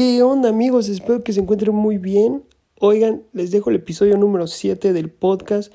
¿Qué 0.00 0.22
onda 0.22 0.48
amigos? 0.48 0.88
Espero 0.88 1.22
que 1.22 1.34
se 1.34 1.40
encuentren 1.40 1.74
muy 1.74 1.98
bien. 1.98 2.42
Oigan, 2.78 3.22
les 3.34 3.50
dejo 3.50 3.68
el 3.68 3.76
episodio 3.76 4.16
número 4.16 4.46
7 4.46 4.94
del 4.94 5.10
podcast. 5.10 5.70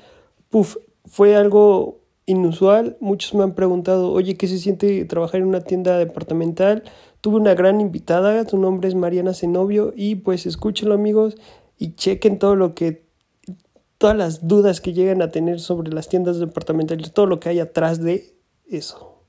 Puf, 0.50 0.78
fue 1.04 1.36
algo 1.36 2.00
inusual. 2.24 2.96
Muchos 2.98 3.34
me 3.34 3.44
han 3.44 3.54
preguntado, 3.54 4.10
oye, 4.10 4.36
¿qué 4.36 4.48
se 4.48 4.58
siente 4.58 5.04
trabajar 5.04 5.42
en 5.42 5.46
una 5.46 5.60
tienda 5.60 5.96
departamental? 5.96 6.82
Tuve 7.20 7.36
una 7.36 7.54
gran 7.54 7.80
invitada, 7.80 8.44
su 8.48 8.58
nombre 8.58 8.88
es 8.88 8.96
Mariana 8.96 9.32
Zenobio 9.32 9.92
y 9.94 10.16
pues 10.16 10.44
escúchenlo 10.44 10.96
amigos 10.96 11.36
y 11.78 11.94
chequen 11.94 12.40
todo 12.40 12.56
lo 12.56 12.74
que, 12.74 13.06
todas 13.96 14.16
las 14.16 14.48
dudas 14.48 14.80
que 14.80 14.92
llegan 14.92 15.22
a 15.22 15.30
tener 15.30 15.60
sobre 15.60 15.92
las 15.92 16.08
tiendas 16.08 16.40
departamentales, 16.40 17.12
todo 17.12 17.26
lo 17.26 17.38
que 17.38 17.50
hay 17.50 17.60
atrás 17.60 18.02
de 18.02 18.34
eso. 18.68 19.22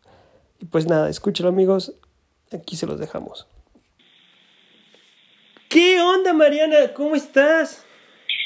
Y 0.58 0.66
pues 0.66 0.88
nada, 0.88 1.08
escúchenlo 1.08 1.50
amigos, 1.50 1.94
aquí 2.52 2.76
se 2.76 2.88
los 2.88 3.00
dejamos. 3.00 3.48
¿Qué 5.70 5.99
onda 5.99 6.34
Mariana? 6.34 6.94
¿Cómo 6.94 7.16
estás? 7.16 7.85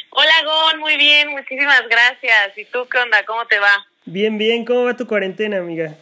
Hola 0.09 0.31
Gon, 0.43 0.79
muy 0.79 0.97
bien, 0.97 1.29
muchísimas 1.29 1.83
gracias. 1.87 2.57
¿Y 2.57 2.65
tú 2.65 2.87
qué 2.91 2.97
onda? 2.97 3.23
¿Cómo 3.25 3.45
te 3.45 3.59
va? 3.59 3.85
Bien, 4.05 4.39
bien, 4.39 4.65
¿cómo 4.65 4.85
va 4.85 4.97
tu 4.97 5.05
cuarentena, 5.05 5.57
amiga? 5.57 5.95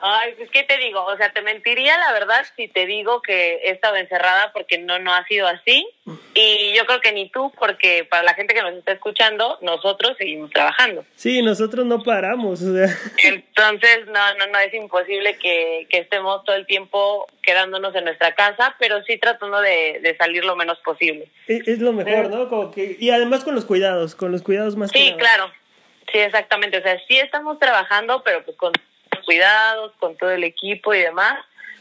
Ay, 0.00 0.34
pues 0.36 0.50
qué 0.50 0.62
te 0.64 0.78
digo, 0.78 1.04
o 1.04 1.16
sea, 1.16 1.32
te 1.32 1.42
mentiría 1.42 1.96
la 1.98 2.12
verdad 2.12 2.44
si 2.56 2.68
te 2.68 2.86
digo 2.86 3.22
que 3.22 3.54
he 3.64 3.70
estado 3.70 3.96
encerrada 3.96 4.52
porque 4.52 4.78
no, 4.78 4.98
no 4.98 5.14
ha 5.14 5.24
sido 5.26 5.46
así. 5.46 5.88
Y 6.34 6.72
yo 6.76 6.86
creo 6.86 7.00
que 7.00 7.12
ni 7.12 7.28
tú, 7.30 7.52
porque 7.58 8.06
para 8.08 8.22
la 8.22 8.34
gente 8.34 8.54
que 8.54 8.62
nos 8.62 8.74
está 8.74 8.92
escuchando, 8.92 9.58
nosotros 9.60 10.16
seguimos 10.16 10.50
trabajando. 10.50 11.04
Sí, 11.16 11.42
nosotros 11.42 11.84
no 11.84 12.02
paramos, 12.02 12.62
o 12.62 12.74
sea. 12.74 12.96
Entonces, 13.24 14.06
no, 14.06 14.34
no, 14.34 14.46
no, 14.46 14.58
es 14.58 14.72
imposible 14.72 15.36
que, 15.36 15.86
que 15.90 15.98
estemos 15.98 16.44
todo 16.44 16.56
el 16.56 16.66
tiempo 16.66 17.26
quedándonos 17.42 17.94
en 17.94 18.04
nuestra 18.04 18.34
casa, 18.34 18.76
pero 18.78 19.02
sí 19.04 19.18
tratando 19.18 19.60
de, 19.60 20.00
de 20.00 20.16
salir 20.16 20.44
lo 20.44 20.54
menos 20.56 20.78
posible. 20.78 21.28
Es, 21.46 21.66
es 21.66 21.78
lo 21.80 21.92
mejor, 21.92 22.30
¿no? 22.30 22.48
Como 22.48 22.70
que, 22.70 22.96
y 22.98 23.10
además 23.10 23.44
con 23.44 23.54
los 23.54 23.64
cuidados, 23.64 24.14
con 24.14 24.32
los 24.32 24.42
cuidados 24.42 24.76
más 24.76 24.92
que 24.92 24.98
Sí, 24.98 25.14
claro. 25.18 25.50
Sí, 26.12 26.18
exactamente. 26.18 26.78
O 26.78 26.82
sea, 26.82 26.98
sí 27.06 27.18
estamos 27.18 27.58
trabajando, 27.58 28.22
pero 28.24 28.44
pues 28.44 28.56
con 28.56 28.72
cuidados, 29.24 29.92
con 29.98 30.16
todo 30.16 30.30
el 30.30 30.44
equipo 30.44 30.94
y 30.94 31.00
demás. 31.00 31.38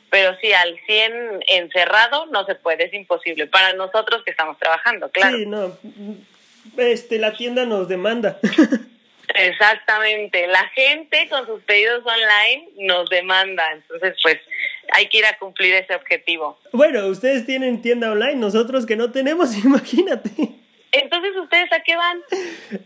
Pero 0.09 0.36
sí, 0.42 0.53
al 0.53 0.80
100 0.86 1.44
encerrado 1.47 2.28
no 2.28 2.45
se 2.45 2.56
puede, 2.56 2.86
es 2.86 2.94
imposible. 2.94 3.47
Para 3.47 3.73
nosotros 3.73 4.23
que 4.23 4.31
estamos 4.31 4.58
trabajando, 4.58 5.09
claro. 5.09 5.38
Sí, 5.38 5.45
no. 5.45 5.78
Este, 6.78 7.20
la 7.20 7.36
tienda 7.36 7.66
nos 7.66 7.88
demanda. 7.88 8.39
Exactamente. 9.36 10.48
La 10.48 10.67
gente 10.70 11.28
con 11.30 11.45
sus 11.45 11.61
pedidos 11.64 12.03
online 12.05 12.70
nos 12.78 13.09
demanda. 13.09 13.64
Entonces, 13.73 14.16
pues 14.23 14.38
hay 14.94 15.08
que 15.08 15.20
ir 15.20 15.25
a 15.25 15.38
cumplir 15.38 15.73
ese 15.73 15.95
objetivo. 15.95 16.58
bueno, 16.72 17.05
ustedes 17.08 17.45
tienen 17.45 17.81
tienda 17.81 18.11
online, 18.11 18.36
nosotros 18.36 18.86
que 18.86 18.95
no 18.95 19.11
tenemos, 19.11 19.55
imagínate. 19.66 20.30
Entonces, 21.02 21.36
¿ustedes 21.38 21.72
a 21.72 21.80
qué 21.81 21.95
van? 21.95 22.22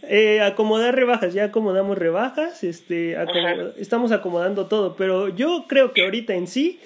Eh, 0.03 0.41
acomodar 0.41 0.95
rebajas, 0.95 1.33
ya 1.33 1.45
acomodamos 1.45 1.97
rebajas, 1.97 2.63
este, 2.63 3.17
acomoda- 3.17 3.73
estamos 3.77 4.11
acomodando 4.11 4.67
todo, 4.67 4.95
pero 4.95 5.29
yo 5.29 5.65
creo 5.67 5.93
que 5.93 6.03
ahorita 6.03 6.33
en 6.33 6.47
sí 6.47 6.79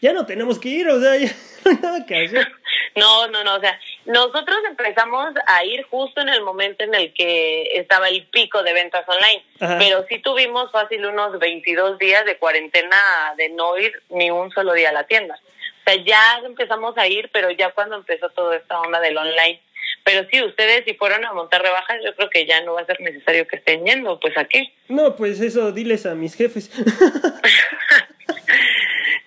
ya 0.00 0.12
no 0.12 0.26
tenemos 0.26 0.58
que 0.58 0.68
ir, 0.68 0.88
o 0.88 1.00
sea, 1.00 1.16
ya 1.18 1.32
no 1.64 1.70
hay 1.70 1.76
nada 1.82 2.06
que 2.06 2.24
hacer. 2.26 2.48
No, 2.96 3.28
no, 3.28 3.44
no, 3.44 3.56
o 3.56 3.60
sea, 3.60 3.78
nosotros 4.06 4.56
empezamos 4.68 5.32
a 5.46 5.64
ir 5.64 5.84
justo 5.84 6.20
en 6.20 6.30
el 6.30 6.42
momento 6.42 6.82
en 6.82 6.94
el 6.96 7.12
que 7.12 7.62
estaba 7.78 8.08
el 8.08 8.26
pico 8.26 8.62
de 8.64 8.72
ventas 8.72 9.04
online, 9.06 9.44
Ajá. 9.60 9.76
pero 9.78 10.04
sí 10.08 10.18
tuvimos 10.18 10.72
fácil 10.72 11.04
unos 11.06 11.38
22 11.38 11.98
días 11.98 12.24
de 12.24 12.38
cuarentena 12.38 12.96
de 13.36 13.50
no 13.50 13.78
ir 13.78 13.92
ni 14.08 14.30
un 14.32 14.50
solo 14.50 14.72
día 14.72 14.88
a 14.88 14.92
la 14.92 15.04
tienda. 15.06 15.38
O 15.38 15.90
sea, 15.90 16.02
ya 16.02 16.40
empezamos 16.44 16.96
a 16.98 17.06
ir, 17.06 17.30
pero 17.32 17.50
ya 17.52 17.70
cuando 17.70 17.94
empezó 17.96 18.30
toda 18.30 18.56
esta 18.56 18.80
onda 18.80 18.98
del 19.00 19.16
online. 19.16 19.60
Pero 20.04 20.26
sí, 20.30 20.42
ustedes 20.42 20.84
si 20.84 20.94
fueron 20.94 21.24
a 21.24 21.32
montar 21.32 21.62
rebajas, 21.62 21.98
yo 22.04 22.14
creo 22.14 22.30
que 22.30 22.46
ya 22.46 22.62
no 22.62 22.74
va 22.74 22.82
a 22.82 22.86
ser 22.86 23.00
necesario 23.00 23.46
que 23.46 23.56
estén 23.56 23.84
yendo, 23.84 24.18
pues 24.20 24.36
¿a 24.38 24.44
qué? 24.44 24.72
No, 24.88 25.16
pues 25.16 25.40
eso, 25.40 25.72
diles 25.72 26.06
a 26.06 26.14
mis 26.14 26.34
jefes. 26.34 26.70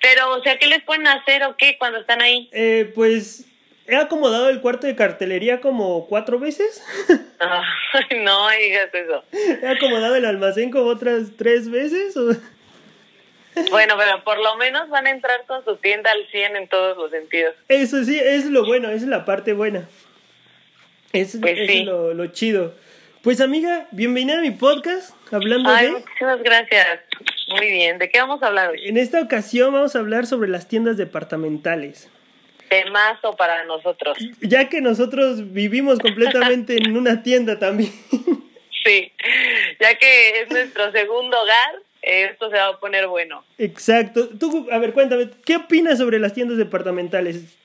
Pero, 0.02 0.32
o 0.32 0.42
sea, 0.42 0.58
¿qué 0.58 0.68
les 0.68 0.82
pueden 0.84 1.08
hacer 1.08 1.44
o 1.44 1.56
qué 1.58 1.78
cuando 1.78 2.00
están 2.00 2.22
ahí? 2.22 2.50
Eh, 2.52 2.92
pues 2.96 3.46
he 3.88 3.96
acomodado 3.96 4.50
el 4.50 4.62
cuarto 4.62 4.88
de 4.88 4.96
cartelería 4.96 5.62
como 5.62 6.08
cuatro 6.08 6.40
veces. 6.40 6.84
Ay, 7.40 8.20
no 8.20 8.50
digas 8.50 8.90
eso. 8.94 9.24
he 9.32 9.68
acomodado 9.68 10.16
el 10.16 10.26
almacén 10.26 10.72
como 10.72 10.86
otras 10.86 11.30
tres 11.38 11.70
veces. 11.70 12.16
Bueno, 13.70 13.96
pero 13.98 14.24
por 14.24 14.38
lo 14.38 14.56
menos 14.56 14.88
van 14.88 15.08
a 15.08 15.12
entrar 15.12 15.46
con 15.46 15.62
su 15.66 15.76
tienda 15.76 16.10
al 16.10 16.26
100 16.32 16.56
en 16.56 16.68
todos 16.70 16.98
los 16.98 17.12
sentidos. 17.12 17.54
Eso 17.68 18.02
sí, 18.06 18.18
es 18.18 18.46
lo 18.46 18.66
bueno, 18.66 18.90
es 18.90 19.04
la 19.04 19.26
parte 19.26 19.52
buena. 19.52 19.90
Es, 21.14 21.38
Pues 21.40 21.58
eso 21.58 21.72
sí. 21.72 21.80
es 21.80 21.86
lo, 21.86 22.14
lo 22.14 22.28
chido. 22.28 22.74
Pues 23.22 23.42
amiga, 23.42 23.88
bienvenida 23.92 24.40
a 24.40 24.42
mi 24.42 24.52
podcast, 24.52 25.14
hablando 25.32 25.70
Ay, 25.70 25.88
de... 25.88 25.92
muchísimas 25.92 26.42
gracias. 26.42 27.02
Muy 27.50 27.68
bien. 27.70 27.98
¿De 28.00 28.10
qué 28.10 28.20
vamos 28.20 28.42
a 28.42 28.48
hablar 28.48 28.70
hoy? 28.72 28.80
En 28.88 28.98
esta 28.98 29.22
ocasión 29.22 29.74
vamos 29.74 29.96
a 29.96 30.00
hablar 30.00 30.26
sobre 30.26 30.50
las 30.50 30.68
tiendas 30.68 30.98
departamentales. 30.98 32.10
Temazo 32.70 33.36
para 33.36 33.66
nosotros. 33.66 34.18
Ya 34.40 34.70
que 34.70 34.80
nosotros 34.80 35.52
vivimos 35.54 36.00
completamente 36.00 36.78
en 36.78 36.96
una 36.96 37.24
tienda 37.24 37.60
también. 37.60 37.92
Sí. 38.84 39.12
Ya 39.80 39.94
que 39.94 40.40
es 40.42 40.50
nuestro 40.50 40.92
segundo 40.92 41.40
hogar, 41.40 41.84
esto 42.02 42.50
se 42.50 42.56
va 42.56 42.70
a 42.70 42.80
poner 42.80 43.06
bueno. 43.06 43.46
Exacto. 43.60 44.28
Tú, 44.30 44.68
a 44.72 44.80
ver, 44.80 44.94
cuéntame, 44.94 45.30
¿qué 45.46 45.58
opinas 45.58 46.00
sobre 46.00 46.18
las 46.18 46.34
tiendas 46.34 46.58
departamentales? 46.58 47.60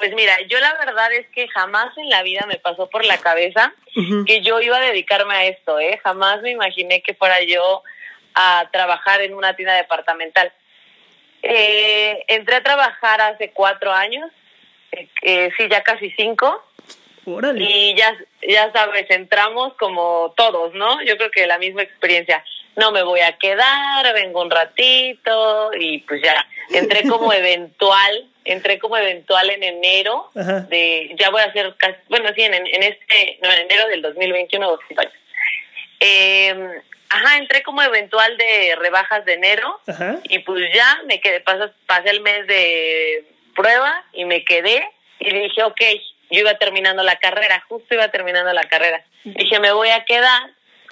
Pues 0.00 0.14
mira, 0.14 0.34
yo 0.48 0.58
la 0.60 0.72
verdad 0.78 1.12
es 1.12 1.26
que 1.28 1.46
jamás 1.48 1.96
en 1.98 2.08
la 2.08 2.22
vida 2.22 2.46
me 2.48 2.56
pasó 2.56 2.88
por 2.88 3.04
la 3.04 3.18
cabeza 3.18 3.74
que 4.26 4.40
yo 4.40 4.58
iba 4.58 4.78
a 4.78 4.80
dedicarme 4.80 5.34
a 5.34 5.44
esto, 5.44 5.78
¿eh? 5.78 6.00
Jamás 6.02 6.40
me 6.40 6.52
imaginé 6.52 7.02
que 7.02 7.12
fuera 7.12 7.42
yo 7.42 7.82
a 8.34 8.66
trabajar 8.72 9.20
en 9.20 9.34
una 9.34 9.54
tienda 9.56 9.74
departamental. 9.74 10.50
Eh, 11.42 12.24
entré 12.28 12.56
a 12.56 12.62
trabajar 12.62 13.20
hace 13.20 13.50
cuatro 13.50 13.92
años, 13.92 14.30
eh, 14.92 15.06
eh, 15.20 15.50
sí, 15.58 15.68
ya 15.70 15.82
casi 15.82 16.10
cinco, 16.12 16.64
Órale. 17.26 17.62
y 17.62 17.94
ya, 17.94 18.16
ya 18.48 18.72
sabes, 18.72 19.04
entramos 19.10 19.74
como 19.74 20.32
todos, 20.34 20.72
¿no? 20.72 21.02
Yo 21.04 21.18
creo 21.18 21.30
que 21.30 21.46
la 21.46 21.58
misma 21.58 21.82
experiencia. 21.82 22.42
No 22.76 22.92
me 22.92 23.02
voy 23.02 23.20
a 23.20 23.36
quedar, 23.36 24.12
vengo 24.14 24.40
un 24.42 24.50
ratito 24.50 25.70
y 25.78 25.98
pues 25.98 26.22
ya, 26.22 26.46
entré 26.72 27.08
como 27.08 27.32
eventual, 27.32 28.28
entré 28.44 28.78
como 28.78 28.96
eventual 28.96 29.50
en 29.50 29.62
enero 29.62 30.30
Ajá. 30.34 30.60
de, 30.62 31.14
ya 31.18 31.30
voy 31.30 31.42
a 31.42 31.46
hacer 31.46 31.74
casi, 31.76 31.96
bueno, 32.08 32.30
sí, 32.34 32.42
en, 32.42 32.54
en 32.54 32.82
este, 32.82 33.38
no, 33.42 33.52
en 33.52 33.60
enero 33.60 33.88
del 33.88 34.02
2021, 34.02 34.70
dos 34.70 34.80
años. 34.96 35.12
Eh, 35.98 36.80
ajá, 37.10 37.36
entré 37.36 37.62
como 37.62 37.82
eventual 37.82 38.36
de 38.36 38.76
rebajas 38.76 39.24
de 39.24 39.34
enero 39.34 39.80
Ajá. 39.86 40.18
y 40.24 40.38
pues 40.40 40.64
ya 40.72 41.00
me 41.06 41.20
quedé, 41.20 41.40
pasé, 41.40 41.72
pasé 41.86 42.10
el 42.10 42.20
mes 42.20 42.46
de 42.46 43.24
prueba 43.54 44.04
y 44.12 44.24
me 44.24 44.44
quedé 44.44 44.82
y 45.18 45.30
dije, 45.34 45.62
ok, 45.64 45.80
yo 46.30 46.40
iba 46.40 46.54
terminando 46.54 47.02
la 47.02 47.16
carrera, 47.16 47.62
justo 47.68 47.94
iba 47.94 48.08
terminando 48.08 48.52
la 48.52 48.64
carrera. 48.68 49.04
Dije, 49.24 49.58
me 49.60 49.72
voy 49.72 49.90
a 49.90 50.04
quedar 50.04 50.50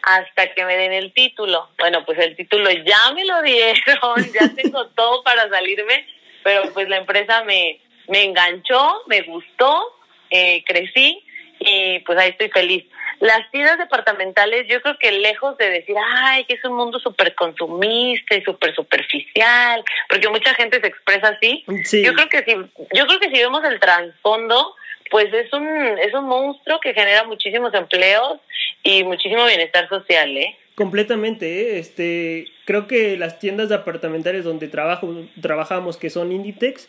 hasta 0.09 0.55
que 0.55 0.65
me 0.65 0.75
den 0.77 0.95
el 0.95 1.13
título. 1.13 1.69
Bueno, 1.79 2.03
pues 2.07 2.19
el 2.19 2.35
título 2.35 2.71
ya 2.71 3.13
me 3.15 3.27
lo 3.27 3.43
dieron, 3.43 4.33
ya 4.33 4.49
tengo 4.57 4.87
todo 4.89 5.23
para 5.23 5.49
salirme, 5.51 6.07
pero 6.43 6.63
pues 6.73 6.89
la 6.89 6.97
empresa 6.97 7.45
me, 7.45 7.79
me 8.09 8.25
enganchó, 8.25 9.03
me 9.07 9.21
gustó, 9.23 9.95
eh, 10.31 10.65
crecí 10.65 11.23
y 11.61 11.99
pues 12.01 12.19
ahí 12.19 12.31
estoy 12.31 12.49
feliz. 12.49 12.85
Las 13.21 13.51
tiendas 13.51 13.77
departamentales, 13.77 14.67
yo 14.69 14.81
creo 14.81 14.97
que 14.99 15.11
lejos 15.13 15.59
de 15.59 15.69
decir, 15.69 15.97
ay, 16.23 16.45
que 16.45 16.55
es 16.55 16.65
un 16.65 16.75
mundo 16.75 16.99
súper 17.01 17.35
consumista 17.35 18.35
y 18.35 18.43
súper 18.45 18.75
superficial, 18.75 19.85
porque 20.09 20.29
mucha 20.31 20.55
gente 20.55 20.81
se 20.81 20.87
expresa 20.87 21.29
así, 21.37 21.65
Sí. 21.85 22.03
yo 22.03 22.15
creo 22.15 22.29
que 22.31 22.45
si, 22.45 22.53
yo 22.97 23.07
creo 23.07 23.21
que 23.21 23.29
si 23.29 23.43
vemos 23.43 23.63
el 23.65 23.79
trasfondo, 23.79 24.75
pues 25.11 25.33
es 25.35 25.53
un, 25.53 25.67
es 25.99 26.15
un 26.15 26.27
monstruo 26.27 26.81
que 26.81 26.95
genera 26.95 27.25
muchísimos 27.25 27.75
empleos 27.75 28.39
y 28.83 29.05
muchísimo 29.05 29.45
bienestar 29.47 29.89
social, 29.89 30.37
¿eh? 30.37 30.57
Completamente, 30.75 31.47
¿eh? 31.47 31.79
este, 31.79 32.47
creo 32.65 32.87
que 32.87 33.17
las 33.17 33.39
tiendas 33.39 33.69
departamentales 33.69 34.45
donde 34.45 34.69
trabajo, 34.69 35.27
trabajamos, 35.41 35.97
que 35.97 36.09
son 36.11 36.31
Inditex, 36.31 36.89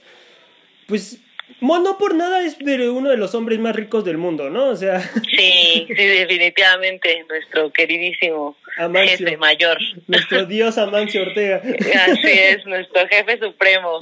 pues, 0.87 1.19
no 1.61 1.97
por 1.97 2.13
nada 2.13 2.43
es 2.43 2.59
de 2.59 2.89
uno 2.89 3.09
de 3.09 3.17
los 3.17 3.33
hombres 3.33 3.57
más 3.59 3.75
ricos 3.75 4.05
del 4.05 4.17
mundo, 4.17 4.49
¿no? 4.49 4.67
O 4.69 4.75
sea, 4.75 4.99
Sí, 5.35 5.87
sí, 5.87 6.05
definitivamente, 6.05 7.25
nuestro 7.27 7.71
queridísimo 7.71 8.55
Amancio. 8.77 9.17
jefe 9.17 9.37
mayor. 9.37 9.77
nuestro 10.07 10.45
dios 10.45 10.77
Amancio 10.77 11.23
Ortega. 11.23 11.61
Así 11.63 12.31
es, 12.31 12.65
nuestro 12.65 13.07
jefe 13.07 13.39
supremo. 13.39 13.99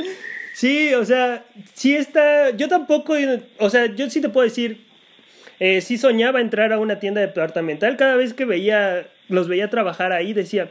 Sí, 0.53 0.93
o 0.95 1.05
sea, 1.05 1.45
sí 1.75 1.95
está, 1.95 2.49
yo 2.49 2.67
tampoco, 2.67 3.13
o 3.59 3.69
sea, 3.69 3.85
yo 3.95 4.09
sí 4.09 4.21
te 4.21 4.29
puedo 4.29 4.43
decir, 4.43 4.86
eh, 5.59 5.81
sí 5.81 5.97
soñaba 5.97 6.41
entrar 6.41 6.71
a 6.73 6.79
una 6.79 6.99
tienda 6.99 7.21
departamental, 7.21 7.97
cada 7.97 8.15
vez 8.15 8.33
que 8.33 8.45
veía, 8.45 9.07
los 9.29 9.47
veía 9.47 9.69
trabajar 9.69 10.11
ahí, 10.11 10.33
decía, 10.33 10.69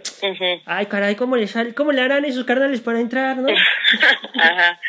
ay, 0.65 0.87
caray, 0.87 1.15
¿cómo 1.17 1.37
le, 1.37 1.47
sal- 1.49 1.75
cómo 1.75 1.93
le 1.93 2.01
harán 2.03 2.25
esos 2.25 2.45
carnales 2.45 2.81
para 2.81 3.01
entrar, 3.01 3.37
no? 3.39 3.49
Ajá. 4.41 4.81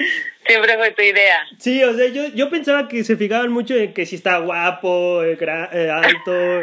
Siempre 0.46 0.78
fue 0.78 0.92
tu 0.92 1.02
idea. 1.02 1.46
Sí, 1.58 1.84
o 1.84 1.94
sea, 1.94 2.08
yo, 2.10 2.28
yo 2.34 2.50
pensaba 2.50 2.88
que 2.88 3.04
se 3.04 3.18
fijaban 3.18 3.52
mucho 3.52 3.76
en 3.76 3.94
que 3.94 4.06
si 4.06 4.16
está 4.16 4.38
guapo, 4.40 5.24
eh, 5.24 5.38
eh, 5.74 5.90
alto, 5.92 6.62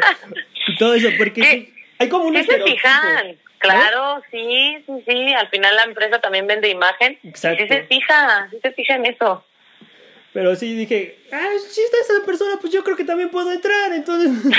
y 0.67 0.75
todo 0.79 0.93
eso, 0.95 1.09
porque 1.17 1.43
Sí. 1.43 1.73
hay 1.99 2.09
como 2.09 2.25
un 2.25 2.35
Sí 2.35 2.43
se 2.43 2.61
fijan. 2.61 3.35
Claro, 3.59 4.21
sí, 4.29 4.77
sí, 4.85 4.91
sí. 5.07 5.33
Al 5.33 5.47
final 5.49 5.75
la 5.75 5.83
empresa 5.83 6.19
también 6.19 6.45
vende 6.45 6.69
imagen. 6.69 7.17
Y 7.23 7.29
Exacto. 7.29 7.63
sí 7.63 7.67
se 7.67 7.83
fija, 7.83 8.47
sí 8.51 8.57
se 8.61 8.71
fija 8.73 8.95
en 8.95 9.05
eso. 9.07 9.43
Pero 10.35 10.53
sí 10.57 10.75
dije, 10.75 11.17
ah, 11.31 11.47
si 11.69 11.81
está 11.81 11.97
esa 12.01 12.25
persona, 12.25 12.57
pues 12.59 12.73
yo 12.73 12.83
creo 12.83 12.97
que 12.97 13.05
también 13.05 13.29
puedo 13.29 13.51
entrar, 13.53 13.93
entonces... 13.93 14.29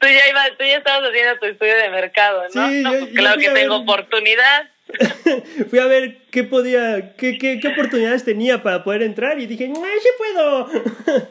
Tú 0.00 0.08
ya, 0.08 0.28
ibas, 0.30 0.50
tú 0.58 0.64
ya 0.64 0.78
estabas 0.78 1.08
haciendo 1.08 1.38
tu 1.38 1.46
estudio 1.46 1.76
de 1.76 1.88
mercado, 1.88 2.42
¿no? 2.52 2.68
Sí, 2.68 2.80
no, 2.82 2.92
yo- 2.92 2.98
pues 2.98 3.10
yo 3.12 3.16
claro 3.16 3.40
que 3.40 3.50
tengo 3.50 3.78
ver- 3.78 3.82
oportunidad. 3.82 4.68
Fui 5.70 5.78
a 5.78 5.86
ver 5.86 6.18
qué 6.32 6.42
podía, 6.42 7.14
qué, 7.16 7.38
qué, 7.38 7.60
qué 7.60 7.68
oportunidades 7.68 8.24
tenía 8.24 8.62
para 8.64 8.82
poder 8.82 9.02
entrar 9.02 9.38
y 9.40 9.46
dije, 9.46 9.66
¡ay, 9.66 9.98
sí 10.02 10.08
puedo! 10.18 10.68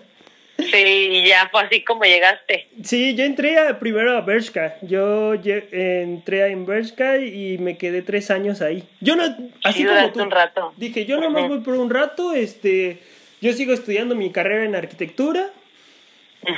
Sí, 0.57 0.77
y 1.11 1.27
ya 1.27 1.49
fue 1.51 1.63
así 1.63 1.83
como 1.83 2.03
llegaste. 2.03 2.67
Sí, 2.83 3.15
yo 3.15 3.23
entré 3.23 3.57
a- 3.57 3.79
primero 3.79 4.15
a 4.15 4.21
Bershka. 4.21 4.75
Yo 4.81 5.33
entré 5.33 6.47
en 6.51 6.65
Bershka 6.65 7.17
y 7.17 7.57
me 7.57 7.77
quedé 7.77 8.01
tres 8.03 8.29
años 8.31 8.61
ahí. 8.61 8.83
Yo 9.01 9.15
no, 9.15 9.23
así 9.63 9.81
Sí, 9.81 9.85
como 9.87 10.11
tú. 10.11 10.21
un 10.21 10.31
rato. 10.31 10.73
Dije, 10.77 11.05
yo 11.05 11.19
nomás 11.19 11.43
Ujú. 11.45 11.55
voy 11.55 11.63
por 11.63 11.73
un 11.75 11.89
rato, 11.89 12.33
este, 12.33 12.99
yo 13.41 13.51
sigo 13.53 13.73
estudiando 13.73 14.15
mi 14.15 14.31
carrera 14.31 14.63
en 14.65 14.75
arquitectura, 14.75 15.49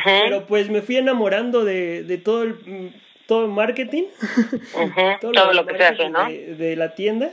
pero 0.04 0.46
pues 0.46 0.70
me 0.70 0.82
fui 0.82 0.98
enamorando 0.98 1.64
de, 1.64 2.04
de 2.04 2.18
todo 2.18 2.44
el 2.44 2.92
todo 3.28 3.46
el 3.46 3.52
marketing, 3.52 4.04
Todo, 5.22 5.32
del 5.48 5.56
lo 5.56 5.66
que 5.66 5.78
se 5.78 5.84
hace, 5.84 6.10
¿no? 6.10 6.28
de, 6.28 6.54
de 6.56 6.76
la 6.76 6.94
tienda. 6.96 7.32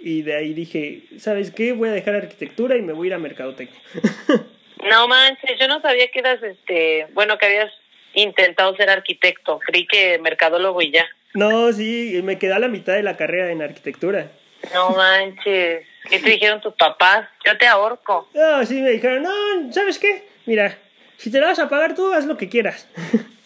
Y 0.00 0.22
de 0.22 0.36
ahí 0.36 0.54
dije, 0.54 1.02
¿sabes 1.18 1.50
qué? 1.50 1.72
Voy 1.72 1.88
a 1.88 1.92
dejar 1.92 2.14
arquitectura 2.14 2.76
y 2.76 2.82
me 2.82 2.92
voy 2.92 3.06
a 3.06 3.08
ir 3.08 3.14
a 3.14 3.18
mercadotecnia. 3.18 3.80
No 4.88 5.08
manches, 5.08 5.58
yo 5.58 5.68
no 5.68 5.80
sabía 5.80 6.08
que 6.08 6.20
eras, 6.20 6.42
este, 6.42 7.06
bueno, 7.12 7.38
que 7.38 7.46
habías 7.46 7.72
intentado 8.14 8.74
ser 8.76 8.90
arquitecto. 8.90 9.58
Creí 9.60 9.86
que 9.86 10.18
mercadólogo 10.18 10.82
y 10.82 10.92
ya. 10.92 11.06
no, 11.34 11.72
sí, 11.72 12.20
me 12.22 12.38
quedé 12.38 12.54
a 12.54 12.58
la 12.58 12.68
mitad 12.68 12.94
de 12.94 13.02
la 13.02 13.16
carrera 13.16 13.50
en 13.50 13.62
arquitectura. 13.62 14.30
No 14.74 14.90
manches. 14.90 15.86
¿Qué 16.08 16.18
te 16.18 16.30
dijeron 16.30 16.60
tus 16.60 16.74
papás? 16.74 17.28
Yo 17.44 17.56
te 17.58 17.66
ahorco. 17.66 18.28
No, 18.34 18.64
sí 18.64 18.80
me 18.80 18.90
dijeron, 18.90 19.22
no, 19.22 19.72
¿sabes 19.72 19.98
qué? 19.98 20.26
Mira, 20.46 20.76
si 21.16 21.30
te 21.30 21.40
la 21.40 21.48
vas 21.48 21.58
a 21.58 21.68
pagar 21.68 21.94
tú, 21.94 22.12
haz 22.12 22.24
lo 22.24 22.36
que 22.36 22.48
quieras. 22.48 22.88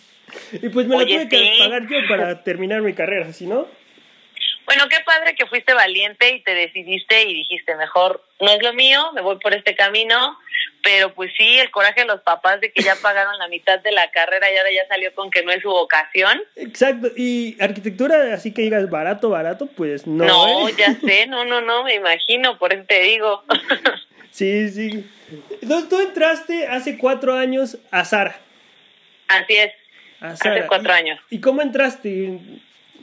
y 0.53 0.69
pues 0.69 0.87
me 0.87 0.97
Oye, 0.97 1.19
la 1.19 1.29
tuve 1.29 1.29
que 1.29 1.59
pagar 1.59 1.89
yo 1.89 1.99
para 2.09 2.43
terminar 2.43 2.83
mi 2.83 2.95
carrera, 2.95 3.33
si 3.33 3.47
no. 3.47 3.67
Bueno, 4.75 4.89
qué 4.89 4.97
padre 5.05 5.35
que 5.35 5.45
fuiste 5.47 5.75
valiente 5.75 6.31
y 6.31 6.41
te 6.43 6.55
decidiste 6.55 7.25
y 7.25 7.35
dijiste, 7.35 7.77
mejor 7.77 8.25
no 8.41 8.51
es 8.51 8.63
lo 8.63 8.73
mío, 8.73 9.13
me 9.13 9.21
voy 9.21 9.39
por 9.39 9.53
este 9.53 9.75
camino. 9.75 10.39
Pero 10.83 11.13
pues 11.15 11.31
sí, 11.37 11.59
el 11.59 11.71
coraje 11.71 12.01
de 12.01 12.07
los 12.07 12.23
papás 12.23 12.59
de 12.63 12.73
que 12.73 12.83
ya 12.83 12.95
pagaron 13.03 13.37
la 13.39 13.49
mitad 13.49 13.79
de 13.81 13.93
la 13.93 14.11
carrera 14.11 14.51
y 14.51 14.57
ahora 14.57 14.71
ya 14.73 14.89
salió 14.89 15.15
con 15.15 15.31
que 15.31 15.43
no 15.43 15.53
es 15.53 15.61
su 15.61 15.69
vocación. 15.69 16.43
Exacto, 16.57 17.09
y 17.17 17.55
arquitectura, 17.61 18.33
así 18.33 18.55
que 18.55 18.63
digas 18.63 18.89
barato, 18.89 19.29
barato, 19.29 19.67
pues 19.67 20.07
no. 20.07 20.25
No, 20.25 20.69
¿eh? 20.69 20.75
ya 20.79 20.95
sé, 21.07 21.27
no, 21.27 21.45
no, 21.45 21.61
no, 21.61 21.85
me 21.85 21.95
imagino, 21.97 22.59
por 22.59 22.73
eso 22.73 22.85
te 22.89 23.01
digo. 23.03 23.45
Sí, 24.31 24.71
sí. 24.71 25.05
Entonces 25.61 25.91
tú 25.91 26.01
entraste 26.01 26.67
hace 26.67 26.97
cuatro 26.97 27.35
años 27.35 27.77
a 27.91 28.03
Sara. 28.07 28.41
Así 29.29 29.55
es, 29.55 29.73
A 30.23 30.35
Sara. 30.37 30.55
hace 30.61 30.67
cuatro 30.67 30.89
¿Y- 30.91 30.97
años. 30.97 31.21
¿Y 31.29 31.39
cómo 31.43 31.61
entraste? 31.61 32.39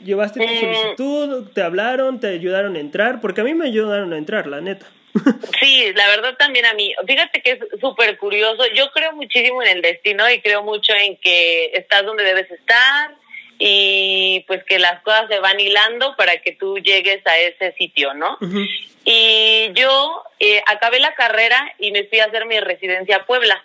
¿Llevaste 0.04 0.40
tu 0.40 0.52
Mm. 0.52 0.58
solicitud? 0.60 1.52
¿Te 1.52 1.62
hablaron? 1.62 2.20
¿Te 2.20 2.28
ayudaron 2.28 2.76
a 2.76 2.80
entrar? 2.80 3.20
Porque 3.20 3.40
a 3.40 3.44
mí 3.44 3.54
me 3.54 3.66
ayudaron 3.66 4.12
a 4.12 4.18
entrar, 4.18 4.46
la 4.46 4.60
neta. 4.60 4.86
Sí, 5.60 5.92
la 5.94 6.06
verdad 6.08 6.34
también 6.38 6.64
a 6.66 6.74
mí. 6.74 6.94
Fíjate 7.06 7.42
que 7.42 7.50
es 7.52 7.58
súper 7.80 8.16
curioso. 8.16 8.62
Yo 8.74 8.90
creo 8.92 9.12
muchísimo 9.12 9.62
en 9.62 9.68
el 9.76 9.82
destino 9.82 10.30
y 10.30 10.40
creo 10.40 10.62
mucho 10.62 10.92
en 10.94 11.16
que 11.18 11.72
estás 11.74 12.04
donde 12.06 12.24
debes 12.24 12.50
estar 12.50 13.14
y 13.58 14.42
pues 14.46 14.64
que 14.64 14.78
las 14.78 15.02
cosas 15.02 15.26
se 15.28 15.38
van 15.40 15.60
hilando 15.60 16.16
para 16.16 16.38
que 16.40 16.52
tú 16.52 16.78
llegues 16.78 17.26
a 17.26 17.36
ese 17.38 17.72
sitio, 17.72 18.14
¿no? 18.14 18.38
Y 19.04 19.70
yo 19.74 20.22
eh, 20.38 20.62
acabé 20.66 21.00
la 21.00 21.14
carrera 21.14 21.74
y 21.78 21.90
me 21.92 22.04
fui 22.04 22.20
a 22.20 22.26
hacer 22.26 22.46
mi 22.46 22.58
residencia 22.60 23.16
a 23.16 23.26
Puebla. 23.26 23.62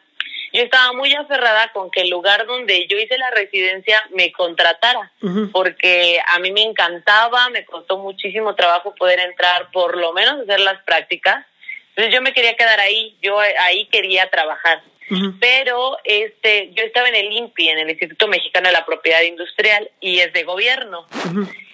Yo 0.54 0.62
estaba 0.62 0.94
muy 0.94 1.14
aferrada 1.14 1.72
con 1.74 1.92
que 1.92 2.02
el 2.02 2.10
lugar 2.10 2.46
donde 2.46 2.88
yo 2.88 2.98
hice 2.98 3.18
la 3.18 3.30
residencia 3.32 4.02
me 4.12 4.32
contratara, 4.32 5.12
porque 5.52 6.20
a 6.28 6.40
mí 6.40 6.52
me 6.52 6.64
encantaba, 6.64 7.50
me 7.50 7.66
costó 7.66 7.98
muchísimo 7.98 8.56
trabajo 8.56 8.96
poder 8.96 9.20
entrar, 9.20 9.70
por 9.72 9.98
lo 9.98 10.14
menos 10.14 10.42
hacer 10.42 10.60
las 10.60 10.82
prácticas. 10.84 11.46
Entonces 11.90 12.14
yo 12.14 12.22
me 12.22 12.34
quería 12.34 12.56
quedar 12.56 12.80
ahí, 12.80 13.18
yo 13.22 13.40
ahí 13.40 13.86
quería 13.88 14.30
trabajar. 14.30 14.82
Pero 15.40 15.98
este, 16.04 16.72
yo 16.74 16.84
estaba 16.84 17.08
en 17.10 17.16
el 17.16 17.32
INPI, 17.32 17.70
en 17.70 17.78
el 17.80 17.90
Instituto 17.92 18.28
Mexicano 18.28 18.68
de 18.68 18.74
la 18.74 18.86
Propiedad 18.86 19.22
Industrial, 19.22 19.90
y 20.00 20.20
es 20.20 20.34
de 20.34 20.44
gobierno. 20.44 21.06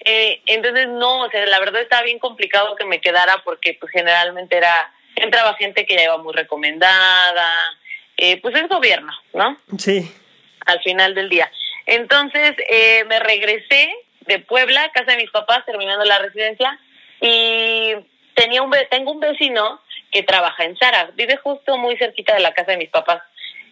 Eh, 0.04 0.42
entonces 0.46 0.88
no, 0.88 1.22
o 1.22 1.30
sea, 1.30 1.46
la 1.46 1.58
verdad 1.60 1.80
estaba 1.80 2.02
bien 2.02 2.18
complicado 2.18 2.76
que 2.76 2.84
me 2.84 3.00
quedara 3.00 3.42
porque 3.44 3.76
pues 3.80 3.92
generalmente 3.92 4.56
era, 4.56 4.92
entraba 5.16 5.54
gente 5.54 5.86
que 5.86 5.94
ya 5.94 6.04
iba 6.04 6.18
muy 6.18 6.34
recomendada, 6.34 7.52
eh, 8.24 8.40
pues 8.40 8.54
es 8.54 8.68
gobierno, 8.68 9.12
¿no? 9.34 9.56
Sí. 9.78 10.08
Al 10.64 10.80
final 10.82 11.12
del 11.12 11.28
día. 11.28 11.50
Entonces 11.86 12.52
eh, 12.70 13.04
me 13.08 13.18
regresé 13.18 13.92
de 14.20 14.38
Puebla, 14.38 14.84
a 14.84 14.92
casa 14.92 15.10
de 15.10 15.16
mis 15.16 15.30
papás, 15.32 15.66
terminando 15.66 16.04
la 16.04 16.20
residencia, 16.20 16.78
y 17.20 17.94
tenía 18.34 18.62
un 18.62 18.72
tengo 18.90 19.10
un 19.10 19.18
vecino 19.18 19.80
que 20.12 20.22
trabaja 20.22 20.62
en 20.62 20.78
Sara, 20.78 21.10
vive 21.14 21.36
justo 21.38 21.76
muy 21.78 21.96
cerquita 21.96 22.32
de 22.34 22.40
la 22.40 22.54
casa 22.54 22.70
de 22.70 22.76
mis 22.76 22.90
papás. 22.90 23.22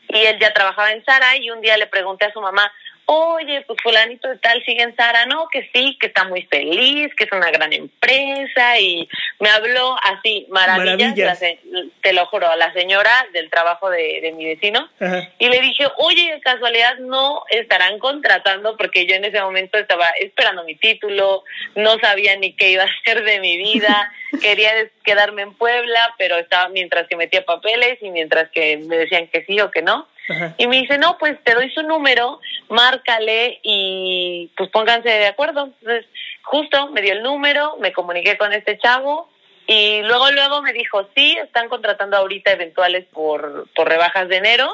Y 0.09 0.17
él 0.17 0.37
ya 0.41 0.53
trabajaba 0.53 0.91
en 0.91 1.05
Sara 1.05 1.37
y 1.37 1.49
un 1.51 1.61
día 1.61 1.77
le 1.77 1.87
pregunté 1.87 2.25
a 2.25 2.33
su 2.33 2.41
mamá, 2.41 2.73
oye, 3.07 3.63
pues 3.67 3.79
fulanito 3.83 4.29
de 4.29 4.39
tal 4.39 4.65
sigue 4.65 4.83
en 4.83 4.95
Sara, 4.95 5.27
no, 5.27 5.49
que 5.49 5.69
sí, 5.73 5.97
que 6.01 6.07
está 6.07 6.25
muy 6.25 6.43
feliz, 6.43 7.13
que 7.17 7.25
es 7.25 7.33
una 7.33 7.51
gran 7.51 7.73
empresa 7.73 8.79
y 8.79 9.09
me 9.41 9.49
habló 9.49 9.97
así, 10.03 10.47
maravillas, 10.51 11.17
Maravillas. 11.17 11.41
la 11.41 11.91
te 12.03 12.13
lo 12.13 12.27
juro, 12.27 12.55
la 12.57 12.73
señora 12.73 13.27
del 13.33 13.51
trabajo 13.51 13.91
de, 13.91 14.21
de 14.21 14.33
mi 14.33 14.45
vecino. 14.45 14.89
Ajá. 15.01 15.29
Y 15.39 15.49
le 15.49 15.61
dije, 15.61 15.87
oye, 15.99 16.33
de 16.33 16.41
casualidad 16.41 16.99
no 16.99 17.45
estarán 17.51 17.99
contratando 17.99 18.77
porque 18.77 19.07
yo 19.07 19.15
en 19.17 19.25
ese 19.25 19.41
momento 19.41 19.79
estaba 19.79 20.09
esperando 20.21 20.65
mi 20.65 20.77
título, 20.77 21.45
no 21.75 21.99
sabía 21.99 22.37
ni 22.37 22.53
qué 22.55 22.71
iba 22.71 22.85
a 22.85 22.87
hacer 22.87 23.25
de 23.25 23.41
mi 23.41 23.57
vida, 23.57 24.13
quería 24.41 24.73
quedarme 25.05 25.43
en 25.43 25.55
Puebla, 25.55 26.15
pero 26.19 26.37
estaba 26.37 26.69
mientras 26.69 27.09
que 27.09 27.17
metía 27.17 27.45
papeles 27.45 27.99
y 28.01 28.11
mientras 28.11 28.51
que 28.51 28.79
me 28.79 28.97
decían 28.97 29.29
que 29.29 29.45
sí 29.45 29.61
o 29.61 29.71
que 29.71 29.83
no. 29.83 30.09
Ajá. 30.31 30.55
Y 30.59 30.67
me 30.67 30.81
dice, 30.81 30.97
no, 30.99 31.19
pues 31.19 31.43
te 31.45 31.55
doy 31.55 31.71
su 31.73 31.83
número, 31.83 32.41
márcale 32.69 33.59
y 33.63 34.51
pues 34.57 34.71
pónganse 34.71 35.09
de 35.09 35.27
acuerdo. 35.27 35.65
Entonces, 35.67 36.07
justo 36.43 36.89
me 36.91 37.03
dio 37.03 37.13
el 37.13 37.23
número, 37.23 37.77
me 37.79 37.93
comuniqué 37.93 38.39
con 38.39 38.53
este 38.53 38.79
chavo 38.79 39.29
y 39.67 40.03
luego, 40.03 40.31
luego 40.31 40.63
me 40.63 40.73
dijo, 40.73 41.09
sí, 41.15 41.37
están 41.43 41.69
contratando 41.69 42.17
ahorita 42.17 42.53
eventuales 42.53 43.05
por, 43.13 43.69
por 43.75 43.89
rebajas 43.89 44.29
de 44.29 44.37
enero, 44.37 44.69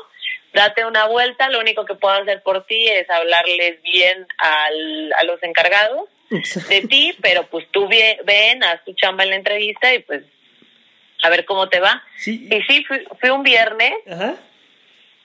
date 0.55 0.85
una 0.87 1.07
vuelta, 1.07 1.49
lo 1.51 1.59
único 1.61 1.85
que 1.85 1.95
puedo 1.95 2.15
hacer 2.15 2.43
por 2.43 2.65
ti 2.67 2.89
es 2.89 3.09
hablarles 3.11 3.83
bien 3.83 4.27
al, 4.39 5.13
a 5.19 5.25
los 5.25 5.43
encargados 5.43 6.09
de 6.69 6.81
ti, 6.83 7.15
pero 7.21 7.43
pues 7.45 7.67
tú 7.71 7.89
vie- 7.89 8.19
ven, 8.25 8.65
haz 8.65 8.83
tu 8.85 8.95
chamba 8.95 9.25
en 9.25 9.31
la 9.31 9.37
entrevista 9.37 9.93
y 9.93 9.99
pues 10.01 10.23
a 11.23 11.29
ver 11.31 11.45
cómo 11.45 11.69
te 11.69 11.79
va. 11.81 12.03
Sí. 12.17 12.49
Y 12.51 12.63
sí, 12.63 12.85
fui, 12.85 13.05
fui 13.21 13.31
un 13.31 13.43
viernes 13.43 13.93
Ajá. 14.11 14.35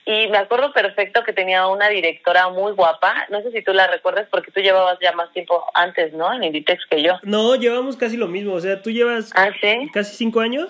Y 0.04 0.26
me 0.28 0.38
acuerdo 0.38 0.72
perfecto 0.72 1.22
que 1.22 1.32
tenía 1.32 1.66
una 1.68 1.88
directora 1.88 2.48
muy 2.48 2.72
guapa. 2.72 3.26
No 3.30 3.40
sé 3.42 3.52
si 3.52 3.62
tú 3.62 3.72
la 3.72 3.86
recuerdas 3.86 4.26
porque 4.30 4.50
tú 4.50 4.60
llevabas 4.60 4.98
ya 5.00 5.12
más 5.12 5.32
tiempo 5.32 5.64
antes, 5.74 6.12
¿no? 6.12 6.32
En 6.32 6.42
Inditex 6.42 6.84
que 6.86 7.02
yo. 7.02 7.18
No, 7.22 7.54
llevamos 7.54 7.96
casi 7.96 8.16
lo 8.16 8.26
mismo. 8.26 8.54
O 8.54 8.60
sea, 8.60 8.82
tú 8.82 8.90
llevas 8.90 9.30
Ah, 9.36 9.50
sí. 9.60 9.88
casi 9.92 10.16
cinco 10.16 10.40
años. 10.40 10.68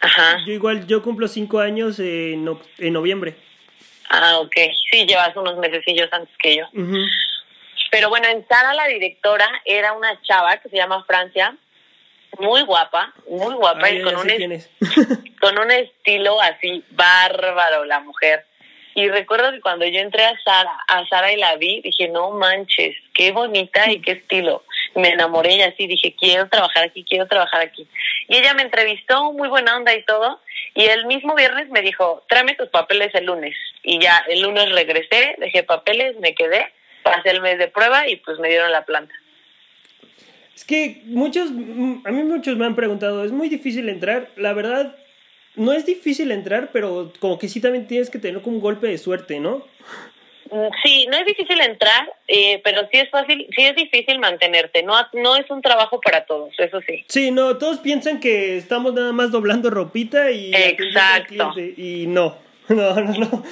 Ajá. 0.00 0.38
Yo 0.46 0.52
igual, 0.54 0.86
yo 0.86 1.02
cumplo 1.02 1.28
cinco 1.28 1.58
años 1.60 1.98
en, 1.98 2.44
noviembre. 2.78 3.36
Ah, 4.08 4.38
ok. 4.38 4.56
Sí, 4.90 5.04
llevas 5.06 5.36
unos 5.36 5.58
mesecillos 5.58 6.08
antes 6.10 6.34
que 6.42 6.56
yo. 6.56 6.64
Pero 7.90 8.08
bueno, 8.08 8.26
en 8.28 8.46
Sara 8.48 8.72
la 8.72 8.86
directora 8.86 9.46
era 9.64 9.92
una 9.92 10.18
chava 10.22 10.56
que 10.58 10.68
se 10.70 10.76
llama 10.76 11.04
Francia, 11.06 11.54
muy 12.38 12.62
guapa, 12.62 13.12
muy 13.28 13.54
guapa 13.54 13.90
y 13.90 14.02
con 14.02 14.16
un, 14.16 14.30
es. 14.30 14.70
con 15.40 15.58
un 15.58 15.70
estilo 15.70 16.40
así 16.40 16.84
bárbaro 16.90 17.84
la 17.84 18.00
mujer. 18.00 18.46
Y 18.94 19.08
recuerdo 19.08 19.52
que 19.52 19.60
cuando 19.60 19.86
yo 19.86 20.00
entré 20.00 20.24
a 20.24 20.38
Sara, 20.44 20.78
a 20.88 21.06
Sara 21.08 21.32
y 21.32 21.36
la 21.36 21.56
vi, 21.56 21.80
dije, 21.80 22.08
no 22.08 22.30
manches, 22.32 22.96
qué 23.14 23.30
bonita 23.30 23.90
y 23.90 24.00
qué 24.00 24.12
estilo. 24.12 24.64
Me 24.94 25.10
enamoré 25.10 25.54
y 25.54 25.62
así 25.62 25.86
dije, 25.86 26.14
quiero 26.18 26.48
trabajar 26.48 26.84
aquí, 26.84 27.04
quiero 27.04 27.28
trabajar 27.28 27.60
aquí. 27.60 27.88
Y 28.28 28.36
ella 28.36 28.54
me 28.54 28.62
entrevistó, 28.62 29.32
muy 29.32 29.48
buena 29.48 29.76
onda 29.76 29.94
y 29.94 30.04
todo. 30.04 30.40
Y 30.74 30.84
el 30.86 31.06
mismo 31.06 31.34
viernes 31.36 31.68
me 31.70 31.82
dijo, 31.82 32.24
tráeme 32.28 32.54
tus 32.54 32.68
papeles 32.68 33.14
el 33.14 33.26
lunes. 33.26 33.56
Y 33.82 34.00
ya 34.00 34.24
el 34.28 34.40
lunes 34.40 34.70
regresé, 34.72 35.36
dejé 35.38 35.62
papeles, 35.62 36.16
me 36.18 36.34
quedé, 36.34 36.72
pasé 37.02 37.30
el 37.30 37.40
mes 37.40 37.58
de 37.58 37.68
prueba 37.68 38.08
y 38.08 38.16
pues 38.16 38.38
me 38.38 38.48
dieron 38.48 38.72
la 38.72 38.84
planta. 38.84 39.14
Es 40.60 40.64
que 40.66 41.00
muchos, 41.06 41.50
mm, 41.50 42.02
a 42.04 42.10
mí 42.10 42.22
muchos 42.22 42.54
me 42.58 42.66
han 42.66 42.76
preguntado, 42.76 43.24
es 43.24 43.32
muy 43.32 43.48
difícil 43.48 43.88
entrar. 43.88 44.28
La 44.36 44.52
verdad, 44.52 44.94
no 45.56 45.72
es 45.72 45.86
difícil 45.86 46.30
entrar, 46.32 46.68
pero 46.70 47.14
como 47.18 47.38
que 47.38 47.48
sí 47.48 47.62
también 47.62 47.86
tienes 47.86 48.10
que 48.10 48.18
tener 48.18 48.42
como 48.42 48.56
un 48.56 48.62
golpe 48.62 48.86
de 48.86 48.98
suerte, 48.98 49.40
¿no? 49.40 49.64
Mm, 50.50 50.68
Sí, 50.84 51.06
no 51.10 51.16
es 51.16 51.24
difícil 51.24 51.58
entrar, 51.62 52.12
eh, 52.28 52.60
pero 52.62 52.82
sí 52.92 52.98
es 52.98 53.08
fácil, 53.08 53.46
sí 53.56 53.62
es 53.62 53.74
difícil 53.74 54.18
mantenerte. 54.18 54.82
No, 54.82 54.96
no 55.14 55.34
es 55.36 55.50
un 55.50 55.62
trabajo 55.62 55.98
para 55.98 56.26
todos, 56.26 56.52
eso 56.58 56.78
sí. 56.86 57.06
Sí, 57.08 57.30
no, 57.30 57.56
todos 57.56 57.78
piensan 57.78 58.20
que 58.20 58.58
estamos 58.58 58.92
nada 58.92 59.12
más 59.12 59.30
doblando 59.30 59.70
ropita 59.70 60.30
y 60.30 60.54
Exacto. 60.54 61.54
y 61.58 62.04
no. 62.06 62.36
No, 62.70 62.94
no, 62.94 63.12
no. 63.14 63.44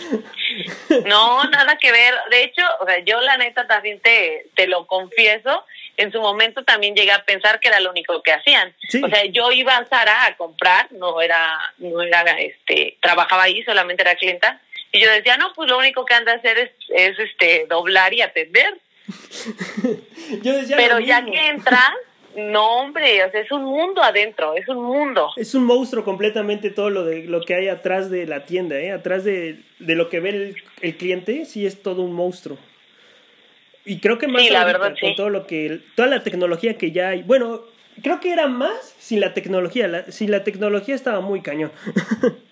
No, 1.06 1.44
nada 1.50 1.76
que 1.76 1.90
ver. 1.90 2.14
De 2.30 2.44
hecho, 2.44 2.62
o 2.80 2.86
sea, 2.86 3.00
yo 3.00 3.20
la 3.20 3.36
neta 3.36 3.66
también 3.66 3.98
te, 3.98 4.46
te 4.54 4.68
lo 4.68 4.86
confieso. 4.86 5.64
En 5.98 6.12
su 6.12 6.20
momento 6.20 6.62
también 6.64 6.94
llegué 6.94 7.10
a 7.10 7.24
pensar 7.24 7.58
que 7.58 7.66
era 7.66 7.80
lo 7.80 7.90
único 7.90 8.22
que 8.22 8.32
hacían. 8.32 8.72
Sí. 8.88 9.02
O 9.04 9.08
sea, 9.08 9.24
yo 9.24 9.50
iba 9.50 9.76
a 9.76 9.84
Zara 9.84 10.26
a 10.26 10.36
comprar, 10.36 10.90
no 10.92 11.20
era, 11.20 11.58
no 11.78 12.00
era, 12.00 12.22
este, 12.38 12.96
trabajaba 13.00 13.42
ahí, 13.42 13.64
solamente 13.64 14.02
era 14.02 14.14
clienta. 14.14 14.60
Y 14.92 15.00
yo 15.00 15.10
decía, 15.10 15.36
no, 15.36 15.52
pues 15.54 15.68
lo 15.68 15.76
único 15.76 16.04
que 16.04 16.14
han 16.14 16.24
de 16.24 16.32
hacer 16.32 16.56
es, 16.56 16.70
es 16.88 17.18
este, 17.18 17.66
doblar 17.68 18.14
y 18.14 18.22
atender. 18.22 18.78
Yo 20.42 20.52
decía 20.52 20.76
Pero 20.76 21.00
ya 21.00 21.24
que 21.24 21.48
entras, 21.48 21.92
no, 22.36 22.80
hombre, 22.80 23.24
o 23.24 23.30
sea, 23.30 23.40
es 23.40 23.50
un 23.50 23.64
mundo 23.64 24.02
adentro, 24.02 24.54
es 24.54 24.68
un 24.68 24.82
mundo. 24.82 25.30
Es 25.36 25.54
un 25.54 25.64
monstruo 25.64 26.04
completamente 26.04 26.70
todo 26.70 26.90
lo 26.90 27.04
de 27.04 27.24
lo 27.24 27.40
que 27.40 27.54
hay 27.54 27.68
atrás 27.68 28.10
de 28.10 28.26
la 28.26 28.44
tienda, 28.44 28.78
¿eh? 28.78 28.92
Atrás 28.92 29.24
de, 29.24 29.60
de 29.78 29.94
lo 29.94 30.08
que 30.08 30.20
ve 30.20 30.28
el, 30.30 30.56
el 30.80 30.96
cliente, 30.96 31.44
sí 31.44 31.66
es 31.66 31.82
todo 31.82 32.02
un 32.02 32.12
monstruo. 32.12 32.58
Y 33.88 34.00
creo 34.00 34.18
que 34.18 34.28
más 34.28 34.42
Sí, 34.42 34.50
la 34.50 34.60
ahorita, 34.62 34.78
verdad, 34.78 34.96
con 35.00 35.14
todo 35.16 35.30
lo 35.30 35.46
que 35.46 35.80
toda 35.96 36.08
la 36.08 36.22
tecnología 36.22 36.76
que 36.76 36.92
ya 36.92 37.08
hay. 37.08 37.22
Bueno, 37.22 37.62
creo 38.02 38.20
que 38.20 38.32
era 38.32 38.46
más 38.46 38.94
sin 38.98 39.20
la 39.20 39.32
tecnología, 39.34 39.88
la- 39.88 40.04
sin 40.12 40.30
la 40.30 40.44
tecnología 40.44 40.94
estaba 40.94 41.20
muy 41.20 41.40
cañón. 41.40 41.72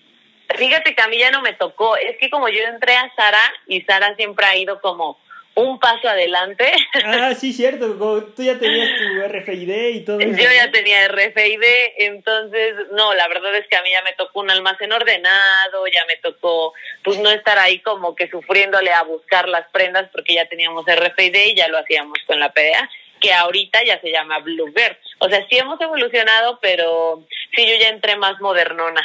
Fíjate 0.57 0.95
que 0.95 1.01
a 1.01 1.07
mí 1.09 1.17
ya 1.19 1.29
no 1.31 1.41
me 1.41 1.53
tocó. 1.53 1.95
Es 1.97 2.17
que 2.19 2.29
como 2.29 2.47
yo 2.49 2.59
entré 2.73 2.95
a 2.95 3.13
Sara 3.15 3.37
y 3.67 3.81
Sara 3.81 4.15
siempre 4.15 4.45
ha 4.45 4.57
ido 4.57 4.79
como 4.81 5.19
un 5.57 5.79
paso 5.79 6.07
adelante. 6.07 6.71
ah, 7.03 7.33
sí, 7.33 7.51
cierto, 7.51 7.95
tú 8.35 8.43
ya 8.43 8.59
tenías 8.59 8.89
tu 8.95 9.27
RFID 9.27 9.87
y 9.89 9.99
todo 10.01 10.19
eso. 10.19 10.29
Yo 10.29 10.49
ya 10.49 10.67
¿no? 10.67 10.71
tenía 10.71 11.07
RFID, 11.07 11.63
entonces 11.97 12.75
no, 12.91 13.13
la 13.15 13.27
verdad 13.27 13.55
es 13.55 13.67
que 13.67 13.75
a 13.75 13.81
mí 13.81 13.89
ya 13.91 14.03
me 14.03 14.13
tocó 14.13 14.41
un 14.41 14.51
almacén 14.51 14.91
ordenado, 14.91 15.87
ya 15.87 16.05
me 16.05 16.17
tocó 16.17 16.73
pues 17.03 17.17
no 17.19 17.31
estar 17.31 17.57
ahí 17.57 17.79
como 17.79 18.15
que 18.15 18.29
sufriéndole 18.29 18.91
a 18.93 19.01
buscar 19.03 19.49
las 19.49 19.67
prendas 19.71 20.07
porque 20.11 20.35
ya 20.35 20.47
teníamos 20.47 20.85
RFID 20.85 21.35
y 21.35 21.55
ya 21.55 21.67
lo 21.69 21.79
hacíamos 21.79 22.19
con 22.27 22.39
la 22.39 22.51
PDA, 22.51 22.87
que 23.19 23.33
ahorita 23.33 23.83
ya 23.83 23.99
se 23.99 24.11
llama 24.11 24.39
Bluebird. 24.39 24.97
O 25.19 25.27
sea, 25.27 25.43
sí 25.49 25.57
hemos 25.57 25.81
evolucionado, 25.81 26.59
pero 26.61 27.25
sí 27.55 27.65
yo 27.65 27.73
ya 27.79 27.89
entré 27.89 28.15
más 28.15 28.39
modernona. 28.39 29.01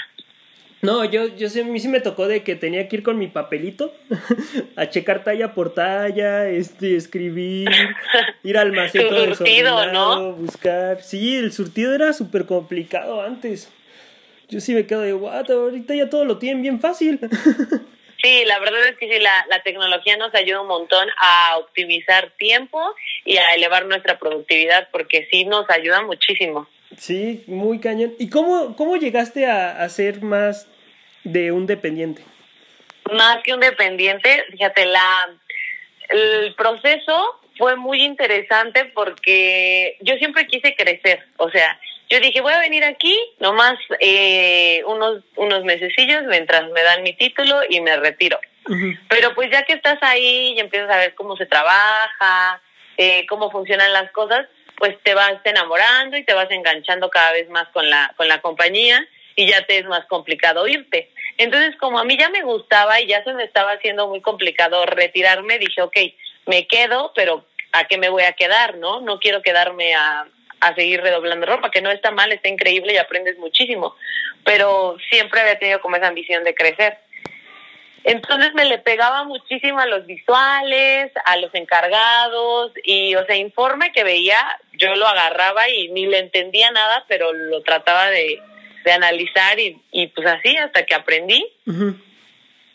No, 0.84 1.04
yo, 1.04 1.28
yo 1.28 1.48
sé, 1.48 1.60
a 1.60 1.64
mí 1.64 1.78
sí 1.78 1.86
me 1.86 2.00
tocó 2.00 2.26
de 2.26 2.42
que 2.42 2.56
tenía 2.56 2.88
que 2.88 2.96
ir 2.96 3.02
con 3.04 3.16
mi 3.16 3.28
papelito 3.28 3.94
a 4.76 4.90
checar 4.90 5.22
talla 5.22 5.54
por 5.54 5.72
talla, 5.74 6.48
este, 6.48 6.96
escribir, 6.96 7.70
ir 8.42 8.58
al 8.58 8.66
almacén 8.66 9.08
todo 9.08 9.32
surtido, 9.32 9.92
¿no? 9.92 10.32
buscar. 10.32 11.00
Sí, 11.00 11.36
el 11.36 11.52
surtido 11.52 11.94
era 11.94 12.12
súper 12.12 12.46
complicado 12.46 13.22
antes. 13.22 13.72
Yo 14.48 14.60
sí 14.60 14.74
me 14.74 14.84
quedo 14.84 15.02
de, 15.02 15.14
what, 15.14 15.48
ahorita 15.48 15.94
ya 15.94 16.10
todo 16.10 16.24
lo 16.24 16.38
tienen 16.38 16.62
bien 16.62 16.80
fácil. 16.80 17.20
Sí, 18.24 18.44
la 18.44 18.60
verdad 18.60 18.86
es 18.86 18.96
que 18.98 19.12
sí, 19.12 19.18
la, 19.18 19.44
la 19.50 19.64
tecnología 19.64 20.16
nos 20.16 20.32
ayuda 20.32 20.60
un 20.60 20.68
montón 20.68 21.08
a 21.20 21.58
optimizar 21.58 22.30
tiempo 22.38 22.80
y 23.24 23.36
a 23.36 23.54
elevar 23.54 23.84
nuestra 23.86 24.16
productividad 24.16 24.88
porque 24.92 25.26
sí 25.28 25.44
nos 25.44 25.68
ayuda 25.68 26.02
muchísimo. 26.02 26.68
sí, 26.96 27.42
muy 27.48 27.80
cañón. 27.80 28.14
¿Y 28.20 28.30
cómo, 28.30 28.76
cómo 28.76 28.96
llegaste 28.96 29.46
a, 29.46 29.82
a 29.82 29.88
ser 29.88 30.22
más 30.22 30.68
de 31.24 31.52
un 31.52 31.66
dependiente? 31.66 32.22
Más 33.12 33.42
que 33.42 33.54
un 33.54 33.60
dependiente, 33.60 34.44
fíjate, 34.50 34.86
la, 34.86 35.30
el 36.08 36.54
proceso 36.54 37.40
fue 37.58 37.76
muy 37.76 38.02
interesante 38.02 38.86
porque 38.94 39.96
yo 40.00 40.14
siempre 40.16 40.46
quise 40.46 40.74
crecer, 40.74 41.26
o 41.36 41.50
sea, 41.50 41.78
yo 42.12 42.20
dije, 42.20 42.42
voy 42.42 42.52
a 42.52 42.60
venir 42.60 42.84
aquí 42.84 43.18
nomás 43.40 43.78
eh, 43.98 44.82
unos, 44.86 45.24
unos 45.36 45.64
mesecillos 45.64 46.24
mientras 46.24 46.68
me 46.70 46.82
dan 46.82 47.02
mi 47.02 47.14
título 47.14 47.60
y 47.68 47.80
me 47.80 47.96
retiro. 47.96 48.38
Pero 49.08 49.34
pues 49.34 49.50
ya 49.50 49.62
que 49.62 49.72
estás 49.72 49.98
ahí 50.02 50.52
y 50.54 50.60
empiezas 50.60 50.90
a 50.90 50.98
ver 50.98 51.14
cómo 51.14 51.36
se 51.36 51.46
trabaja, 51.46 52.60
eh, 52.98 53.26
cómo 53.26 53.50
funcionan 53.50 53.92
las 53.94 54.10
cosas, 54.12 54.46
pues 54.76 54.96
te 55.02 55.14
vas 55.14 55.34
enamorando 55.44 56.16
y 56.18 56.24
te 56.24 56.34
vas 56.34 56.50
enganchando 56.50 57.08
cada 57.08 57.32
vez 57.32 57.48
más 57.48 57.68
con 57.68 57.88
la, 57.88 58.12
con 58.16 58.28
la 58.28 58.42
compañía 58.42 59.08
y 59.34 59.46
ya 59.46 59.64
te 59.64 59.78
es 59.78 59.86
más 59.86 60.04
complicado 60.04 60.68
irte. 60.68 61.11
Entonces, 61.38 61.76
como 61.76 61.98
a 61.98 62.04
mí 62.04 62.16
ya 62.18 62.28
me 62.28 62.42
gustaba 62.42 63.00
y 63.00 63.06
ya 63.06 63.24
se 63.24 63.32
me 63.34 63.44
estaba 63.44 63.72
haciendo 63.72 64.08
muy 64.08 64.20
complicado 64.20 64.84
retirarme, 64.86 65.58
dije, 65.58 65.82
ok, 65.82 65.96
me 66.46 66.66
quedo, 66.66 67.12
pero 67.14 67.46
¿a 67.72 67.84
qué 67.84 67.98
me 67.98 68.08
voy 68.08 68.24
a 68.24 68.32
quedar, 68.32 68.76
no? 68.76 69.00
No 69.00 69.18
quiero 69.18 69.42
quedarme 69.42 69.94
a, 69.94 70.26
a 70.60 70.74
seguir 70.74 71.00
redoblando 71.00 71.46
ropa, 71.46 71.70
que 71.70 71.82
no 71.82 71.90
está 71.90 72.10
mal, 72.10 72.32
está 72.32 72.48
increíble 72.48 72.94
y 72.94 72.98
aprendes 72.98 73.38
muchísimo, 73.38 73.96
pero 74.44 74.96
siempre 75.10 75.40
había 75.40 75.58
tenido 75.58 75.80
como 75.80 75.96
esa 75.96 76.08
ambición 76.08 76.44
de 76.44 76.54
crecer. 76.54 76.98
Entonces 78.04 78.52
me 78.54 78.64
le 78.64 78.78
pegaba 78.78 79.24
muchísimo 79.24 79.78
a 79.78 79.86
los 79.86 80.06
visuales, 80.06 81.12
a 81.24 81.36
los 81.36 81.54
encargados 81.54 82.72
y, 82.82 83.14
o 83.14 83.24
sea, 83.26 83.36
informe 83.36 83.92
que 83.92 84.02
veía, 84.02 84.58
yo 84.72 84.94
lo 84.96 85.06
agarraba 85.06 85.68
y 85.68 85.88
ni 85.88 86.06
le 86.06 86.18
entendía 86.18 86.70
nada, 86.72 87.04
pero 87.06 87.32
lo 87.32 87.62
trataba 87.62 88.10
de, 88.10 88.40
de 88.84 88.92
analizar 88.92 89.58
y, 89.58 89.80
y 89.90 90.08
pues 90.08 90.26
así 90.26 90.56
hasta 90.56 90.84
que 90.84 90.94
aprendí 90.94 91.46
Ujú. 91.66 91.96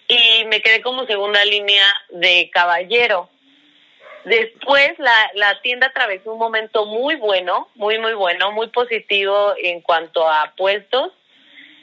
y 0.07 0.45
me 0.45 0.61
quedé 0.61 0.81
como 0.81 1.05
segunda 1.05 1.43
línea 1.45 1.85
de 2.09 2.49
caballero. 2.51 3.29
Después 4.25 4.91
la, 4.97 5.31
la 5.35 5.61
tienda 5.61 5.87
atravesó 5.87 6.33
un 6.33 6.39
momento 6.39 6.85
muy 6.85 7.15
bueno, 7.15 7.69
muy, 7.75 7.97
muy 7.97 8.13
bueno, 8.13 8.51
muy 8.51 8.67
positivo 8.67 9.53
en 9.61 9.81
cuanto 9.81 10.29
a 10.29 10.53
puestos 10.57 11.13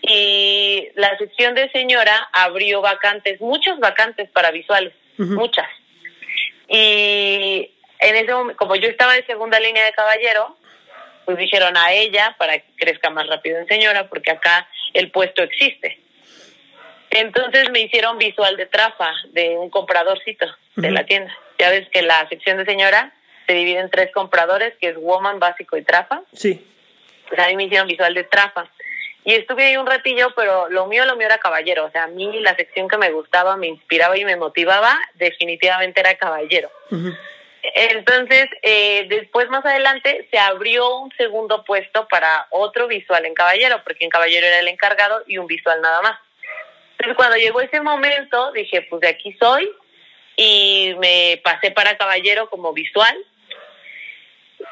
y 0.03 0.89
la 0.97 1.17
sección 1.17 1.55
de 1.55 1.71
señora 1.71 2.29
abrió 2.33 2.83
vacantes, 2.83 3.41
muchos 3.41 3.79
vacantes 3.79 4.29
para 4.31 4.51
visuales, 4.51 4.93
Ujú. 5.19 5.33
muchas. 5.33 5.69
Y 6.69 7.71
en 8.01 8.17
ese 8.17 8.33
momento, 8.35 8.59
como 8.59 8.77
yo 8.77 8.89
estaba 8.89 9.15
de 9.15 9.25
segunda 9.25 9.59
línea 9.61 9.85
de 9.85 9.93
caballero, 9.93 10.57
pues 11.25 11.39
dijeron 11.39 11.77
a 11.77 11.93
ella 11.93 12.35
para 12.39 12.59
que 12.59 12.67
crezca 12.77 13.11
más 13.11 13.27
rápido 13.27 13.59
en 13.59 13.67
señora, 13.67 14.09
porque 14.09 14.31
acá 14.31 14.69
el 14.93 15.11
puesto 15.11 15.43
existe. 15.43 15.99
Entonces 17.11 17.71
me 17.71 17.81
hicieron 17.81 18.19
visual 18.19 18.57
de 18.57 18.67
trafa 18.67 19.13
de 19.31 19.57
un 19.57 19.71
compradorcito 19.71 20.47
de 20.75 20.91
la 20.91 21.05
tienda. 21.05 21.33
Ya 21.59 21.71
ves 21.71 21.89
que 21.91 22.03
la 22.03 22.29
sección 22.29 22.59
de 22.59 22.65
señora 22.65 23.13
se 23.47 23.53
divide 23.55 23.79
en 23.79 23.91
tres 23.91 24.11
compradores, 24.13 24.75
que 24.81 24.89
es 24.89 24.97
woman, 24.97 25.39
básico 25.39 25.77
y 25.77 25.83
trafa. 25.83 26.23
Sí. 26.33 26.67
Pues 27.29 27.41
a 27.41 27.49
mí 27.49 27.57
me 27.57 27.65
hicieron 27.65 27.87
visual 27.87 28.15
de 28.15 28.25
trafa. 28.25 28.69
Y 29.25 29.33
estuve 29.35 29.65
ahí 29.65 29.77
un 29.77 29.87
ratillo, 29.87 30.33
pero 30.37 30.69
lo 30.69 30.87
mío, 30.87 31.07
lo 31.07 31.17
mío 31.17 31.27
era 31.27 31.39
caballero. 31.39 31.87
O 31.87 31.91
sea, 31.91 32.05
a 32.05 32.09
mí 32.09 32.41
la 32.41 32.55
sección 32.57 32.89
que 32.89 32.99
me 32.99 33.11
gustaba, 33.11 33.57
me 33.57 33.69
inspiraba 33.69 34.19
y 34.19 34.25
me 34.25 34.37
motivaba, 34.37 34.99
definitivamente 35.15 36.01
era 36.01 36.15
caballero. 36.17 36.71
Ujú. 36.91 37.15
Entonces, 37.75 38.47
eh, 38.63 39.07
después 39.09 39.49
más 39.49 39.65
adelante 39.65 40.29
se 40.31 40.39
abrió 40.39 40.99
un 40.99 41.11
segundo 41.17 41.65
puesto 41.65 42.07
para 42.09 42.47
otro 42.51 42.87
visual 42.87 43.25
en 43.25 43.33
Caballero, 43.33 43.81
porque 43.85 44.05
en 44.05 44.11
Caballero 44.11 44.47
era 44.47 44.59
el 44.59 44.69
encargado 44.69 45.23
y 45.27 45.39
un 45.39 45.47
visual 45.47 45.81
nada 45.81 46.03
más. 46.03 46.19
Entonces, 46.93 47.17
cuando 47.17 47.37
llegó 47.37 47.63
ese 47.63 47.81
momento, 47.81 48.53
dije, 48.53 48.83
pues 48.83 49.01
de 49.01 49.09
aquí 49.09 49.35
soy, 49.41 49.71
y 50.37 50.95
me 50.99 51.41
pasé 51.43 51.71
para 51.71 51.97
Caballero 51.97 52.51
como 52.51 52.75
visual. 52.75 53.17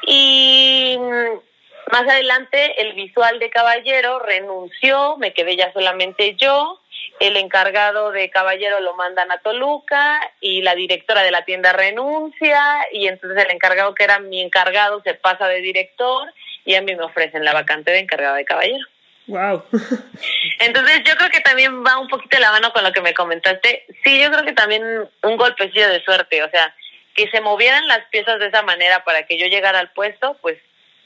Y 0.05 0.95
mm, 0.99 1.91
más 1.91 2.03
adelante 2.03 2.81
el 2.81 2.93
visual 2.93 3.39
de 3.39 3.49
Caballero 3.49 4.19
renunció, 4.19 5.17
me 5.17 5.33
quedé 5.33 5.55
ya 5.55 5.73
solamente 5.73 6.35
yo. 6.35 6.79
El 7.19 7.37
encargado 7.37 8.11
de 8.11 8.29
Caballero 8.29 8.79
lo 8.79 8.95
mandan 8.95 9.31
a 9.31 9.37
Toluca 9.39 10.19
y 10.41 10.61
la 10.61 10.75
directora 10.75 11.21
de 11.23 11.31
la 11.31 11.45
tienda 11.45 11.73
renuncia 11.73 12.61
y 12.91 13.07
entonces 13.07 13.43
el 13.43 13.51
encargado 13.51 13.93
que 13.95 14.03
era 14.03 14.19
mi 14.19 14.41
encargado 14.41 15.01
se 15.03 15.13
pasa 15.13 15.47
de 15.47 15.61
director 15.61 16.33
y 16.65 16.75
a 16.75 16.81
mí 16.81 16.95
me 16.95 17.03
ofrecen 17.03 17.45
la 17.45 17.53
vacante 17.53 17.91
de 17.91 17.99
encargado 17.99 18.35
de 18.35 18.45
Caballero. 18.45 18.85
Wow. 19.27 19.63
Entonces 20.59 21.01
yo 21.05 21.15
creo 21.15 21.29
que 21.29 21.39
también 21.39 21.83
va 21.85 21.97
un 21.97 22.07
poquito 22.07 22.37
de 22.37 22.41
la 22.41 22.51
mano 22.51 22.73
con 22.73 22.83
lo 22.83 22.91
que 22.91 23.01
me 23.01 23.13
comentaste. 23.13 23.85
Sí, 24.03 24.19
yo 24.21 24.29
creo 24.31 24.43
que 24.43 24.53
también 24.53 24.83
un 25.23 25.37
golpecillo 25.37 25.89
de 25.89 26.03
suerte, 26.03 26.43
o 26.43 26.49
sea, 26.49 26.75
que 27.15 27.29
se 27.29 27.41
movieran 27.41 27.87
las 27.87 28.05
piezas 28.09 28.39
de 28.39 28.47
esa 28.47 28.63
manera 28.63 29.03
para 29.03 29.23
que 29.25 29.37
yo 29.37 29.47
llegara 29.47 29.79
al 29.79 29.91
puesto, 29.91 30.37
pues 30.41 30.57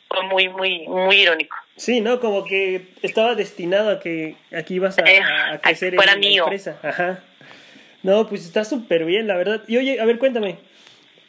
fue 0.08 0.24
muy, 0.24 0.50
muy, 0.50 0.88
muy 0.88 1.18
irónico. 1.18 1.56
Sí, 1.77 2.01
¿no? 2.01 2.19
Como 2.19 2.43
que 2.43 2.88
estaba 3.03 3.36
destinado 3.36 3.91
a 3.91 4.00
que 4.00 4.36
aquí 4.55 4.75
ibas 4.75 4.98
a, 4.98 5.03
Eh, 5.10 5.19
a- 5.22 5.27
a 5.51 5.53
a 5.53 5.62
crecer 5.62 5.93
en 5.93 6.00
la 6.05 6.13
empresa. 6.13 6.77
Ajá. 6.84 7.19
No, 8.03 8.27
pues 8.27 8.46
está 8.46 8.65
súper 8.65 9.05
bien, 9.05 9.27
la 9.27 9.36
verdad. 9.38 9.62
Y 9.67 9.77
oye, 9.77 10.00
a 10.01 10.05
ver, 10.05 10.17
cuéntame. 10.19 10.57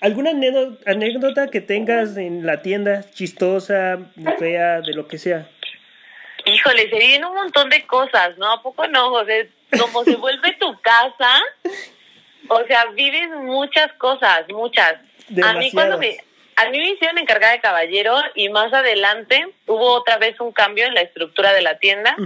¿Alguna 0.01 0.31
anécdota 0.31 1.49
que 1.49 1.61
tengas 1.61 2.17
en 2.17 2.47
la 2.47 2.63
tienda, 2.63 3.05
chistosa, 3.11 3.99
fea, 4.39 4.81
de 4.81 4.95
lo 4.95 5.09
que 5.09 5.19
sea? 5.19 5.49
Híjole, 6.47 6.89
se 6.89 6.97
vienen 6.99 7.25
un 7.25 7.35
montón 7.35 7.69
de 7.69 7.85
cosas, 7.87 8.39
¿no? 8.39 8.53
¿A 8.53 8.63
poco 8.63 8.87
no, 8.87 9.11
José? 9.11 9.51
Como 9.79 10.05
se 10.05 10.15
vuelve 10.17 10.53
tu 10.61 10.73
casa, 10.81 11.31
o 12.49 12.65
sea, 12.67 12.87
vives 12.95 13.29
muchas 13.43 13.93
cosas, 13.95 14.45
muchas. 14.49 14.95
A 15.45 15.53
mí 15.55 15.71
cuando 15.73 15.99
me, 15.99 16.17
a 16.59 16.71
mí 16.71 16.79
me 16.79 16.91
hicieron 16.91 17.19
encargada 17.19 17.53
de 17.53 17.61
caballero 17.61 18.17
y 18.35 18.49
más 18.49 18.73
adelante 18.73 19.47
hubo 19.67 19.93
otra 19.93 20.17
vez 20.17 20.39
un 20.41 20.51
cambio 20.51 20.87
en 20.87 20.95
la 20.95 21.03
estructura 21.03 21.53
de 21.53 21.63
la 21.63 21.79
tienda. 21.79 22.17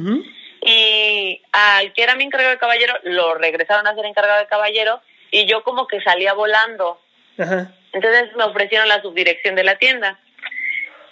Y 0.64 1.42
al 1.52 1.92
que 1.92 2.02
era 2.02 2.14
mi 2.14 2.24
encargado 2.24 2.52
de 2.52 2.58
caballero, 2.58 2.94
lo 3.02 3.34
regresaron 3.34 3.86
a 3.86 3.94
ser 3.94 4.06
encargado 4.06 4.40
de 4.40 4.46
caballero 4.46 5.02
y 5.30 5.44
yo 5.44 5.62
como 5.62 5.86
que 5.86 6.00
salía 6.00 6.32
volando. 6.32 6.98
Entonces 7.36 8.34
me 8.34 8.44
ofrecieron 8.44 8.88
la 8.88 9.02
subdirección 9.02 9.54
de 9.54 9.64
la 9.64 9.76
tienda. 9.76 10.18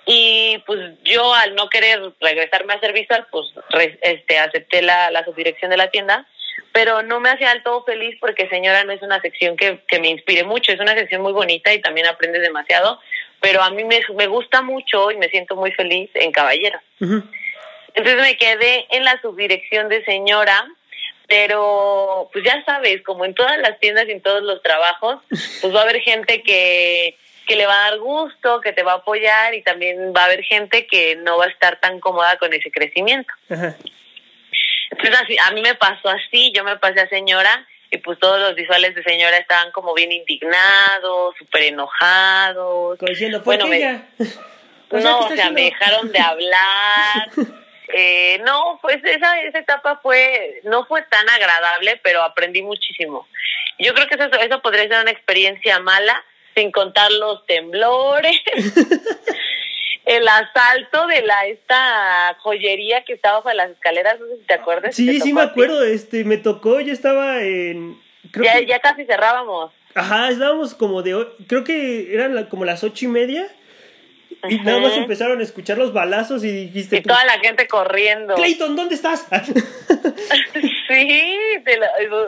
Y 0.07 0.57
pues 0.67 0.81
yo 1.05 1.35
al 1.35 1.55
no 1.55 1.69
querer 1.69 2.01
regresarme 2.21 2.73
a 2.73 2.81
ser 2.81 2.95
visual, 2.95 3.27
pues 3.31 3.49
este, 4.01 4.39
acepté 4.39 4.81
la, 4.81 5.11
la 5.11 5.27
subdirección 5.27 5.71
de 5.71 5.77
la 5.77 5.91
tienda 5.91 6.27
pero 6.73 7.03
no 7.03 7.21
me 7.21 7.31
hacía 7.31 7.51
del 7.51 7.63
todo 7.63 7.85
feliz 7.85 8.17
porque 8.21 8.49
señora 8.49 8.85
no 8.85 8.93
es 8.93 9.03
una 9.03 9.21
sección 9.21 9.57
que, 9.57 9.81
que 9.87 9.99
me 9.99 10.09
inspire 10.09 10.45
mucho, 10.45 10.73
es 10.73 10.81
una 10.81 10.95
sección 10.95 11.23
muy 11.23 11.33
bonita 11.33 11.73
y 11.73 11.81
también 11.81 12.07
aprendes 12.07 12.43
demasiado, 12.43 13.01
pero 13.41 13.63
a 13.63 13.71
mí 13.71 13.85
me, 13.85 14.01
me 14.17 14.27
gusta 14.27 14.63
mucho 14.63 15.11
y 15.11 15.17
me 15.17 15.29
siento 15.29 15.57
muy 15.57 15.73
feliz 15.73 16.11
en 16.15 16.33
Caballero. 16.33 16.79
Entonces 17.95 18.23
me 18.23 18.37
quedé 18.37 18.87
en 18.91 19.05
la 19.05 19.21
subdirección 19.21 19.89
de 19.89 20.05
señora, 20.05 20.67
pero 21.27 22.29
pues 22.33 22.45
ya 22.45 22.63
sabes, 22.65 23.03
como 23.03 23.25
en 23.25 23.35
todas 23.35 23.59
las 23.59 23.79
tiendas 23.81 24.07
y 24.09 24.13
en 24.13 24.21
todos 24.21 24.43
los 24.43 24.63
trabajos, 24.63 25.19
pues 25.29 25.75
va 25.75 25.81
a 25.81 25.83
haber 25.85 26.01
gente 26.01 26.43
que, 26.43 27.17
que 27.47 27.57
le 27.57 27.67
va 27.67 27.75
a 27.87 27.91
dar 27.91 27.99
gusto, 27.99 28.61
que 28.61 28.73
te 28.73 28.83
va 28.83 28.93
a 28.93 28.97
apoyar 28.97 29.55
y 29.55 29.63
también 29.63 30.13
va 30.17 30.23
a 30.23 30.25
haber 30.27 30.43
gente 30.43 30.87
que 30.87 31.17
no 31.17 31.39
va 31.39 31.47
a 31.47 31.49
estar 31.49 31.81
tan 31.81 31.99
cómoda 31.99 32.37
con 32.39 32.53
ese 32.53 32.71
crecimiento. 32.71 33.33
Entonces 35.03 35.21
así, 35.23 35.37
a 35.39 35.51
mí 35.53 35.63
me 35.63 35.75
pasó 35.75 36.09
así, 36.09 36.53
yo 36.55 36.65
me 36.65 36.77
pasé 36.77 37.01
a 37.01 37.09
señora 37.09 37.67
y 37.91 37.99
pues 37.99 38.19
todos 38.19 38.39
los 38.39 38.55
visuales 38.55 38.95
de 38.95 39.03
señora 39.03 39.37
estaban 39.37 39.73
como 39.73 39.95
bien 39.95 40.13
indignados, 40.13 41.35
súper 41.39 41.63
enojados. 41.65 42.99
diciendo, 43.01 43.41
bueno, 43.45 43.67
me, 43.67 43.81
no, 44.91 45.19
o 45.21 45.29
sea, 45.31 45.51
me 45.51 45.63
dejaron 45.63 46.13
de 46.13 46.19
hablar. 46.21 47.31
eh, 47.95 48.41
no, 48.45 48.79
pues 48.81 48.99
esa, 49.03 49.41
esa 49.41 49.59
etapa 49.59 49.99
fue, 50.03 50.61
no 50.65 50.87
fue 50.87 51.03
tan 51.03 51.29
agradable, 51.29 52.01
pero 52.03 52.23
aprendí 52.23 52.63
muchísimo. 52.63 53.27
Yo 53.79 53.95
creo 53.95 54.07
que 54.07 54.15
eso, 54.15 54.27
eso 54.41 54.63
podría 54.63 54.87
ser 54.87 55.01
una 55.01 55.11
experiencia 55.11 55.81
mala, 55.81 56.23
sin 56.55 56.71
contar 56.71 57.11
los 57.13 57.45
temblores, 57.47 58.37
el 60.07 60.27
asalto 60.27 61.07
de 61.07 61.23
la 61.23 61.47
esta 61.47 62.37
joyería 62.41 63.05
que 63.05 63.13
estaba 63.13 63.41
bajo 63.41 63.53
las 63.55 63.71
escaleras, 63.71 64.19
no 64.21 64.27
sé 64.27 64.37
si 64.39 64.47
te 64.47 64.55
acuerdas. 64.55 64.95
Sí, 64.95 65.21
sí 65.21 65.33
me 65.33 65.43
acuerdo, 65.43 65.85
este, 65.85 66.25
me 66.25 66.37
tocó, 66.37 66.81
yo 66.81 66.93
estaba 66.93 67.43
en... 67.43 68.01
ya, 68.43 68.61
ya 68.61 68.79
casi 68.81 69.05
cerrábamos. 69.05 69.73
Ajá, 69.95 70.31
estábamos 70.31 70.75
como 70.75 71.03
de, 71.03 71.27
creo 71.47 71.65
que 71.65 72.15
eran 72.15 72.45
como 72.47 72.65
las 72.65 72.85
ocho 72.85 73.07
y 73.07 73.09
media. 73.09 73.49
Y 74.49 74.59
nada 74.61 74.81
más 74.81 74.97
empezaron 74.97 75.41
a 75.41 75.43
escuchar 75.43 75.77
los 75.77 75.93
balazos 75.93 76.43
y 76.45 76.51
dijiste... 76.51 76.97
Y 76.97 77.03
toda 77.03 77.25
la 77.27 77.39
gente 77.41 77.67
corriendo. 77.67 78.37
Clayton, 78.37 78.75
¿dónde 78.75 78.95
estás? 78.95 79.27
sí, 80.89 81.63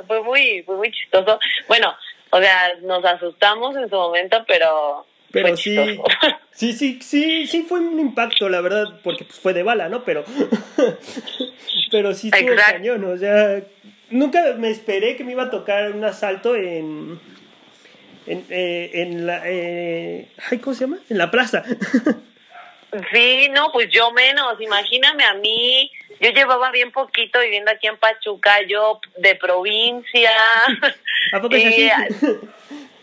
fue, 0.07 0.23
muy, 0.23 0.63
fue 0.65 0.77
muy 0.77 0.93
chistoso. 0.93 1.39
Bueno, 1.69 1.95
o 2.29 2.39
sea, 2.39 2.75
nos 2.83 3.03
asustamos 3.05 3.77
en 3.77 3.89
su 3.89 3.97
momento, 3.97 4.45
pero 4.47 5.07
pero 5.33 5.57
sí, 5.57 5.77
sí, 6.53 6.73
sí, 6.73 6.99
sí, 7.03 7.47
sí 7.47 7.63
fue 7.63 7.81
un 7.81 7.99
impacto, 7.99 8.49
la 8.49 8.61
verdad, 8.61 9.01
porque 9.03 9.25
pues, 9.25 9.41
fue 9.41 9.55
de 9.55 9.63
bala, 9.63 9.89
¿no? 9.89 10.05
Pero, 10.05 10.25
pero 11.91 12.15
sí 12.15 12.31
fue 12.31 12.55
cañón, 12.55 13.05
o 13.05 13.17
sea, 13.17 13.63
nunca 14.11 14.55
me 14.59 14.71
esperé 14.71 15.17
que 15.17 15.25
me 15.25 15.33
iba 15.33 15.45
a 15.45 15.51
tocar 15.51 15.93
un 15.93 16.05
asalto 16.05 16.55
en, 16.55 17.19
en, 18.27 18.47
eh, 18.51 18.91
en 18.95 19.27
la, 19.27 19.43
eh, 19.47 20.29
¿cómo 20.63 20.75
se 20.75 20.85
llama? 20.85 20.99
En 21.09 21.19
la 21.19 21.31
plaza. 21.31 21.65
sí, 23.13 23.49
no, 23.51 23.73
pues 23.73 23.89
yo 23.91 24.13
menos, 24.13 24.61
imagíname 24.61 25.25
a 25.25 25.35
mí, 25.35 25.91
yo 26.21 26.31
llevaba 26.31 26.71
bien 26.71 26.93
poquito 26.93 27.41
viviendo 27.41 27.71
aquí 27.71 27.87
en 27.87 27.97
Pachuca, 27.97 28.61
yo 28.69 29.01
de 29.17 29.35
provincia. 29.37 30.31
¿A 31.33 31.41
poco 31.41 31.57
es 31.57 31.67
así? 31.67 31.91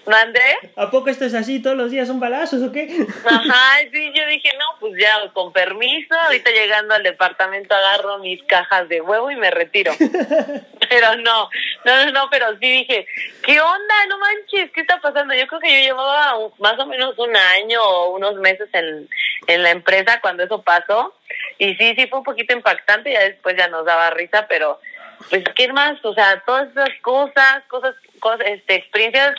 ¿Mande? 0.09 0.41
¿A 0.75 0.89
poco 0.89 1.09
esto 1.09 1.25
es 1.25 1.35
así? 1.35 1.61
¿Todos 1.61 1.77
los 1.77 1.91
días 1.91 2.07
son 2.07 2.19
balazos 2.19 2.63
o 2.63 2.71
qué? 2.71 2.89
Ajá, 3.25 3.77
sí, 3.91 4.11
yo 4.15 4.25
dije, 4.25 4.49
no, 4.57 4.65
pues 4.79 4.93
ya, 4.99 5.31
con 5.33 5.53
permiso, 5.53 6.15
ahorita 6.25 6.49
llegando 6.49 6.95
al 6.95 7.03
departamento 7.03 7.75
agarro 7.75 8.17
mis 8.17 8.41
cajas 8.45 8.89
de 8.89 9.01
huevo 9.01 9.29
y 9.29 9.35
me 9.35 9.51
retiro. 9.51 9.93
pero 10.89 11.15
no, 11.17 11.47
no, 11.85 12.05
no, 12.05 12.11
no, 12.11 12.29
pero 12.31 12.47
sí 12.57 12.71
dije, 12.71 13.05
¿qué 13.43 13.61
onda? 13.61 14.05
No 14.07 14.17
manches, 14.17 14.71
¿qué 14.71 14.81
está 14.81 14.99
pasando? 14.99 15.35
Yo 15.35 15.45
creo 15.45 15.59
que 15.59 15.73
yo 15.73 15.89
llevaba 15.89 16.39
más 16.57 16.79
o 16.79 16.87
menos 16.87 17.13
un 17.19 17.37
año 17.37 17.79
o 17.79 18.15
unos 18.15 18.33
meses 18.37 18.67
en, 18.73 19.07
en 19.45 19.61
la 19.61 19.69
empresa 19.69 20.19
cuando 20.21 20.41
eso 20.41 20.63
pasó. 20.63 21.13
Y 21.59 21.75
sí, 21.75 21.93
sí 21.95 22.07
fue 22.07 22.17
un 22.17 22.25
poquito 22.25 22.55
impactante, 22.55 23.13
ya 23.13 23.19
después 23.19 23.55
ya 23.55 23.67
nos 23.67 23.85
daba 23.85 24.09
risa, 24.09 24.47
pero 24.49 24.79
pues, 25.29 25.43
¿qué 25.55 25.71
más? 25.71 26.03
O 26.03 26.15
sea, 26.15 26.41
todas 26.47 26.67
esas 26.71 26.89
cosas, 27.03 27.61
cosas, 27.67 27.93
cosas 28.19 28.47
este, 28.47 28.73
experiencias 28.73 29.35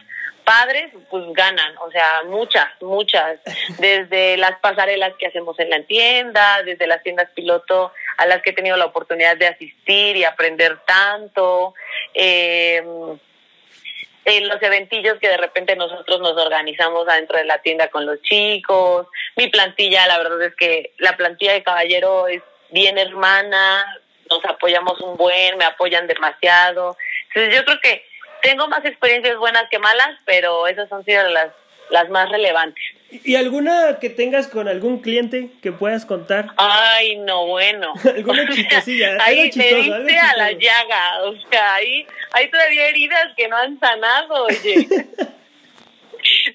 padres, 0.50 0.90
pues 1.08 1.22
ganan, 1.32 1.78
o 1.78 1.92
sea, 1.92 2.24
muchas, 2.26 2.66
muchas, 2.80 3.38
desde 3.78 4.36
las 4.36 4.58
pasarelas 4.58 5.12
que 5.16 5.28
hacemos 5.28 5.56
en 5.60 5.70
la 5.70 5.80
tienda, 5.84 6.64
desde 6.64 6.88
las 6.88 7.04
tiendas 7.04 7.30
piloto 7.36 7.92
a 8.16 8.26
las 8.26 8.42
que 8.42 8.50
he 8.50 8.52
tenido 8.52 8.76
la 8.76 8.86
oportunidad 8.86 9.36
de 9.36 9.46
asistir 9.46 10.16
y 10.16 10.24
aprender 10.24 10.80
tanto, 10.84 11.74
eh, 12.14 12.82
en 14.24 14.48
los 14.48 14.60
eventillos 14.60 15.20
que 15.20 15.28
de 15.28 15.36
repente 15.36 15.76
nosotros 15.76 16.20
nos 16.20 16.36
organizamos 16.36 17.06
adentro 17.06 17.38
de 17.38 17.44
la 17.44 17.62
tienda 17.62 17.86
con 17.86 18.04
los 18.04 18.20
chicos, 18.22 19.06
mi 19.36 19.46
plantilla, 19.50 20.08
la 20.08 20.18
verdad 20.18 20.42
es 20.42 20.56
que 20.56 20.94
la 20.98 21.16
plantilla 21.16 21.52
de 21.52 21.62
caballero 21.62 22.26
es 22.26 22.42
bien 22.70 22.98
hermana, 22.98 23.86
nos 24.28 24.44
apoyamos 24.46 25.00
un 25.00 25.16
buen, 25.16 25.56
me 25.58 25.64
apoyan 25.64 26.08
demasiado, 26.08 26.96
entonces 27.28 27.54
yo 27.54 27.64
creo 27.64 27.80
que 27.80 28.09
tengo 28.42 28.68
más 28.68 28.84
experiencias 28.84 29.36
buenas 29.38 29.64
que 29.70 29.78
malas, 29.78 30.18
pero 30.24 30.66
esas 30.66 30.90
han 30.92 31.04
sido 31.04 31.28
las, 31.28 31.48
las 31.90 32.08
más 32.08 32.28
relevantes. 32.30 32.82
¿Y 33.10 33.34
alguna 33.34 33.98
que 34.00 34.08
tengas 34.08 34.46
con 34.46 34.68
algún 34.68 35.00
cliente 35.00 35.50
que 35.62 35.72
puedas 35.72 36.06
contar? 36.06 36.46
Ay, 36.56 37.16
no, 37.16 37.46
bueno. 37.46 37.92
alguna 38.04 38.48
chistosilla. 38.48 39.16
ahí 39.24 39.50
te 39.50 39.74
diste 39.74 40.18
a 40.18 40.36
la 40.36 40.52
llaga. 40.52 41.22
O 41.24 41.34
sea, 41.50 41.74
ahí 41.74 42.06
hay 42.32 42.50
todavía 42.50 42.88
heridas 42.88 43.32
que 43.36 43.48
no 43.48 43.56
han 43.56 43.78
sanado, 43.80 44.44
oye. 44.44 44.86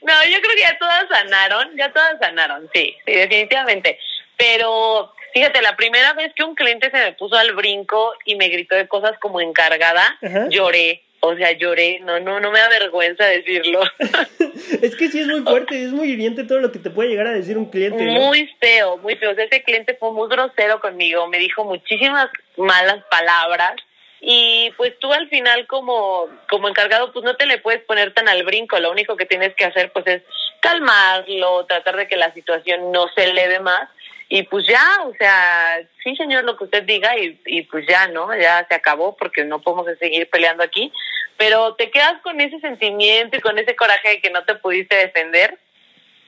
no, 0.02 0.14
yo 0.24 0.42
creo 0.42 0.56
que 0.56 0.62
ya 0.62 0.78
todas 0.80 1.06
sanaron, 1.10 1.76
ya 1.78 1.92
todas 1.92 2.18
sanaron, 2.20 2.70
sí, 2.74 2.96
sí, 3.06 3.12
definitivamente. 3.12 4.00
Pero 4.38 5.14
fíjate, 5.34 5.62
la 5.62 5.76
primera 5.76 6.14
vez 6.14 6.34
que 6.36 6.44
un 6.44 6.56
cliente 6.56 6.90
se 6.90 6.98
me 6.98 7.14
puso 7.14 7.36
al 7.36 7.54
brinco 7.54 8.14
y 8.24 8.36
me 8.36 8.48
gritó 8.48 8.76
de 8.76 8.88
cosas 8.88 9.18
como 9.20 9.42
encargada, 9.42 10.18
lloré 10.50 11.05
o 11.28 11.36
sea, 11.36 11.52
lloré, 11.54 12.00
no, 12.02 12.20
no, 12.20 12.40
no 12.40 12.52
me 12.52 12.60
da 12.60 12.70
vergüenza 12.70 13.26
decirlo. 13.26 13.82
es 14.82 14.96
que 14.96 15.10
sí 15.10 15.20
es 15.20 15.28
muy 15.28 15.42
fuerte, 15.42 15.84
es 15.84 15.92
muy 15.92 16.10
hiriente 16.10 16.44
todo 16.44 16.60
lo 16.60 16.72
que 16.72 16.80
te 16.80 16.90
puede 16.90 17.10
llegar 17.10 17.28
a 17.28 17.34
decir 17.34 17.58
un 17.58 17.70
cliente. 17.70 18.04
Muy 18.04 18.48
feo, 18.60 18.98
muy 18.98 19.16
feo. 19.16 19.32
ese 19.32 19.64
cliente 19.64 19.96
fue 19.96 20.12
muy 20.12 20.30
grosero 20.30 20.80
conmigo, 20.80 21.28
me 21.28 21.40
dijo 21.40 21.64
muchísimas 21.64 22.30
malas 22.58 23.04
palabras 23.10 23.76
y 24.22 24.72
pues 24.78 24.98
tú 25.00 25.14
al 25.14 25.30
final 25.30 25.68
como, 25.68 26.28
como 26.50 26.68
encargado 26.68 27.12
pues 27.12 27.24
no 27.24 27.36
te 27.36 27.46
le 27.46 27.60
puedes 27.60 27.82
poner 27.84 28.14
tan 28.14 28.28
al 28.28 28.44
brinco, 28.44 28.80
lo 28.80 28.92
único 28.92 29.16
que 29.16 29.26
tienes 29.26 29.54
que 29.56 29.66
hacer 29.66 29.92
pues 29.92 30.08
es 30.08 30.24
calmarlo, 30.62 31.66
tratar 31.66 31.96
de 31.96 32.08
que 32.08 32.16
la 32.16 32.34
situación 32.34 32.92
no 32.92 33.08
se 33.16 33.26
eleve 33.26 33.60
más 33.60 33.90
y 34.28 34.44
pues 34.44 34.66
ya, 34.68 34.84
o 35.06 35.14
sea, 35.18 35.80
sí 36.04 36.16
señor, 36.16 36.44
lo 36.44 36.58
que 36.58 36.64
usted 36.64 36.84
diga 36.84 37.18
y, 37.18 37.40
y 37.46 37.62
pues 37.64 37.86
ya, 37.88 38.08
¿no? 38.08 38.36
Ya 38.36 38.66
se 38.68 38.76
acabó 38.76 39.16
porque 39.16 39.46
no 39.46 39.62
podemos 39.62 39.86
seguir 40.00 40.30
peleando 40.30 40.64
aquí, 40.64 40.92
pero 41.38 41.76
te 41.76 41.92
quedas 41.92 42.22
con 42.22 42.42
ese 42.42 42.60
sentimiento 42.60 43.38
y 43.38 43.42
con 43.42 43.58
ese 43.60 43.76
coraje 43.76 44.10
de 44.10 44.22
que 44.22 44.32
no 44.32 44.44
te 44.44 44.56
pudiste 44.56 44.96
defender. 44.96 45.60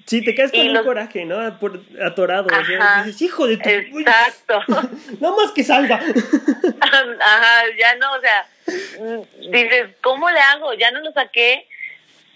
Sí, 0.05 0.23
te 0.23 0.33
quedas 0.33 0.51
con 0.51 0.61
un 0.61 0.83
coraje, 0.85 1.25
¿no? 1.25 1.59
Por, 1.59 1.81
atorado. 2.01 2.47
Ajá, 2.49 3.03
dices, 3.03 3.21
hijo 3.23 3.45
de 3.45 3.57
tu... 3.57 3.69
Exacto. 3.69 4.61
no 5.19 5.35
más 5.35 5.51
que 5.51 5.63
salga. 5.63 5.95
Ajá, 6.79 7.63
ya 7.77 7.95
no, 7.95 8.13
o 8.13 8.21
sea, 8.21 8.47
dices, 9.51 9.87
¿cómo 10.01 10.29
le 10.29 10.39
hago? 10.39 10.73
Ya 10.75 10.91
no 10.91 11.01
lo 11.01 11.11
saqué 11.11 11.67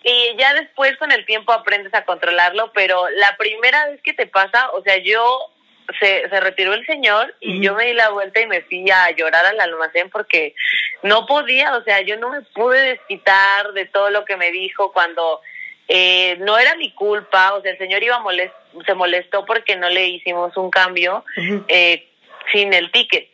y 0.03 0.35
ya 0.37 0.53
después 0.53 0.97
con 0.97 1.11
el 1.11 1.25
tiempo 1.25 1.51
aprendes 1.51 1.93
a 1.93 2.05
controlarlo, 2.05 2.71
pero 2.73 3.09
la 3.09 3.35
primera 3.37 3.87
vez 3.87 4.01
que 4.01 4.13
te 4.13 4.27
pasa, 4.27 4.71
o 4.71 4.81
sea, 4.81 4.97
yo 4.97 5.51
se, 5.99 6.27
se 6.29 6.39
retiró 6.39 6.73
el 6.73 6.85
señor 6.85 7.35
y 7.39 7.61
yo 7.61 7.75
me 7.75 7.85
di 7.85 7.93
la 7.93 8.09
vuelta 8.09 8.41
y 8.41 8.47
me 8.47 8.61
fui 8.61 8.89
a 8.89 9.11
llorar 9.11 9.45
al 9.45 9.59
almacén 9.59 10.09
porque 10.09 10.55
no 11.03 11.25
podía, 11.25 11.75
o 11.75 11.83
sea, 11.83 12.01
yo 12.01 12.17
no 12.17 12.29
me 12.29 12.41
pude 12.41 12.81
desquitar 12.81 13.73
de 13.73 13.85
todo 13.85 14.09
lo 14.09 14.25
que 14.25 14.37
me 14.37 14.51
dijo 14.51 14.91
cuando 14.91 15.41
eh, 15.87 16.37
no 16.39 16.57
era 16.57 16.75
mi 16.75 16.91
culpa, 16.93 17.53
o 17.53 17.61
sea, 17.61 17.71
el 17.71 17.77
señor 17.77 18.01
iba 18.01 18.19
molest 18.19 18.53
se 18.85 18.93
molestó 18.93 19.45
porque 19.45 19.75
no 19.75 19.89
le 19.89 20.07
hicimos 20.07 20.55
un 20.55 20.69
cambio 20.69 21.25
eh, 21.67 22.07
sin 22.51 22.73
el 22.73 22.91
ticket. 22.91 23.29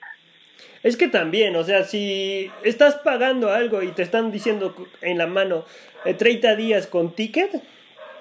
Es 0.84 0.96
que 0.96 1.08
también, 1.08 1.56
o 1.56 1.64
sea, 1.64 1.84
si 1.84 2.52
estás 2.64 2.96
pagando 2.96 3.52
algo 3.52 3.82
y 3.82 3.92
te 3.92 4.04
están 4.04 4.32
diciendo 4.32 4.74
en 5.02 5.18
la 5.18 5.28
mano 5.28 5.66
30 6.04 6.56
días 6.56 6.88
con 6.88 7.14
ticket, 7.14 7.62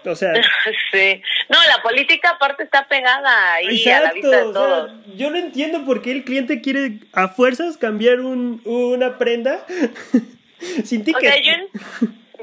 o 0.05 0.15
sea... 0.15 0.33
sí. 0.93 1.23
No, 1.49 1.59
la 1.69 1.83
política 1.83 2.31
aparte 2.31 2.65
está 2.65 2.87
pegada 2.89 3.55
ahí 3.55 3.89
a 3.89 4.01
la 4.01 4.13
vista 4.13 4.37
de 4.37 4.53
todos. 4.53 4.93
yo 5.17 5.31
no 5.31 5.37
entiendo 5.37 5.85
por 5.85 6.03
qué 6.03 6.13
el 6.13 6.25
cliente 6.25 6.61
quiere 6.61 7.01
a 7.13 7.29
fuerzas 7.29 7.77
cambiar 7.77 8.21
un, 8.21 8.61
una 8.65 9.19
prenda 9.19 9.65
sin 10.85 11.05
ticket. 11.05 11.17
O 11.17 11.21
sea, 11.21 11.43
yo, 11.43 11.53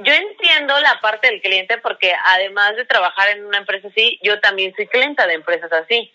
yo 0.02 0.14
entiendo 0.14 0.80
la 0.80 1.00
parte 1.02 1.28
del 1.30 1.42
cliente 1.42 1.78
porque 1.78 2.14
además 2.26 2.76
de 2.76 2.86
trabajar 2.86 3.30
en 3.30 3.46
una 3.46 3.60
empresa 3.60 3.88
así, 3.88 4.20
yo 4.24 4.40
también 4.40 4.74
soy 4.76 4.88
clienta 4.88 5.28
de 5.28 5.34
empresas 5.34 5.72
así. 5.72 6.12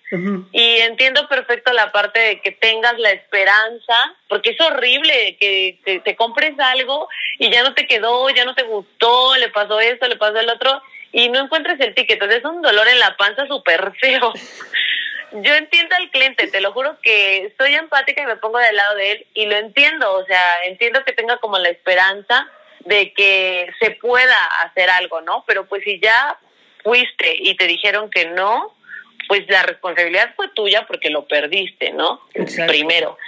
Y 0.53 0.79
entiendo 0.79 1.29
perfecto 1.29 1.73
la 1.73 1.93
parte 1.93 2.19
de 2.19 2.41
que 2.41 2.53
tengas 2.53 2.99
la 2.99 3.11
esperanza, 3.11 4.17
porque 4.29 4.51
es 4.51 4.61
horrible 4.61 5.37
que 5.39 5.79
te, 5.85 6.01
te 6.01 6.17
compres 6.17 6.59
algo 6.59 7.09
y 7.39 7.51
ya 7.51 7.63
no 7.63 7.75
te 7.75 7.87
quedó, 7.87 8.29
ya 8.31 8.45
no 8.45 8.55
te 8.55 8.65
gustó, 8.65 9.37
le 9.37 9.49
pasó 9.49 9.81
esto, 9.81 10.09
le 10.09 10.17
pasó 10.17 10.39
el 10.39 10.51
otro 10.51 10.83
y 11.13 11.29
no 11.29 11.41
encuentres 11.41 11.79
el 11.81 11.95
ticket. 11.95 12.15
Entonces 12.15 12.39
es 12.39 12.45
un 12.45 12.63
dolor 12.63 12.89
en 12.89 12.99
la 12.99 13.17
panza 13.17 13.47
súper 13.47 13.93
feo. 14.01 14.33
Yo 15.33 15.55
entiendo 15.55 15.95
al 15.97 16.11
cliente, 16.11 16.47
te 16.47 16.61
lo 16.61 16.73
juro 16.73 16.99
que 17.03 17.53
soy 17.59 17.75
empática 17.75 18.23
y 18.23 18.27
me 18.27 18.37
pongo 18.37 18.59
del 18.59 18.77
lado 18.77 18.95
de 18.97 19.13
él 19.13 19.27
y 19.35 19.45
lo 19.45 19.57
entiendo, 19.57 20.15
o 20.15 20.25
sea, 20.25 20.65
entiendo 20.65 21.05
que 21.05 21.13
tenga 21.13 21.37
como 21.37 21.59
la 21.59 21.69
esperanza 21.69 22.51
de 22.89 23.13
que 23.13 23.71
se 23.81 23.93
pueda 23.93 24.47
hacer 24.63 24.89
algo, 24.91 25.21
¿no? 25.21 25.45
Pero 25.47 25.67
pues 25.67 25.85
si 25.85 26.01
ya 26.01 26.39
fuiste 26.83 27.37
y 27.39 27.55
te 27.55 27.67
dijeron 27.67 28.11
que 28.11 28.27
no, 28.27 28.75
pues 29.29 29.43
la 29.49 29.63
responsabilidad 29.63 30.35
fue 30.35 30.49
tuya 30.49 30.87
porque 30.87 31.11
lo 31.11 31.27
perdiste, 31.27 31.93
¿no? 31.93 32.23
Primero. 32.67 33.19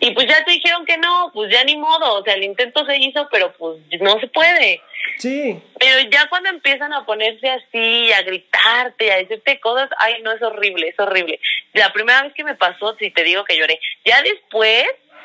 Y 0.00 0.12
pues 0.12 0.28
ya 0.28 0.44
te 0.44 0.52
dijeron 0.52 0.84
que 0.84 0.96
no, 0.98 1.30
pues 1.32 1.50
ya 1.50 1.64
ni 1.64 1.76
modo, 1.76 2.20
o 2.20 2.22
sea, 2.22 2.34
el 2.34 2.44
intento 2.44 2.84
se 2.86 2.98
hizo, 2.98 3.28
pero 3.32 3.52
pues 3.54 3.78
no 4.00 4.20
se 4.20 4.28
puede. 4.28 4.80
Sí. 5.16 5.60
Pero 5.78 6.08
ya 6.10 6.28
cuando 6.28 6.50
empiezan 6.50 6.92
a 6.92 7.04
ponerse 7.04 7.50
así, 7.50 8.12
a 8.12 8.22
gritarte, 8.22 9.10
a 9.10 9.16
decirte 9.16 9.58
cosas, 9.58 9.88
ay, 9.98 10.22
no, 10.22 10.32
es 10.32 10.42
horrible, 10.42 10.88
es 10.88 11.00
horrible. 11.00 11.40
La 11.72 11.92
primera 11.92 12.22
vez 12.22 12.32
que 12.34 12.44
me 12.44 12.54
pasó, 12.54 12.94
si 12.98 13.10
te 13.10 13.24
digo 13.24 13.44
que 13.44 13.56
lloré, 13.56 13.80
ya 14.04 14.22
después, 14.22 14.84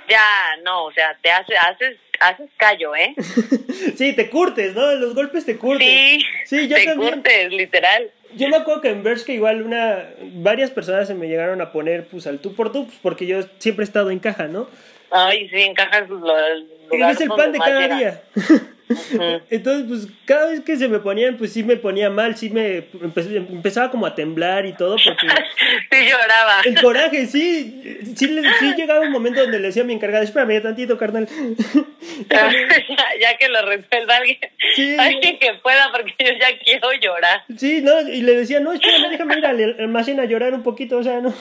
ya 0.10 0.26
no, 0.64 0.86
o 0.86 0.92
sea, 0.92 1.18
te 1.22 1.32
hace, 1.32 1.56
haces, 1.58 1.98
haces 2.20 2.50
callo, 2.58 2.96
¿eh? 2.96 3.16
sí, 3.98 4.14
te 4.14 4.30
curtes, 4.30 4.76
¿no? 4.76 4.94
Los 4.96 5.16
golpes 5.16 5.46
te 5.46 5.58
curtes. 5.58 5.88
Sí, 5.88 6.26
sí 6.46 6.68
yo 6.68 6.76
te 6.76 6.96
curtes, 6.96 7.52
literal. 7.52 8.12
Yo 8.36 8.50
me 8.50 8.58
acuerdo 8.58 8.82
que 8.82 8.90
en 8.90 9.04
Bershka 9.04 9.32
igual 9.32 9.62
una, 9.62 10.10
varias 10.36 10.72
personas 10.72 11.08
se 11.08 11.14
me 11.14 11.28
llegaron 11.28 11.62
a 11.62 11.72
poner 11.72 12.08
pues 12.08 12.26
al 12.26 12.40
tú 12.40 12.56
por 12.56 12.72
tú, 12.72 12.88
pues, 12.88 12.98
porque 13.02 13.28
yo 13.28 13.42
siempre 13.60 13.84
he 13.84 13.88
estado 13.88 14.10
en 14.10 14.20
caja, 14.20 14.48
¿no? 14.48 14.68
Ay, 15.12 15.48
sí, 15.50 15.62
en 15.62 15.76
caja 15.76 16.00
es 16.00 17.22
el 17.22 17.30
pan 17.30 17.52
de 17.52 17.60
cada 17.60 17.88
día. 17.88 18.24
Entonces, 19.50 19.86
pues 19.88 20.08
cada 20.26 20.48
vez 20.48 20.62
que 20.62 20.76
se 20.76 20.88
me 20.88 21.00
ponían, 21.00 21.38
pues 21.38 21.54
sí 21.54 21.64
me 21.64 21.78
ponía 21.78 22.10
mal, 22.10 22.36
sí 22.36 22.50
me 22.50 22.86
empezaba 23.02 23.90
como 23.90 24.06
a 24.06 24.16
temblar 24.16 24.66
y 24.66 24.74
todo. 24.74 24.98
Porque 25.04 25.28
sí 25.92 26.10
lloraba. 26.10 26.62
El 26.66 26.82
coraje, 26.82 27.26
sí, 27.26 28.04
sí, 28.16 28.42
sí 28.60 28.74
llegaba 28.76 29.02
un 29.02 29.12
momento 29.12 29.42
donde 29.42 29.60
le 29.60 29.68
decía 29.68 29.84
a 29.84 29.86
mi 29.86 29.94
encargada, 29.94 30.24
espérame 30.24 30.62
tantito, 30.62 30.98
carnal. 30.98 31.28
ya, 32.30 33.38
que 33.38 33.50
lo 33.50 33.62
resuelva 33.66 34.18
alguien, 34.18 34.40
sí. 34.76 34.96
alguien 35.00 35.40
que 35.40 35.54
pueda, 35.56 35.92
porque 35.92 36.14
yo 36.20 36.32
ya 36.40 36.58
quiero 36.64 36.92
llorar. 36.94 37.44
Sí, 37.58 37.82
no, 37.82 38.02
y 38.02 38.22
le 38.22 38.36
decía, 38.36 38.60
no, 38.60 38.74
espérame, 38.74 39.10
déjame 39.10 39.38
ir 39.38 39.46
al 39.46 39.76
almacén 39.80 40.20
a 40.20 40.26
llorar 40.26 40.54
un 40.54 40.64
poquito, 40.64 40.98
o 40.98 41.04
sea, 41.04 41.22
no. 41.22 41.34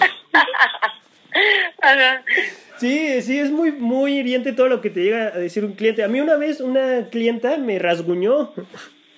Sí, 2.83 3.23
sí, 3.23 3.39
es 3.39 3.53
muy, 3.53 3.71
muy 3.71 4.19
hiriente 4.19 4.53
todo 4.53 4.67
lo 4.67 4.81
que 4.81 4.91
te 4.91 5.05
llega 5.05 5.29
a 5.29 5.39
decir 5.39 5.65
un 5.65 5.75
cliente. 5.75 6.03
A 6.03 6.09
mí 6.09 6.21
una 6.21 6.35
vez 6.35 6.61
una 6.61 7.07
clienta 7.11 7.57
me 7.57 7.79
rasguñó. 7.79 8.53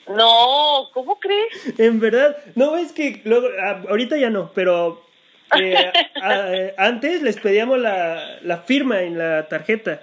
No, 0.07 0.91
¿cómo 0.93 1.19
crees? 1.19 1.79
En 1.79 1.99
verdad, 1.99 2.37
no 2.57 2.77
es 2.77 2.93
que 2.93 3.23
luego, 3.25 3.49
ahorita 3.89 4.19
ya 4.19 4.29
no, 4.29 4.53
pero 4.55 5.03
eh, 5.59 6.75
antes 6.77 7.23
les 7.23 7.39
pedíamos 7.39 7.79
la, 7.79 8.39
la, 8.43 8.59
firma 8.59 9.01
en 9.01 9.17
la 9.17 9.49
tarjeta. 9.49 10.03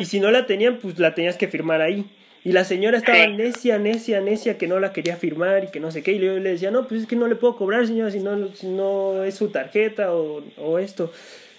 Y 0.00 0.04
si 0.04 0.18
no 0.18 0.32
la 0.32 0.46
tenían, 0.46 0.78
pues 0.78 0.98
la 0.98 1.14
tenías 1.14 1.36
que 1.36 1.46
firmar 1.46 1.80
ahí. 1.80 2.06
Y 2.42 2.50
la 2.50 2.64
señora 2.64 2.98
estaba 2.98 3.24
necia, 3.28 3.78
necia, 3.78 4.20
necia, 4.20 4.58
que 4.58 4.66
no 4.66 4.80
la 4.80 4.92
quería 4.92 5.16
firmar 5.16 5.62
y 5.62 5.70
que 5.70 5.78
no 5.78 5.92
sé 5.92 6.02
qué. 6.02 6.10
Y 6.14 6.18
yo 6.18 6.36
le 6.36 6.50
decía, 6.50 6.72
no, 6.72 6.88
pues 6.88 7.02
es 7.02 7.06
que 7.06 7.14
no 7.14 7.28
le 7.28 7.36
puedo 7.36 7.54
cobrar, 7.54 7.86
señora, 7.86 8.10
si 8.10 8.18
no, 8.18 8.48
si 8.48 8.66
no 8.66 9.22
es 9.22 9.36
su 9.36 9.50
tarjeta 9.50 10.12
o, 10.12 10.42
o 10.56 10.78
esto. 10.80 11.12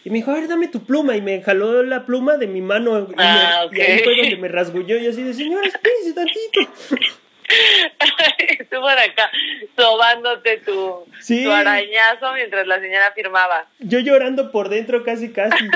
Y 0.03 0.09
me 0.09 0.17
dijo, 0.17 0.31
a 0.31 0.35
ver, 0.35 0.47
dame 0.47 0.67
tu 0.67 0.85
pluma. 0.85 1.15
Y 1.15 1.21
me 1.21 1.41
jaló 1.41 1.83
la 1.83 2.05
pluma 2.05 2.37
de 2.37 2.47
mi 2.47 2.61
mano. 2.61 3.07
Y, 3.09 3.13
ah, 3.17 3.61
ahí 3.71 3.99
fue 4.03 4.15
donde 4.17 4.37
me 4.37 4.47
rasguñó. 4.47 4.97
Y 4.97 5.07
así 5.07 5.23
de, 5.23 5.33
señor, 5.33 5.65
espérese 5.65 6.13
tantito. 6.13 6.61
Estuvo 8.59 8.81
por 8.81 8.91
acá 8.91 9.31
sobándote 9.75 10.57
tu, 10.57 11.05
tu, 11.27 11.51
arañazo 11.51 12.33
mientras 12.33 12.67
la 12.67 12.79
señora 12.79 13.11
firmaba. 13.13 13.67
Yo 13.79 13.99
llorando 13.99 14.51
por 14.51 14.69
dentro 14.69 15.03
casi, 15.03 15.31
casi. 15.31 15.63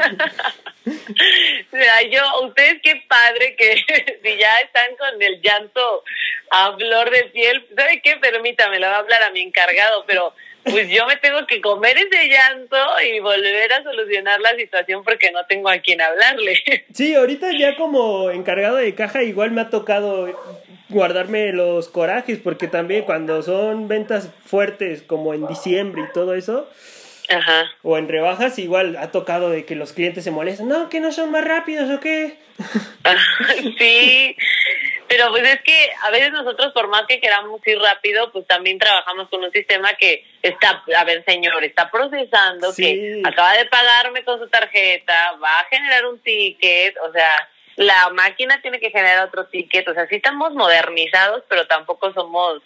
Mira, 1.72 2.02
yo, 2.12 2.22
ustedes 2.46 2.82
qué 2.84 3.04
padre 3.08 3.56
que 3.56 3.76
si 4.24 4.38
ya 4.38 4.58
están 4.60 4.96
con 4.98 5.22
el 5.22 5.42
llanto 5.42 6.04
a 6.52 6.76
flor 6.76 7.10
de 7.10 7.24
piel, 7.26 7.66
¿sabe 7.76 8.02
qué? 8.04 8.18
Permítame, 8.18 8.80
le 8.80 8.88
va 8.88 8.98
a 8.98 9.00
hablar 9.00 9.24
a 9.24 9.32
mi 9.32 9.42
encargado, 9.42 10.06
pero 10.06 10.34
pues 10.64 10.90
yo 10.90 11.06
me 11.06 11.18
tengo 11.18 11.46
que 11.48 11.62
comer 11.62 11.98
ese 11.98 12.28
llanto 12.28 12.78
y 13.06 13.20
volver 13.20 13.74
a 13.74 13.84
solucionar 13.84 14.40
la 14.40 14.56
situación 14.56 15.04
porque 15.04 15.32
no 15.32 15.46
tengo 15.46 15.70
a 15.70 15.80
quien 15.80 16.02
hablarle. 16.02 16.62
Sí, 16.94 17.16
ahorita 17.16 17.50
ya 17.58 17.76
como 17.76 18.30
encargado 18.30 18.76
de 18.76 18.94
caja 18.94 19.24
igual 19.24 19.52
me 19.52 19.62
ha 19.62 19.70
tocado 19.70 20.28
guardarme 20.90 21.52
los 21.52 21.90
corajes 21.90 22.40
porque 22.40 22.68
también 22.68 23.04
cuando 23.04 23.42
son 23.42 23.88
ventas 23.88 24.30
fuertes 24.46 25.02
como 25.02 25.34
en 25.34 25.48
diciembre 25.48 26.04
y 26.08 26.14
todo 26.14 26.36
eso, 26.36 26.70
Ajá. 27.30 27.72
o 27.82 27.98
en 27.98 28.08
rebajas 28.08 28.60
igual 28.60 28.96
ha 28.98 29.12
tocado 29.12 29.50
de 29.50 29.66
que 29.66 29.76
los 29.76 29.94
clientes 29.94 30.24
se 30.24 30.32
molestan, 30.32 30.68
no, 30.68 30.90
que 30.90 31.00
no 31.00 31.12
son 31.12 31.32
más 31.32 31.44
rápidos 31.46 31.90
o 31.90 32.00
qué. 32.00 32.38
sí, 33.80 34.36
pero 35.16 35.30
pues 35.30 35.44
es 35.44 35.62
que 35.62 35.92
a 36.02 36.10
veces 36.10 36.32
nosotros, 36.32 36.74
por 36.74 36.88
más 36.88 37.04
que 37.08 37.20
queramos 37.20 37.62
ir 37.68 37.78
rápido, 37.78 38.32
pues 38.32 38.48
también 38.48 38.80
trabajamos 38.80 39.30
con 39.30 39.44
un 39.44 39.52
sistema 39.52 39.94
que 39.94 40.26
está, 40.42 40.84
a 40.98 41.04
ver, 41.04 41.24
señor, 41.24 41.64
está 41.64 41.92
procesando, 41.92 42.74
que 42.76 43.22
acaba 43.24 43.54
de 43.54 43.66
pagarme 43.66 44.24
con 44.24 44.40
su 44.40 44.48
tarjeta, 44.48 45.34
va 45.34 45.60
a 45.60 45.66
generar 45.66 46.08
un 46.08 46.20
ticket, 46.20 46.96
o 47.08 47.12
sea, 47.12 47.48
la 47.76 48.10
máquina 48.10 48.60
tiene 48.64 48.80
que 48.80 48.90
generar 48.90 49.28
otro 49.28 49.46
ticket, 49.46 49.88
o 49.88 49.94
sea, 49.94 50.08
sí 50.08 50.16
estamos 50.16 50.54
modernizados, 50.54 51.44
pero 51.48 51.68
tampoco 51.68 52.12
somos 52.14 52.64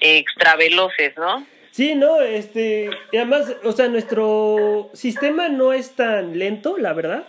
extra 0.00 0.56
veloces, 0.56 1.16
¿no? 1.16 1.46
Sí, 1.70 1.94
no, 1.94 2.20
este, 2.20 2.90
y 3.12 3.16
además, 3.16 3.54
o 3.62 3.70
sea, 3.70 3.86
nuestro 3.86 4.90
sistema 4.92 5.48
no 5.48 5.72
es 5.72 5.94
tan 5.94 6.36
lento, 6.36 6.78
la 6.78 6.94
verdad. 6.94 7.28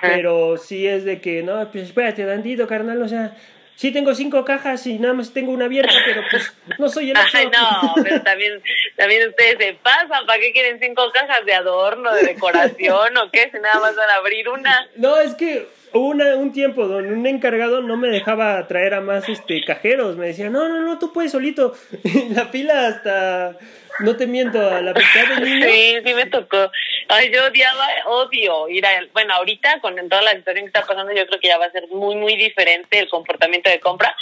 Pero 0.00 0.56
sí 0.56 0.86
es 0.86 1.04
de 1.04 1.20
que, 1.20 1.42
no, 1.42 1.70
pues 1.70 1.84
espérate, 1.84 2.24
tantito, 2.24 2.66
carnal, 2.66 3.00
o 3.02 3.08
sea, 3.08 3.36
sí 3.76 3.92
tengo 3.92 4.14
cinco 4.14 4.44
cajas 4.44 4.86
y 4.86 4.98
nada 4.98 5.14
más 5.14 5.32
tengo 5.32 5.52
una 5.52 5.66
abierta, 5.66 5.92
pero 6.04 6.22
pues 6.30 6.52
no 6.78 6.88
soy 6.88 7.10
el 7.10 7.16
Ay, 7.16 7.46
no, 7.46 7.94
pero 8.02 8.22
también, 8.22 8.60
también 8.96 9.28
ustedes 9.28 9.56
se 9.58 9.74
pasan, 9.82 10.26
¿para 10.26 10.40
qué 10.40 10.52
quieren 10.52 10.80
cinco 10.80 11.10
cajas 11.12 11.44
de 11.44 11.54
adorno, 11.54 12.12
de 12.14 12.22
decoración 12.22 13.16
o 13.16 13.30
qué? 13.30 13.50
Si 13.52 13.58
nada 13.60 13.80
más 13.80 13.94
van 13.94 14.10
a 14.10 14.14
abrir 14.14 14.48
una. 14.48 14.88
No, 14.96 15.18
es 15.18 15.34
que 15.34 15.68
hubo 15.92 16.08
una, 16.08 16.34
un 16.36 16.52
tiempo 16.52 16.88
donde 16.88 17.12
un 17.12 17.26
encargado 17.26 17.82
no 17.82 17.96
me 17.96 18.08
dejaba 18.08 18.66
traer 18.66 18.94
a 18.94 19.00
más 19.00 19.28
este 19.28 19.62
cajeros, 19.64 20.16
me 20.16 20.28
decía, 20.28 20.50
no, 20.50 20.68
no, 20.68 20.80
no, 20.80 20.98
tú 20.98 21.12
puedes 21.12 21.32
solito. 21.32 21.74
la 22.30 22.46
fila 22.46 22.88
hasta 22.88 23.58
no 24.00 24.16
te 24.16 24.26
miento, 24.26 24.58
a 24.58 24.80
la 24.80 24.92
mitad 24.92 25.34
del 25.34 25.44
niño. 25.44 25.66
Sí, 25.66 25.96
sí 26.04 26.14
me 26.14 26.26
tocó. 26.26 26.70
Ay, 27.08 27.30
yo 27.32 27.44
odiaba, 27.46 27.88
odio 28.06 28.68
ir 28.68 28.84
a... 28.84 29.06
Bueno, 29.12 29.34
ahorita 29.34 29.80
con 29.80 29.96
toda 30.08 30.22
la 30.22 30.32
situación 30.32 30.64
que 30.64 30.68
está 30.68 30.86
pasando, 30.86 31.12
yo 31.12 31.26
creo 31.26 31.40
que 31.40 31.48
ya 31.48 31.58
va 31.58 31.66
a 31.66 31.72
ser 31.72 31.86
muy, 31.88 32.14
muy 32.16 32.36
diferente 32.36 32.98
el 32.98 33.08
comportamiento 33.08 33.70
de 33.70 33.80
compra. 33.80 34.14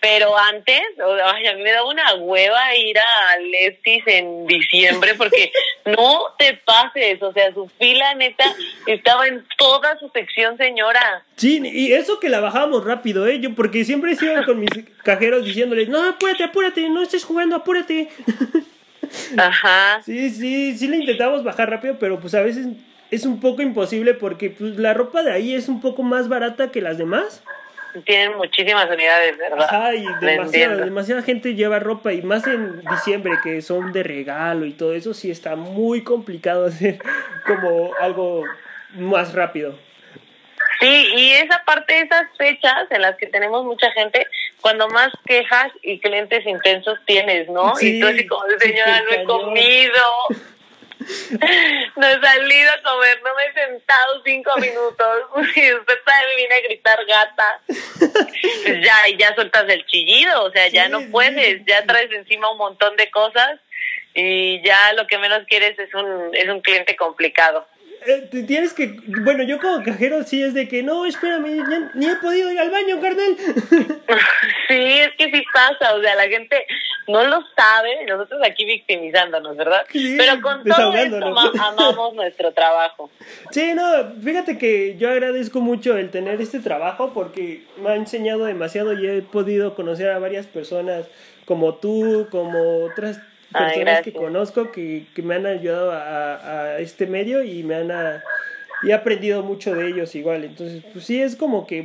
Pero 0.00 0.36
antes, 0.36 0.80
ay, 1.24 1.46
a 1.46 1.54
mí 1.54 1.62
me 1.62 1.72
daba 1.72 1.86
una 1.86 2.14
hueva 2.14 2.74
ir 2.74 2.96
a 2.98 3.38
Leftis 3.38 4.02
en 4.06 4.46
diciembre 4.46 5.14
porque 5.14 5.52
no 5.84 6.34
te 6.38 6.54
pases, 6.64 7.22
o 7.22 7.32
sea, 7.34 7.52
su 7.52 7.68
fila 7.78 8.14
neta 8.14 8.44
estaba 8.86 9.26
en 9.26 9.44
toda 9.58 9.98
su 9.98 10.08
sección, 10.08 10.56
señora. 10.56 11.22
Sí, 11.36 11.60
y 11.62 11.92
eso 11.92 12.18
que 12.18 12.30
la 12.30 12.40
bajábamos 12.40 12.82
rápido, 12.84 13.26
¿eh? 13.26 13.40
Yo, 13.40 13.54
porque 13.54 13.84
siempre 13.84 14.16
iba 14.18 14.42
con 14.46 14.58
mis 14.58 14.70
cajeros 15.04 15.44
diciéndoles, 15.44 15.88
no, 15.88 16.02
apúrate, 16.08 16.44
apúrate, 16.44 16.88
no 16.88 17.02
estés 17.02 17.24
jugando, 17.24 17.56
apúrate. 17.56 18.08
Ajá. 19.36 20.02
Sí, 20.02 20.30
sí, 20.30 20.76
sí 20.76 20.88
le 20.88 20.98
intentamos 20.98 21.44
bajar 21.44 21.70
rápido, 21.70 21.98
pero 21.98 22.20
pues 22.20 22.34
a 22.34 22.42
veces 22.42 22.66
es 23.10 23.26
un 23.26 23.40
poco 23.40 23.62
imposible 23.62 24.14
porque 24.14 24.50
pues 24.50 24.76
la 24.76 24.94
ropa 24.94 25.22
de 25.22 25.32
ahí 25.32 25.54
es 25.54 25.68
un 25.68 25.80
poco 25.80 26.02
más 26.02 26.28
barata 26.28 26.70
que 26.70 26.80
las 26.80 26.98
demás. 26.98 27.42
tienen 28.04 28.36
muchísimas 28.36 28.88
unidades, 28.88 29.36
¿verdad? 29.36 29.62
Ajá, 29.64 29.94
y 29.94 30.06
demasiada, 30.20 30.84
demasiada 30.84 31.22
gente 31.22 31.54
lleva 31.54 31.80
ropa 31.80 32.12
y 32.12 32.22
más 32.22 32.46
en 32.46 32.80
diciembre 32.82 33.32
que 33.42 33.62
son 33.62 33.92
de 33.92 34.02
regalo 34.02 34.64
y 34.64 34.72
todo 34.72 34.94
eso, 34.94 35.12
sí 35.12 35.30
está 35.30 35.56
muy 35.56 36.04
complicado 36.04 36.66
hacer 36.66 36.98
como 37.46 37.92
algo 38.00 38.44
más 38.94 39.34
rápido. 39.34 39.76
Sí, 40.80 41.12
y 41.14 41.32
esa 41.32 41.62
parte 41.66 42.00
esas 42.00 42.26
fechas 42.38 42.86
en 42.90 43.02
las 43.02 43.16
que 43.16 43.26
tenemos 43.26 43.64
mucha 43.66 43.90
gente, 43.92 44.26
cuando 44.60 44.88
más 44.88 45.10
quejas 45.26 45.72
y 45.82 45.98
clientes 46.00 46.46
intensos 46.46 46.98
tienes, 47.06 47.48
¿no? 47.48 47.74
y 47.80 48.00
tú 48.00 48.06
así 48.06 48.26
como, 48.26 48.42
señora, 48.58 49.02
no 49.02 49.10
he 49.10 49.24
comido. 49.24 50.02
No 51.96 52.06
he 52.06 52.20
salido 52.20 52.70
a 52.70 52.82
comer, 52.82 53.20
no 53.24 53.30
me 53.34 53.44
he 53.44 53.66
sentado 53.66 54.22
cinco 54.22 54.54
minutos 54.58 55.22
y 55.56 55.72
usted 55.72 55.98
también 56.04 56.36
viene 56.36 56.54
a 56.54 56.60
gritar 56.60 57.06
gata. 57.06 57.60
Pues 57.66 58.84
ya, 58.84 59.08
y 59.08 59.16
ya 59.16 59.34
sueltas 59.34 59.64
el 59.68 59.84
chillido, 59.86 60.44
o 60.44 60.50
sea, 60.50 60.68
ya 60.68 60.88
no 60.88 61.00
puedes, 61.10 61.64
ya 61.64 61.84
traes 61.86 62.12
encima 62.12 62.50
un 62.52 62.58
montón 62.58 62.96
de 62.96 63.10
cosas 63.10 63.58
y 64.14 64.62
ya 64.62 64.92
lo 64.92 65.06
que 65.06 65.18
menos 65.18 65.44
quieres 65.48 65.78
es 65.78 65.92
un, 65.94 66.34
es 66.34 66.48
un 66.48 66.60
cliente 66.60 66.94
complicado. 66.96 67.66
Eh, 68.06 68.44
tienes 68.46 68.72
que, 68.72 68.96
bueno, 69.22 69.42
yo 69.42 69.58
como 69.58 69.82
cajero 69.82 70.22
sí 70.22 70.42
es 70.42 70.54
de 70.54 70.68
que 70.68 70.82
no, 70.82 71.04
espérame, 71.04 71.90
ni 71.94 72.06
he 72.06 72.16
podido 72.16 72.50
ir 72.50 72.58
al 72.58 72.70
baño, 72.70 73.00
carnal. 73.00 73.36
Sí, 74.68 74.76
es 74.76 75.10
que 75.18 75.24
sí 75.32 75.42
pasa, 75.52 75.94
o 75.94 76.00
sea, 76.00 76.14
la 76.14 76.28
gente 76.28 76.64
no 77.08 77.24
lo 77.24 77.44
sabe, 77.56 78.06
nosotros 78.06 78.40
aquí 78.44 78.64
victimizándonos, 78.64 79.56
¿verdad? 79.56 79.84
Pero 79.92 80.40
con 80.40 80.62
todo 80.62 80.94
esto 80.94 81.26
amamos 81.60 82.14
nuestro 82.14 82.52
trabajo. 82.52 83.10
Sí, 83.50 83.74
no, 83.74 84.12
fíjate 84.22 84.58
que 84.58 84.96
yo 84.96 85.10
agradezco 85.10 85.60
mucho 85.60 85.96
el 85.96 86.10
tener 86.10 86.40
este 86.40 86.60
trabajo 86.60 87.12
porque 87.12 87.64
me 87.82 87.90
ha 87.90 87.96
enseñado 87.96 88.44
demasiado 88.44 88.92
y 88.92 89.08
he 89.08 89.22
podido 89.22 89.74
conocer 89.74 90.10
a 90.10 90.20
varias 90.20 90.46
personas 90.46 91.06
como 91.46 91.74
tú, 91.74 92.28
como 92.30 92.84
otras 92.84 93.20
personas 93.52 94.02
que 94.02 94.12
conozco 94.12 94.72
que, 94.72 95.06
que, 95.14 95.22
me 95.22 95.36
han 95.36 95.46
ayudado 95.46 95.92
a, 95.92 96.34
a, 96.34 96.78
este 96.78 97.06
medio 97.06 97.42
y 97.42 97.62
me 97.62 97.76
han 97.76 98.22
y 98.82 98.90
he 98.90 98.94
aprendido 98.94 99.42
mucho 99.42 99.74
de 99.74 99.88
ellos 99.88 100.14
igual. 100.14 100.44
Entonces, 100.44 100.82
pues 100.92 101.04
sí 101.04 101.20
es 101.20 101.36
como 101.36 101.66
que 101.66 101.84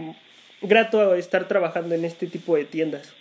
grato 0.62 1.15
estar 1.15 1.47
trabajando 1.47 1.95
en 1.95 2.06
este 2.06 2.28
tipo 2.28 2.56
de 2.56 2.65
tiendas. 2.65 3.13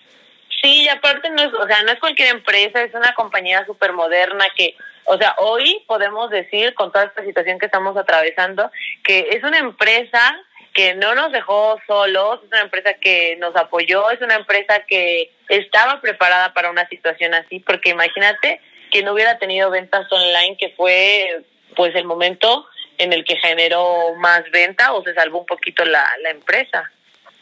Sí, 0.62 0.84
y 0.84 0.88
aparte 0.88 1.28
no 1.30 1.42
es, 1.42 1.52
o 1.52 1.66
sea, 1.66 1.82
no 1.82 1.92
es 1.92 1.98
cualquier 1.98 2.28
empresa, 2.28 2.82
es 2.82 2.94
una 2.94 3.12
compañía 3.14 3.66
súper 3.66 3.92
moderna 3.92 4.46
que, 4.56 4.74
o 5.04 5.18
sea, 5.18 5.34
hoy 5.38 5.82
podemos 5.86 6.30
decir 6.30 6.72
con 6.74 6.90
toda 6.90 7.04
esta 7.04 7.22
situación 7.24 7.58
que 7.58 7.66
estamos 7.66 7.96
atravesando 7.96 8.70
que 9.02 9.28
es 9.30 9.42
una 9.42 9.58
empresa 9.58 10.40
que 10.74 10.94
no 10.96 11.14
nos 11.14 11.30
dejó 11.30 11.78
solos, 11.86 12.40
es 12.42 12.48
una 12.48 12.62
empresa 12.62 12.94
que 12.94 13.36
nos 13.36 13.54
apoyó, 13.54 14.10
es 14.10 14.20
una 14.20 14.34
empresa 14.34 14.82
que 14.86 15.30
estaba 15.48 16.00
preparada 16.00 16.52
para 16.52 16.70
una 16.70 16.86
situación 16.88 17.32
así, 17.32 17.60
porque 17.60 17.90
imagínate 17.90 18.60
que 18.90 19.02
no 19.02 19.12
hubiera 19.12 19.38
tenido 19.38 19.70
ventas 19.70 20.10
online, 20.10 20.56
que 20.58 20.70
fue 20.70 21.44
pues 21.76 21.94
el 21.94 22.04
momento 22.04 22.66
en 22.98 23.12
el 23.12 23.24
que 23.24 23.36
generó 23.36 24.14
más 24.16 24.42
venta 24.50 24.92
o 24.92 25.02
se 25.04 25.14
salvó 25.14 25.40
un 25.40 25.46
poquito 25.46 25.84
la, 25.84 26.06
la 26.22 26.30
empresa. 26.30 26.90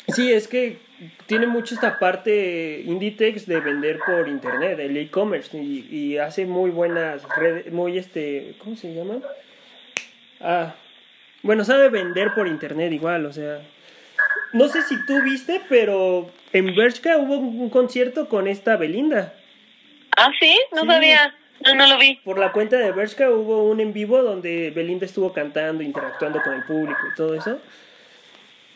Sí, 0.08 0.32
es 0.32 0.46
que 0.46 0.78
tiene 1.26 1.46
mucho 1.46 1.74
esta 1.74 1.98
parte 1.98 2.82
Inditex 2.84 3.46
de 3.46 3.60
vender 3.60 3.98
por 4.04 4.28
internet, 4.28 4.78
el 4.78 4.96
e-commerce, 4.96 5.56
y, 5.56 5.86
y, 5.90 6.18
hace 6.18 6.44
muy 6.44 6.70
buenas 6.70 7.22
redes, 7.36 7.72
muy 7.72 7.98
este, 7.98 8.54
¿cómo 8.58 8.76
se 8.76 8.92
llama? 8.92 9.20
Ah, 10.40 10.74
bueno, 11.42 11.64
sabe 11.64 11.88
vender 11.88 12.34
por 12.34 12.46
internet 12.46 12.92
igual, 12.92 13.26
o 13.26 13.32
sea. 13.32 13.60
No 14.52 14.68
sé 14.68 14.82
si 14.82 15.04
tú 15.06 15.22
viste, 15.22 15.62
pero 15.68 16.30
en 16.52 16.74
Bershka 16.74 17.16
hubo 17.16 17.36
un 17.36 17.70
concierto 17.70 18.28
con 18.28 18.46
esta 18.46 18.76
Belinda. 18.76 19.34
Ah, 20.16 20.30
sí, 20.38 20.58
no 20.72 20.84
sabía. 20.84 21.34
No, 21.64 21.74
no 21.74 21.86
lo 21.86 21.98
vi. 21.98 22.16
Por 22.24 22.38
la 22.38 22.52
cuenta 22.52 22.76
de 22.76 22.92
Bershka 22.92 23.30
hubo 23.30 23.64
un 23.64 23.80
en 23.80 23.92
vivo 23.92 24.22
donde 24.22 24.70
Belinda 24.70 25.06
estuvo 25.06 25.32
cantando, 25.32 25.82
interactuando 25.82 26.42
con 26.42 26.54
el 26.54 26.64
público 26.64 27.00
y 27.10 27.14
todo 27.14 27.34
eso. 27.34 27.60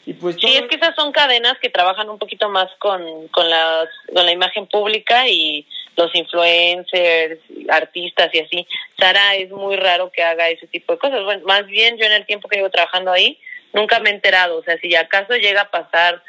Y 0.07 0.15
pues 0.15 0.37
Sí, 0.37 0.57
es 0.57 0.63
que 0.69 0.77
esas 0.77 0.95
son 0.95 1.11
cadenas 1.13 1.59
que 1.61 1.69
trabajan 1.69 2.09
un 2.09 2.19
poquito 2.19 2.49
más 2.49 2.71
con, 2.79 3.27
con, 3.29 3.51
las, 3.51 3.89
con 4.15 4.25
la 4.25 4.33
imagen 4.33 4.67
pública 4.67 5.29
y 5.29 5.67
los 5.97 6.15
influencers, 6.15 7.41
artistas 7.69 8.31
y 8.33 8.41
así. 8.41 8.67
Sara 8.99 9.35
es 9.35 9.51
muy 9.51 9.77
raro 9.77 10.11
que 10.13 10.23
haga 10.23 10.49
ese 10.49 10.67
tipo 10.67 10.93
de 10.93 10.99
cosas. 10.99 11.25
Bueno, 11.25 11.45
más 11.47 11.67
bien 11.67 11.97
yo 11.97 12.07
en 12.07 12.13
el 12.13 12.27
tiempo 12.27 12.49
que 12.49 12.57
llevo 12.57 12.71
trabajando 12.71 13.11
ahí, 13.11 13.39
nunca 13.73 13.99
me 14.01 14.11
he 14.11 14.15
enterado. 14.15 14.59
O 14.59 14.63
sea, 14.63 14.79
si 14.79 14.95
acaso 14.95 15.35
llega 15.35 15.63
a 15.63 15.71
pasar 15.71 16.23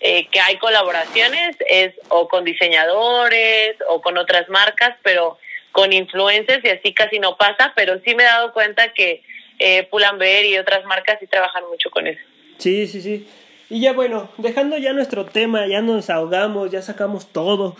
eh, 0.00 0.26
que 0.26 0.40
hay 0.40 0.56
colaboraciones, 0.56 1.56
es 1.68 1.94
o 2.08 2.28
con 2.28 2.44
diseñadores 2.44 3.76
o 3.88 4.02
con 4.02 4.18
otras 4.18 4.48
marcas, 4.48 4.96
pero 5.02 5.38
con 5.70 5.92
influencers 5.92 6.64
y 6.64 6.68
así 6.68 6.92
casi 6.92 7.18
no 7.18 7.36
pasa. 7.36 7.72
Pero 7.76 8.00
sí 8.04 8.14
me 8.14 8.24
he 8.24 8.26
dado 8.26 8.52
cuenta 8.52 8.92
que 8.92 9.22
eh, 9.58 9.84
Pull&Bear 9.84 10.44
y 10.44 10.58
otras 10.58 10.84
marcas 10.84 11.18
sí 11.20 11.26
trabajan 11.28 11.64
mucho 11.68 11.90
con 11.90 12.08
eso. 12.08 12.20
Sí, 12.58 12.86
sí, 12.88 13.00
sí. 13.00 13.28
Y 13.72 13.80
ya 13.80 13.94
bueno, 13.94 14.28
dejando 14.36 14.76
ya 14.76 14.92
nuestro 14.92 15.24
tema, 15.24 15.66
ya 15.66 15.80
nos 15.80 16.10
ahogamos, 16.10 16.70
ya 16.70 16.82
sacamos 16.82 17.32
todo. 17.32 17.74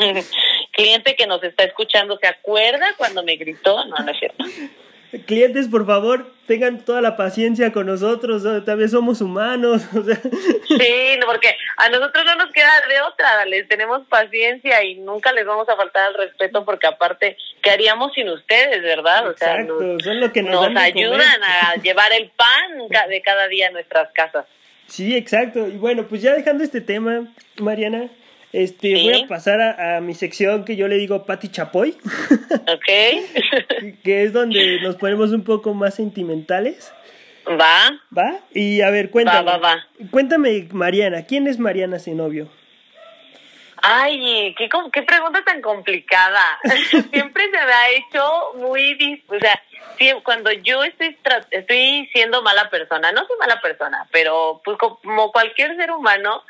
Cliente 0.72 1.14
que 1.14 1.28
nos 1.28 1.40
está 1.44 1.62
escuchando, 1.62 2.18
¿se 2.18 2.26
acuerda 2.26 2.84
cuando 2.96 3.22
me 3.22 3.36
gritó? 3.36 3.84
No, 3.84 3.96
no 3.96 4.10
es 4.10 4.18
cierto. 4.18 4.44
Clientes, 5.24 5.68
por 5.68 5.86
favor, 5.86 6.32
tengan 6.48 6.84
toda 6.84 7.00
la 7.00 7.16
paciencia 7.16 7.70
con 7.70 7.86
nosotros, 7.86 8.42
también 8.64 8.90
somos 8.90 9.20
humanos. 9.20 9.82
Sí, 10.66 11.20
porque 11.24 11.54
a 11.76 11.88
nosotros 11.90 12.24
no 12.24 12.34
nos 12.34 12.50
queda 12.50 12.72
de 12.88 13.00
otra, 13.02 13.44
les 13.44 13.68
tenemos 13.68 14.04
paciencia 14.08 14.82
y 14.82 14.96
nunca 14.96 15.30
les 15.32 15.46
vamos 15.46 15.68
a 15.68 15.76
faltar 15.76 16.08
al 16.08 16.14
respeto 16.14 16.64
porque 16.64 16.88
aparte, 16.88 17.36
¿qué 17.62 17.70
haríamos 17.70 18.12
sin 18.14 18.28
ustedes, 18.30 18.82
verdad? 18.82 19.28
O 19.28 19.36
sea, 19.36 19.60
nos, 19.60 20.02
son 20.02 20.18
lo 20.18 20.32
que 20.32 20.42
nos, 20.42 20.72
nos 20.72 20.82
ayudan 20.82 21.42
a 21.44 21.76
llevar 21.76 22.12
el 22.12 22.30
pan 22.30 22.88
de 23.08 23.22
cada 23.22 23.46
día 23.46 23.68
a 23.68 23.70
nuestras 23.70 24.10
casas. 24.12 24.46
Sí, 24.86 25.14
exacto. 25.16 25.68
Y 25.68 25.76
bueno, 25.76 26.06
pues 26.08 26.22
ya 26.22 26.34
dejando 26.34 26.64
este 26.64 26.80
tema, 26.80 27.32
Mariana, 27.60 28.10
este, 28.52 28.94
voy 28.94 29.22
a 29.22 29.26
pasar 29.26 29.60
a, 29.60 30.00
mi 30.00 30.14
sección 30.14 30.64
que 30.64 30.76
yo 30.76 30.86
le 30.86 30.96
digo 30.96 31.24
Pati 31.24 31.48
Chapoy. 31.48 31.96
Ok. 32.74 32.86
que 34.04 34.22
es 34.22 34.32
donde 34.32 34.80
nos 34.80 34.96
ponemos 34.96 35.32
un 35.32 35.42
poco 35.42 35.74
más 35.74 35.94
sentimentales. 35.94 36.92
Va. 37.48 38.00
¿Va? 38.16 38.40
Y 38.52 38.80
a 38.80 38.90
ver, 38.90 39.10
cuéntame. 39.10 39.44
Va, 39.44 39.58
va, 39.58 39.74
va. 39.74 40.08
Cuéntame, 40.10 40.68
Mariana, 40.72 41.26
¿quién 41.26 41.46
es 41.46 41.58
Mariana 41.58 41.98
Zenobio? 41.98 42.48
Ay, 43.86 44.54
qué, 44.56 44.68
qué 44.92 45.02
pregunta 45.02 45.42
tan 45.44 45.60
complicada. 45.60 46.58
Siempre 47.10 47.44
se 47.44 47.66
me 47.66 47.72
ha 47.72 47.90
hecho 47.90 48.52
muy... 48.54 49.22
O 49.28 49.38
sea, 49.38 49.62
cuando 50.22 50.50
yo 50.52 50.82
estoy, 50.84 51.16
estoy 51.50 52.08
siendo 52.12 52.42
mala 52.42 52.70
persona, 52.70 53.12
no 53.12 53.26
soy 53.26 53.36
mala 53.38 53.60
persona, 53.60 54.06
pero 54.10 54.60
pues 54.64 54.76
como 54.78 55.30
cualquier 55.32 55.76
ser 55.76 55.90
humano, 55.90 56.42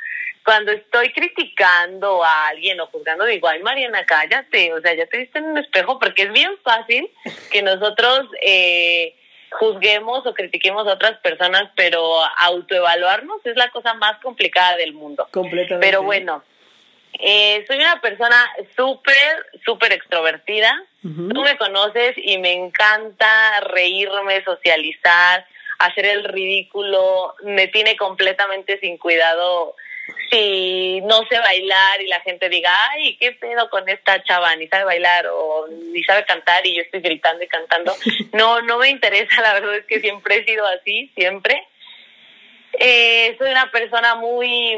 cuando 0.45 0.73
estoy 0.73 1.13
criticando 1.13 2.23
a 2.23 2.49
alguien 2.49 2.81
o 2.81 2.87
juzgando, 2.87 3.25
digo, 3.25 3.49
ay 3.49 3.63
Mariana, 3.63 4.05
cállate, 4.07 4.73
o 4.73 4.81
sea, 4.81 4.95
ya 4.95 5.07
te 5.07 5.19
viste 5.19 5.39
en 5.39 5.47
un 5.47 5.59
espejo, 5.59 5.99
porque 5.99 6.25
es 6.25 6.33
bien 6.33 6.53
fácil 6.63 7.11
que 7.51 7.63
nosotros 7.63 8.29
eh, 8.43 9.15
juzguemos 9.51 10.27
o 10.27 10.35
critiquemos 10.35 10.87
a 10.87 10.95
otras 10.95 11.19
personas, 11.19 11.71
pero 11.77 12.21
autoevaluarnos 12.39 13.45
es 13.45 13.57
la 13.57 13.71
cosa 13.71 13.95
más 13.95 14.19
complicada 14.21 14.77
del 14.77 14.93
mundo. 14.93 15.29
Completamente. 15.31 15.87
Pero 15.87 16.03
bueno, 16.03 16.43
eh, 17.19 17.65
soy 17.67 17.77
una 17.77 18.01
persona 18.01 18.37
súper, 18.77 19.47
súper 19.65 19.93
extrovertida. 19.93 20.83
Tú 21.03 21.43
me 21.43 21.59
conoces 21.59 22.15
y 22.17 22.39
me 22.39 22.53
encanta 22.53 23.61
reírme, 23.61 24.43
socializar, 24.43 25.47
hacer 25.79 26.07
el 26.07 26.25
ridículo. 26.25 27.35
Me 27.43 27.69
tiene 27.69 27.95
completamente 27.97 28.79
sin 28.81 28.97
cuidado 28.97 29.77
si 30.31 31.01
no 31.03 31.23
sé 31.29 31.39
bailar 31.39 32.01
y 32.03 32.07
la 32.07 32.21
gente 32.21 32.49
diga, 32.49 32.71
ay, 32.91 33.17
¿qué 33.19 33.33
pedo 33.33 33.69
con 33.71 33.89
esta 33.89 34.23
chava? 34.23 34.57
Ni 34.57 34.67
sabe 34.69 34.85
bailar 34.85 35.27
o 35.31 35.67
ni 35.69 36.03
sabe 36.05 36.25
cantar 36.25 36.67
y 36.67 36.75
yo 36.75 36.83
estoy 36.83 37.01
gritando 37.01 37.45
y 37.45 37.49
cantando. 37.49 37.95
No, 38.33 38.63
no 38.63 38.79
me 38.79 38.89
interesa, 38.89 39.43
la 39.43 39.55
verdad 39.55 39.77
es 39.77 39.87
que 39.87 40.01
siempre 40.01 40.39
he 40.39 40.45
sido 40.45 40.67
así, 40.67 41.13
siempre. 41.15 41.67
Eh, 42.79 43.37
soy 43.39 43.51
una 43.51 43.71
persona 43.71 44.17
muy 44.17 44.77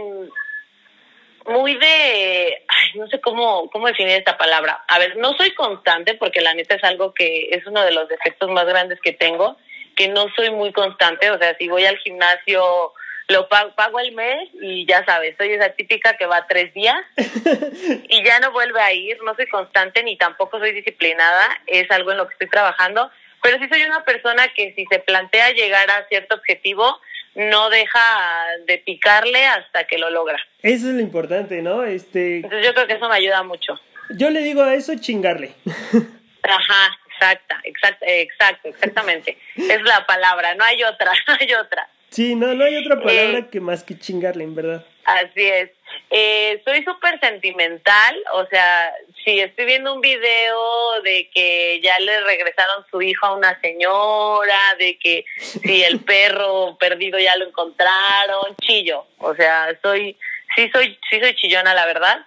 muy 1.48 1.74
de, 1.74 2.64
ay, 2.68 2.88
no 2.94 3.06
sé 3.08 3.20
cómo, 3.20 3.70
cómo 3.70 3.86
definir 3.86 4.16
esta 4.16 4.36
palabra. 4.36 4.84
A 4.88 4.98
ver, 4.98 5.16
no 5.16 5.34
soy 5.36 5.52
constante 5.54 6.14
porque 6.14 6.40
la 6.40 6.54
neta 6.54 6.74
es 6.74 6.84
algo 6.84 7.12
que 7.14 7.48
es 7.50 7.66
uno 7.66 7.82
de 7.82 7.92
los 7.92 8.08
defectos 8.08 8.50
más 8.50 8.66
grandes 8.66 9.00
que 9.00 9.12
tengo, 9.12 9.56
que 9.96 10.08
no 10.08 10.26
soy 10.36 10.50
muy 10.50 10.72
constante, 10.72 11.30
o 11.30 11.38
sea, 11.38 11.56
si 11.56 11.68
voy 11.68 11.84
al 11.84 11.98
gimnasio 11.98 12.92
lo 13.28 13.48
pago, 13.48 13.74
pago 13.74 13.98
el 13.98 14.12
mes 14.12 14.48
y 14.60 14.86
ya 14.86 15.04
sabes, 15.04 15.34
soy 15.36 15.52
esa 15.52 15.70
típica 15.70 16.16
que 16.16 16.26
va 16.26 16.46
tres 16.46 16.72
días 16.74 16.96
y 18.08 18.24
ya 18.24 18.38
no 18.40 18.52
vuelve 18.52 18.80
a 18.80 18.92
ir, 18.92 19.18
no 19.24 19.34
soy 19.34 19.48
constante 19.48 20.02
ni 20.02 20.16
tampoco 20.16 20.58
soy 20.58 20.72
disciplinada, 20.72 21.60
es 21.66 21.90
algo 21.90 22.12
en 22.12 22.18
lo 22.18 22.28
que 22.28 22.34
estoy 22.34 22.48
trabajando, 22.48 23.10
pero 23.42 23.58
sí 23.58 23.68
soy 23.68 23.82
una 23.82 24.04
persona 24.04 24.48
que 24.54 24.74
si 24.74 24.86
se 24.86 25.00
plantea 25.00 25.50
llegar 25.52 25.90
a 25.90 26.06
cierto 26.08 26.36
objetivo, 26.36 27.00
no 27.36 27.70
deja 27.70 28.46
de 28.66 28.78
picarle 28.78 29.46
hasta 29.46 29.84
que 29.84 29.98
lo 29.98 30.10
logra. 30.10 30.38
Eso 30.62 30.88
es 30.88 30.94
lo 30.94 31.00
importante, 31.00 31.62
¿no? 31.62 31.84
Este, 31.84 32.36
Entonces 32.38 32.64
yo 32.66 32.74
creo 32.74 32.86
que 32.86 32.94
eso 32.94 33.08
me 33.08 33.16
ayuda 33.16 33.42
mucho. 33.44 33.78
yo 34.10 34.30
le 34.30 34.40
digo 34.40 34.62
a 34.62 34.74
eso 34.74 34.94
chingarle. 34.96 35.52
Ajá, 36.42 36.98
exacta, 37.12 37.60
exacta, 37.64 38.06
exacto, 38.06 38.68
exactamente. 38.68 39.38
Es 39.56 39.82
la 39.82 40.06
palabra, 40.06 40.54
no 40.54 40.64
hay 40.64 40.82
otra, 40.84 41.12
no 41.28 41.34
hay 41.38 41.52
otra. 41.54 41.88
Sí, 42.10 42.34
no, 42.34 42.54
no 42.54 42.64
hay 42.64 42.76
otra 42.76 42.96
palabra 43.02 43.38
Eh. 43.38 43.46
que 43.50 43.60
más 43.60 43.82
que 43.84 43.98
chingarle, 43.98 44.44
en 44.44 44.54
verdad. 44.54 44.84
Así 45.06 45.46
es. 45.46 45.70
Eh, 46.10 46.60
soy 46.64 46.82
súper 46.82 47.18
sentimental, 47.20 48.16
o 48.32 48.44
sea, 48.46 48.92
si 49.24 49.38
estoy 49.38 49.64
viendo 49.64 49.94
un 49.94 50.00
video 50.00 51.00
de 51.02 51.30
que 51.32 51.80
ya 51.80 51.96
le 52.00 52.20
regresaron 52.22 52.84
su 52.90 53.00
hijo 53.00 53.26
a 53.26 53.34
una 53.34 53.58
señora, 53.60 54.58
de 54.80 54.98
que 54.98 55.24
si 55.38 55.84
el 55.84 56.00
perro 56.04 56.76
perdido 56.78 57.20
ya 57.20 57.36
lo 57.36 57.46
encontraron, 57.46 58.56
chillo. 58.60 59.06
O 59.18 59.32
sea, 59.36 59.78
soy, 59.80 60.16
sí 60.56 60.68
soy, 60.72 60.98
sí 61.08 61.20
soy 61.20 61.36
chillona, 61.36 61.72
la 61.72 61.86
verdad. 61.86 62.26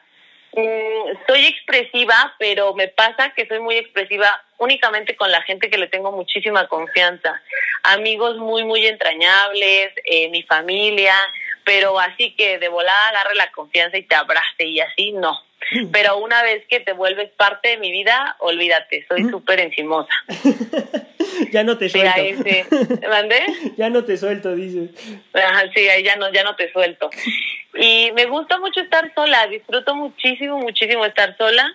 Mm, 0.54 1.18
soy 1.28 1.48
expresiva, 1.48 2.34
pero 2.39 2.74
me 2.74 2.88
pasa 2.88 3.34
que 3.36 3.46
soy 3.46 3.60
muy 3.60 3.76
expresiva 3.76 4.42
únicamente 4.58 5.18
con 5.18 5.32
la 5.32 5.42
gente 5.42 5.70
que 5.70 5.78
le 5.78 5.88
tengo 5.88 6.13
muchísima 6.13 6.68
confianza. 6.68 7.42
Amigos 7.84 8.38
muy, 8.38 8.63
muy 8.63 8.86
entrañables, 8.88 9.92
eh, 10.06 10.30
mi 10.30 10.44
familia, 10.44 11.15
pero 11.70 12.00
así 12.00 12.32
que 12.36 12.58
de 12.58 12.68
volada 12.68 13.10
agarre 13.10 13.36
la 13.36 13.52
confianza 13.52 13.96
y 13.96 14.02
te 14.02 14.16
abrace 14.16 14.66
y 14.66 14.80
así, 14.80 15.12
no. 15.12 15.40
Pero 15.92 16.18
una 16.18 16.42
vez 16.42 16.66
que 16.68 16.80
te 16.80 16.94
vuelves 16.94 17.30
parte 17.38 17.70
de 17.70 17.78
mi 17.78 17.92
vida, 17.92 18.36
olvídate, 18.40 19.06
soy 19.08 19.30
súper 19.30 19.60
encimosa. 19.60 20.10
ya 21.52 21.62
no 21.64 21.78
te 21.78 21.90
Sí, 21.90 22.00
suelto. 22.00 22.20
ahí 22.22 22.36
sí. 22.44 22.64
¿Mandé? 23.08 23.44
ya 23.78 23.92
no 23.92 24.04
te 24.04 24.18
suelto, 24.18 24.56
dice. 24.56 24.90
Ajá, 25.34 25.66
sí, 25.76 25.88
ahí 25.90 26.02
ya 26.02 26.16
no, 26.16 26.34
ya 26.34 26.44
no 26.44 26.56
te 26.56 26.72
suelto. 26.72 27.12
Y 27.76 28.12
me 28.16 28.26
gusta 28.26 28.58
mucho 28.58 28.82
estar 28.82 29.14
sola, 29.14 29.46
disfruto 29.46 29.94
muchísimo, 29.94 30.58
muchísimo 30.58 31.06
estar 31.06 31.38
sola. 31.38 31.72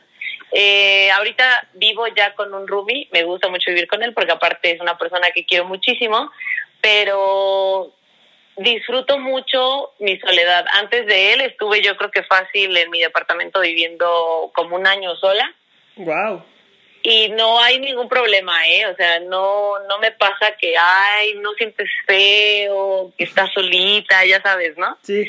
Eh, 0.50 1.08
ahorita 1.12 1.68
vivo 1.74 2.08
ya 2.08 2.34
con 2.34 2.52
un 2.52 2.66
roomie, 2.66 3.06
me 3.12 3.22
gusta 3.22 3.46
mucho 3.48 3.70
vivir 3.70 3.86
con 3.86 4.02
él 4.02 4.12
porque 4.12 4.32
aparte 4.32 4.72
es 4.72 4.80
una 4.80 4.98
persona 4.98 5.30
que 5.32 5.46
quiero 5.46 5.66
muchísimo, 5.66 6.32
pero 6.80 7.94
disfruto 8.56 9.18
mucho 9.18 9.92
mi 9.98 10.18
soledad. 10.20 10.64
Antes 10.72 11.06
de 11.06 11.32
él 11.32 11.40
estuve 11.42 11.82
yo 11.82 11.96
creo 11.96 12.10
que 12.10 12.22
fácil 12.22 12.76
en 12.76 12.90
mi 12.90 13.00
departamento 13.00 13.60
viviendo 13.60 14.50
como 14.54 14.76
un 14.76 14.86
año 14.86 15.14
sola 15.16 15.52
Wow. 15.96 16.44
y 17.02 17.28
no 17.30 17.60
hay 17.60 17.78
ningún 17.78 18.08
problema, 18.08 18.66
¿eh? 18.68 18.86
O 18.86 18.96
sea, 18.96 19.20
no, 19.20 19.78
no 19.88 19.98
me 19.98 20.10
pasa 20.12 20.56
que, 20.58 20.74
ay, 20.76 21.34
no 21.36 21.52
sientes 21.54 21.88
feo, 22.06 23.12
que 23.16 23.24
estás 23.24 23.52
solita, 23.52 24.24
ya 24.24 24.40
sabes, 24.42 24.76
¿no? 24.76 24.96
Sí. 25.02 25.24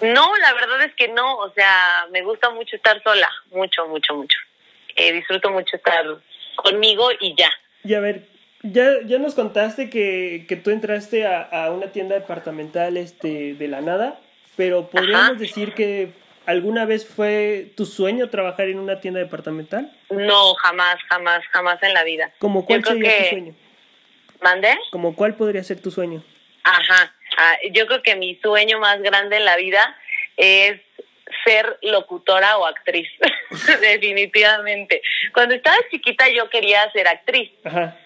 No, 0.00 0.32
la 0.38 0.52
verdad 0.54 0.82
es 0.82 0.94
que 0.94 1.06
no, 1.08 1.36
o 1.36 1.52
sea, 1.52 2.06
me 2.10 2.22
gusta 2.22 2.50
mucho 2.50 2.74
estar 2.74 3.00
sola, 3.04 3.28
mucho, 3.50 3.86
mucho, 3.86 4.14
mucho. 4.14 4.36
Eh, 4.96 5.12
disfruto 5.12 5.50
mucho 5.50 5.76
estar 5.76 6.04
conmigo 6.56 7.08
y 7.20 7.34
ya. 7.36 7.50
Y 7.84 7.94
a 7.94 8.00
ver, 8.00 8.22
ya, 8.62 8.90
ya 9.04 9.18
nos 9.18 9.34
contaste 9.34 9.90
que, 9.90 10.44
que 10.48 10.56
tú 10.56 10.70
entraste 10.70 11.26
a, 11.26 11.42
a 11.42 11.70
una 11.70 11.92
tienda 11.92 12.14
departamental 12.14 12.96
este, 12.96 13.54
de 13.54 13.68
la 13.68 13.80
nada, 13.80 14.18
pero 14.56 14.88
podríamos 14.88 15.32
Ajá. 15.32 15.34
decir 15.34 15.74
que 15.74 16.12
alguna 16.46 16.84
vez 16.84 17.06
fue 17.06 17.72
tu 17.76 17.86
sueño 17.86 18.30
trabajar 18.30 18.68
en 18.68 18.78
una 18.78 19.00
tienda 19.00 19.20
departamental. 19.20 19.92
No, 20.10 20.54
jamás, 20.54 20.96
jamás, 21.08 21.42
jamás 21.50 21.82
en 21.82 21.94
la 21.94 22.04
vida. 22.04 22.32
¿Como 22.38 22.64
cuál 22.64 22.84
sería 22.84 23.18
tu 23.18 23.28
sueño? 23.30 23.54
¿Mandé? 24.40 24.76
¿Como 24.90 25.14
cuál 25.14 25.34
podría 25.34 25.62
ser 25.62 25.80
tu 25.80 25.90
sueño? 25.90 26.22
Ajá. 26.64 27.14
Ah, 27.38 27.56
yo 27.72 27.86
creo 27.86 28.02
que 28.02 28.16
mi 28.16 28.36
sueño 28.36 28.78
más 28.78 29.00
grande 29.00 29.36
en 29.36 29.44
la 29.44 29.56
vida 29.56 29.96
es 30.36 30.80
ser 31.44 31.78
locutora 31.82 32.58
o 32.58 32.66
actriz, 32.66 33.08
definitivamente. 33.80 35.02
Cuando 35.32 35.54
estaba 35.54 35.76
chiquita 35.90 36.28
yo 36.28 36.48
quería 36.50 36.90
ser 36.92 37.08
actriz, 37.08 37.50
Ajá. 37.64 37.96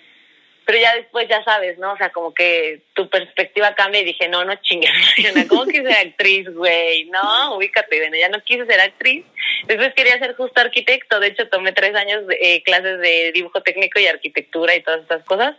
Pero 0.66 0.80
ya 0.80 0.96
después 0.96 1.28
ya 1.28 1.44
sabes, 1.44 1.78
¿no? 1.78 1.92
O 1.92 1.96
sea, 1.96 2.10
como 2.10 2.34
que 2.34 2.82
tu 2.92 3.08
perspectiva 3.08 3.76
cambia 3.76 4.00
y 4.00 4.04
dije, 4.04 4.28
no, 4.28 4.44
no 4.44 4.56
chingues, 4.56 4.90
¿cómo 5.48 5.64
que 5.64 5.80
ser 5.80 6.08
actriz, 6.08 6.52
güey? 6.52 7.04
No, 7.04 7.54
ubícate, 7.56 8.00
bueno, 8.00 8.16
ya 8.16 8.28
no 8.28 8.42
quise 8.42 8.66
ser 8.66 8.80
actriz. 8.80 9.24
Después 9.66 9.94
quería 9.94 10.18
ser 10.18 10.34
justo 10.34 10.60
arquitecto, 10.60 11.20
de 11.20 11.28
hecho 11.28 11.48
tomé 11.48 11.70
tres 11.70 11.94
años 11.94 12.26
de 12.26 12.36
eh, 12.42 12.62
clases 12.64 12.98
de 12.98 13.30
dibujo 13.32 13.62
técnico 13.62 14.00
y 14.00 14.08
arquitectura 14.08 14.74
y 14.74 14.82
todas 14.82 15.02
estas 15.02 15.22
cosas. 15.24 15.54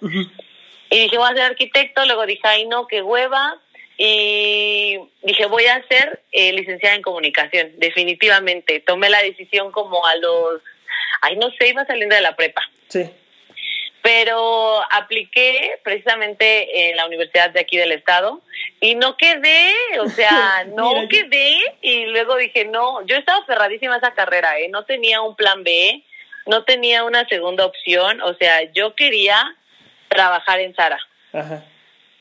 Y 0.89 0.99
dije, 0.99 1.17
voy 1.17 1.31
a 1.31 1.35
ser 1.35 1.43
arquitecto, 1.43 2.05
luego 2.05 2.25
dije, 2.25 2.41
ay, 2.43 2.65
no, 2.65 2.85
qué 2.87 3.01
hueva. 3.01 3.61
Y 3.97 4.99
dije, 5.23 5.45
voy 5.45 5.65
a 5.67 5.85
ser 5.87 6.21
eh, 6.33 6.51
licenciada 6.51 6.95
en 6.95 7.01
comunicación, 7.01 7.71
definitivamente. 7.77 8.81
Tomé 8.81 9.09
la 9.09 9.23
decisión 9.23 9.71
como 9.71 10.05
a 10.05 10.15
los, 10.17 10.61
ay, 11.21 11.37
no 11.37 11.49
sé, 11.51 11.69
iba 11.69 11.85
saliendo 11.85 12.15
de 12.15 12.21
la 12.21 12.35
prepa. 12.35 12.61
Sí. 12.89 13.09
Pero 14.01 14.81
apliqué 14.91 15.79
precisamente 15.83 16.89
en 16.89 16.95
la 16.95 17.05
universidad 17.05 17.49
de 17.49 17.59
aquí 17.59 17.77
del 17.77 17.91
estado 17.91 18.41
y 18.79 18.95
no 18.95 19.17
quedé, 19.17 19.73
o 19.99 20.07
sea, 20.09 20.65
no 20.75 20.93
Mira, 20.93 21.07
quedé. 21.09 21.57
Y 21.81 22.05
luego 22.05 22.37
dije, 22.37 22.65
no, 22.65 23.05
yo 23.05 23.15
estaba 23.15 23.45
cerradísima 23.45 23.95
a 23.95 23.97
esa 23.97 24.13
carrera, 24.13 24.59
¿eh? 24.59 24.69
No 24.69 24.85
tenía 24.85 25.21
un 25.21 25.35
plan 25.35 25.63
B, 25.63 26.03
no 26.45 26.63
tenía 26.63 27.03
una 27.03 27.27
segunda 27.27 27.65
opción, 27.65 28.21
o 28.21 28.33
sea, 28.35 28.71
yo 28.71 28.95
quería 28.95 29.55
trabajar 30.07 30.59
en 30.59 30.73
Sara 30.75 30.99
Ajá. 31.33 31.63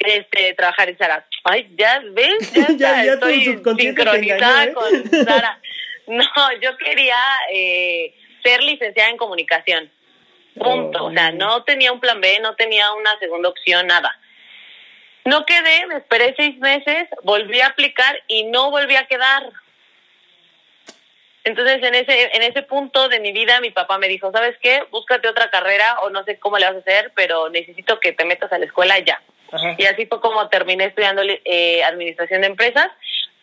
este 0.01 0.55
trabajar 0.55 0.89
en 0.89 0.99
Sara. 0.99 1.27
Ay, 1.45 1.69
ya 1.77 2.03
ves, 2.11 2.53
ya, 2.77 3.05
estoy 3.15 3.45
sincronizada 3.79 4.65
engañó, 4.65 4.71
¿eh? 4.71 4.73
con 4.73 5.25
Sara. 5.25 5.61
No, 6.09 6.23
yo 6.63 6.77
quería 6.77 7.19
eh, 7.53 8.15
ser 8.45 8.63
licenciada 8.63 9.11
en 9.11 9.17
comunicación. 9.17 9.91
Punto. 10.59 11.07
O 11.07 11.13
sea, 11.13 11.33
no 11.33 11.65
tenía 11.65 11.93
un 11.93 12.01
plan 12.01 12.21
B, 12.21 12.39
no 12.41 12.55
tenía 12.55 12.93
una 12.93 13.19
segunda 13.19 13.49
opción, 13.49 13.87
nada. 13.87 14.19
No 15.25 15.45
quedé, 15.45 15.87
me 15.87 15.97
esperé 15.97 16.35
seis 16.37 16.57
meses, 16.59 17.09
volví 17.25 17.61
a 17.61 17.67
aplicar 17.67 18.23
y 18.29 18.45
no 18.45 18.71
volví 18.71 18.97
a 18.97 19.07
quedar. 19.07 19.51
Entonces, 21.45 21.83
en 21.83 21.95
ese, 21.95 22.37
en 22.37 22.43
ese 22.43 22.63
punto 22.63 23.09
de 23.09 23.21
mi 23.21 23.33
vida, 23.33 23.61
mi 23.61 23.71
papá 23.71 23.99
me 23.99 24.09
dijo, 24.09 24.33
¿sabes 24.33 24.57
qué? 24.61 24.85
Búscate 24.91 25.29
otra 25.29 25.51
carrera 25.51 26.01
o 26.03 26.11
no 26.11 26.25
sé 26.25 26.39
cómo 26.39 26.59
le 26.59 26.67
vas 26.67 26.77
a 26.77 26.79
hacer, 26.79 27.13
pero 27.15 27.49
necesito 27.51 28.01
que 28.01 28.13
te 28.13 28.25
metas 28.25 28.53
a 28.53 28.59
la 28.59 28.67
escuela 28.67 28.99
ya. 28.99 29.21
Ajá. 29.53 29.77
Y 29.79 29.85
así 29.87 30.07
fue 30.07 30.21
como 30.21 30.49
terminé 30.49 30.87
estudiando 30.87 31.23
eh, 31.25 31.85
administración 31.85 32.41
de 32.41 32.49
empresas, 32.49 32.89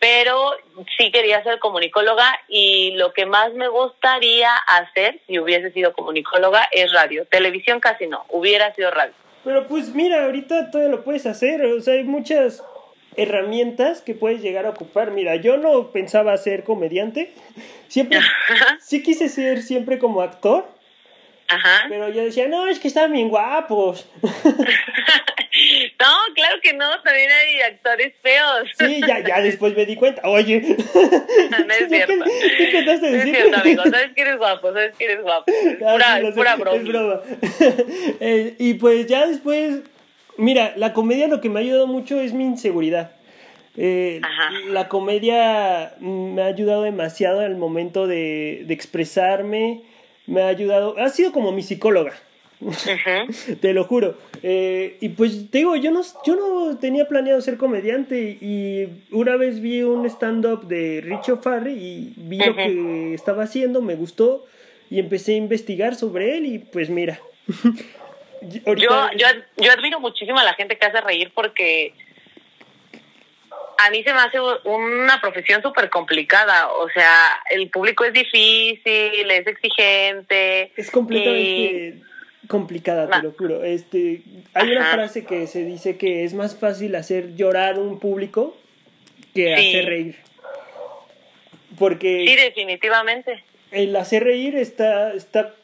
pero 0.04 0.50
sí 0.98 1.10
quería 1.10 1.42
ser 1.42 1.58
comunicóloga 1.58 2.38
y 2.46 2.90
lo 2.96 3.14
que 3.14 3.24
más 3.24 3.54
me 3.54 3.68
gustaría 3.68 4.54
hacer 4.54 5.22
si 5.26 5.38
hubiese 5.38 5.70
sido 5.70 5.94
comunicóloga 5.94 6.68
es 6.72 6.92
radio. 6.92 7.24
Televisión 7.24 7.80
casi 7.80 8.06
no, 8.06 8.26
hubiera 8.28 8.74
sido 8.74 8.90
radio. 8.90 9.14
Pero 9.44 9.66
pues 9.66 9.94
mira, 9.94 10.26
ahorita 10.26 10.70
todavía 10.70 10.94
lo 10.94 11.04
puedes 11.04 11.24
hacer, 11.24 11.64
o 11.64 11.80
sea, 11.80 11.94
hay 11.94 12.04
muchas 12.04 12.62
herramientas 13.16 14.02
que 14.02 14.12
puedes 14.12 14.42
llegar 14.42 14.66
a 14.66 14.70
ocupar. 14.70 15.10
Mira, 15.10 15.36
yo 15.36 15.56
no 15.56 15.90
pensaba 15.90 16.36
ser 16.36 16.64
comediante, 16.64 17.32
siempre, 17.88 18.20
sí 18.82 19.02
quise 19.02 19.30
ser 19.30 19.62
siempre 19.62 19.98
como 19.98 20.20
actor, 20.20 20.68
Ajá. 21.48 21.86
pero 21.88 22.10
yo 22.10 22.22
decía, 22.22 22.46
no, 22.46 22.66
es 22.66 22.78
que 22.78 22.88
están 22.88 23.10
bien 23.10 23.30
guapos. 23.30 24.06
No, 26.00 26.34
claro 26.34 26.56
que 26.62 26.72
no, 26.74 26.88
también 27.02 27.30
hay 27.30 27.60
actores 27.62 28.12
feos. 28.22 28.68
Sí, 28.78 29.00
ya, 29.06 29.20
ya 29.20 29.40
después 29.40 29.76
me 29.76 29.86
di 29.86 29.96
cuenta, 29.96 30.22
oye. 30.28 30.60
No 31.50 31.74
es 31.74 31.88
cierto. 31.88 32.14
¿Qué, 32.56 32.64
intentaste 32.64 33.10
No 33.10 33.16
es 33.16 33.24
decir? 33.24 33.34
cierto, 33.36 33.60
amigo. 33.60 33.82
Sabes 33.90 34.12
que 34.14 34.20
eres 34.22 34.36
guapo, 34.38 34.72
sabes 34.72 34.96
que 34.96 35.04
eres 35.04 35.22
guapo. 35.22 35.44
Ah, 35.86 35.92
Pura, 36.34 36.56
pura 36.56 36.74
es 36.76 36.84
broma. 36.84 37.14
broma. 37.14 37.22
Eh, 38.20 38.54
y 38.58 38.74
pues 38.74 39.06
ya 39.06 39.26
después, 39.26 39.80
mira, 40.36 40.72
la 40.76 40.92
comedia 40.92 41.28
lo 41.28 41.40
que 41.40 41.48
me 41.48 41.60
ha 41.60 41.62
ayudado 41.62 41.86
mucho 41.86 42.20
es 42.20 42.32
mi 42.32 42.44
inseguridad. 42.44 43.12
Eh, 43.76 44.20
la 44.68 44.88
comedia 44.88 45.94
me 46.00 46.42
ha 46.42 46.46
ayudado 46.46 46.82
demasiado 46.82 47.40
al 47.40 47.56
momento 47.56 48.06
de, 48.06 48.62
de 48.66 48.74
expresarme, 48.74 49.82
me 50.26 50.42
ha 50.42 50.48
ayudado, 50.48 50.96
ha 50.98 51.08
sido 51.08 51.32
como 51.32 51.50
mi 51.52 51.62
psicóloga. 51.62 52.12
Te 53.60 53.72
lo 53.72 53.84
juro. 53.84 54.18
Eh, 54.42 54.96
y 55.00 55.10
pues 55.10 55.50
te 55.50 55.58
digo, 55.58 55.76
yo 55.76 55.90
no, 55.90 56.02
yo 56.24 56.36
no 56.36 56.78
tenía 56.78 57.08
planeado 57.08 57.40
ser 57.40 57.56
comediante 57.56 58.38
y 58.40 58.88
una 59.10 59.36
vez 59.36 59.60
vi 59.60 59.82
un 59.82 60.04
stand-up 60.06 60.66
de 60.66 61.00
Richo 61.02 61.38
Farri 61.38 61.72
y 61.72 62.14
vi 62.16 62.38
lo 62.38 62.54
que 62.54 63.14
estaba 63.14 63.44
haciendo, 63.44 63.80
me 63.82 63.94
gustó 63.94 64.46
y 64.90 64.98
empecé 64.98 65.32
a 65.32 65.36
investigar 65.36 65.94
sobre 65.94 66.36
él 66.36 66.46
y 66.46 66.58
pues 66.58 66.90
mira. 66.90 67.20
Yo, 68.46 68.74
yo, 68.76 69.26
yo 69.56 69.72
admiro 69.72 70.00
muchísimo 70.00 70.38
a 70.38 70.44
la 70.44 70.52
gente 70.52 70.76
que 70.76 70.84
hace 70.84 71.00
reír 71.00 71.32
porque 71.34 71.94
a 73.78 73.90
mí 73.90 74.02
se 74.02 74.12
me 74.12 74.20
hace 74.20 74.38
una 74.64 75.18
profesión 75.20 75.62
súper 75.62 75.88
complicada. 75.88 76.68
O 76.68 76.88
sea, 76.90 77.40
el 77.50 77.70
público 77.70 78.04
es 78.04 78.12
difícil, 78.12 79.30
es 79.30 79.46
exigente. 79.46 80.72
es 80.76 80.90
completamente 80.90 82.02
complicada, 82.48 83.08
te 83.10 83.22
lo 83.22 83.32
juro. 83.32 83.64
Este, 83.64 84.22
hay 84.54 84.70
una 84.72 84.92
frase 84.92 85.24
que 85.24 85.46
se 85.46 85.64
dice 85.64 85.96
que 85.96 86.24
es 86.24 86.34
más 86.34 86.56
fácil 86.56 86.94
hacer 86.94 87.34
llorar 87.36 87.78
un 87.78 87.98
público 87.98 88.56
que 89.34 89.54
hacer 89.54 89.86
reír. 89.86 90.16
Porque 91.78 92.24
Sí, 92.28 92.36
definitivamente. 92.36 93.42
el 93.72 93.94
hacer 93.96 94.24
reír 94.24 94.54
está, 94.56 95.12
está 95.14 95.54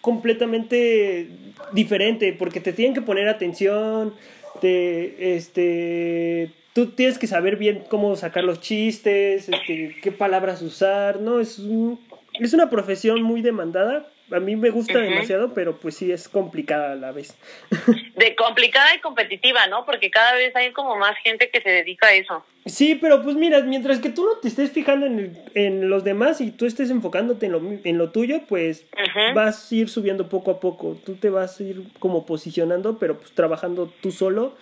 completamente 0.00 1.28
diferente, 1.72 2.32
porque 2.32 2.60
te 2.60 2.72
tienen 2.72 2.94
que 2.94 3.02
poner 3.02 3.28
atención, 3.28 4.14
te, 4.60 5.36
este, 5.36 6.50
tú 6.72 6.90
tienes 6.90 7.18
que 7.18 7.26
saber 7.26 7.56
bien 7.56 7.84
cómo 7.88 8.16
sacar 8.16 8.44
los 8.44 8.60
chistes, 8.60 9.48
este, 9.48 9.96
qué 10.02 10.10
palabras 10.12 10.62
usar, 10.62 11.20
¿no? 11.20 11.40
Es, 11.40 11.58
un- 11.58 12.00
es 12.40 12.52
una 12.52 12.70
profesión 12.70 13.22
muy 13.22 13.42
demandada. 13.42 14.08
A 14.30 14.40
mí 14.40 14.56
me 14.56 14.70
gusta 14.70 14.98
demasiado, 14.98 15.54
pero 15.54 15.78
pues 15.78 15.96
sí 15.96 16.12
es 16.12 16.28
complicada 16.28 16.92
a 16.92 16.94
la 16.96 17.12
vez. 17.12 17.34
De 18.16 18.34
complicada 18.36 18.94
y 18.94 19.00
competitiva, 19.00 19.66
¿no? 19.68 19.84
Porque 19.86 20.10
cada 20.10 20.34
vez 20.34 20.54
hay 20.56 20.72
como 20.72 20.96
más 20.96 21.16
gente 21.24 21.50
que 21.50 21.60
se 21.60 21.70
dedica 21.70 22.08
a 22.08 22.12
eso. 22.14 22.44
Sí, 22.66 22.94
pero 22.96 23.22
pues 23.22 23.36
mira, 23.36 23.60
mientras 23.62 24.00
que 24.00 24.10
tú 24.10 24.24
no 24.26 24.36
te 24.40 24.48
estés 24.48 24.70
fijando 24.72 25.06
en, 25.06 25.18
el- 25.18 25.38
en 25.54 25.88
los 25.88 26.04
demás 26.04 26.40
y 26.40 26.50
tú 26.50 26.66
estés 26.66 26.90
enfocándote 26.90 27.46
en 27.46 27.52
lo, 27.52 27.62
en 27.84 27.96
lo 27.98 28.10
tuyo, 28.10 28.42
pues 28.48 28.86
vas 29.34 29.70
a 29.70 29.74
ir 29.74 29.88
subiendo 29.88 30.28
poco 30.28 30.50
a 30.50 30.60
poco. 30.60 30.98
Tú 31.06 31.14
te 31.14 31.30
vas 31.30 31.58
a 31.60 31.62
ir 31.62 31.82
como 31.98 32.26
posicionando, 32.26 32.98
pero 32.98 33.18
pues 33.18 33.32
trabajando 33.32 33.90
tú 34.02 34.10
solo. 34.12 34.56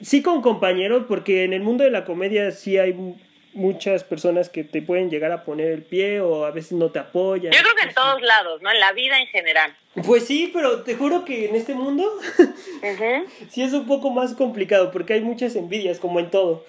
Sí 0.00 0.22
con 0.22 0.42
compañeros, 0.42 1.04
porque 1.08 1.44
en 1.44 1.52
el 1.52 1.62
mundo 1.62 1.84
de 1.84 1.90
la 1.90 2.04
comedia 2.04 2.50
sí 2.52 2.78
hay 2.78 2.94
muchas 3.56 4.04
personas 4.04 4.48
que 4.48 4.62
te 4.64 4.82
pueden 4.82 5.10
llegar 5.10 5.32
a 5.32 5.44
poner 5.44 5.72
el 5.72 5.82
pie 5.82 6.20
o 6.20 6.44
a 6.44 6.50
veces 6.50 6.72
no 6.72 6.90
te 6.90 6.98
apoyan. 6.98 7.52
Yo 7.52 7.58
creo 7.60 7.74
que 7.74 7.88
en 7.88 7.94
todos 7.94 8.22
lados, 8.22 8.60
¿no? 8.62 8.70
En 8.70 8.78
la 8.78 8.92
vida 8.92 9.18
en 9.20 9.26
general. 9.28 9.74
Pues 10.04 10.26
sí, 10.26 10.50
pero 10.52 10.82
te 10.82 10.94
juro 10.94 11.24
que 11.24 11.48
en 11.48 11.56
este 11.56 11.74
mundo 11.74 12.04
Ujú, 12.38 13.26
sí 13.50 13.62
es 13.62 13.72
un 13.72 13.86
poco 13.86 14.10
más 14.10 14.34
complicado 14.34 14.90
porque 14.92 15.14
hay 15.14 15.22
muchas 15.22 15.56
envidias, 15.56 15.98
como 15.98 16.20
en 16.20 16.30
todo. 16.30 16.64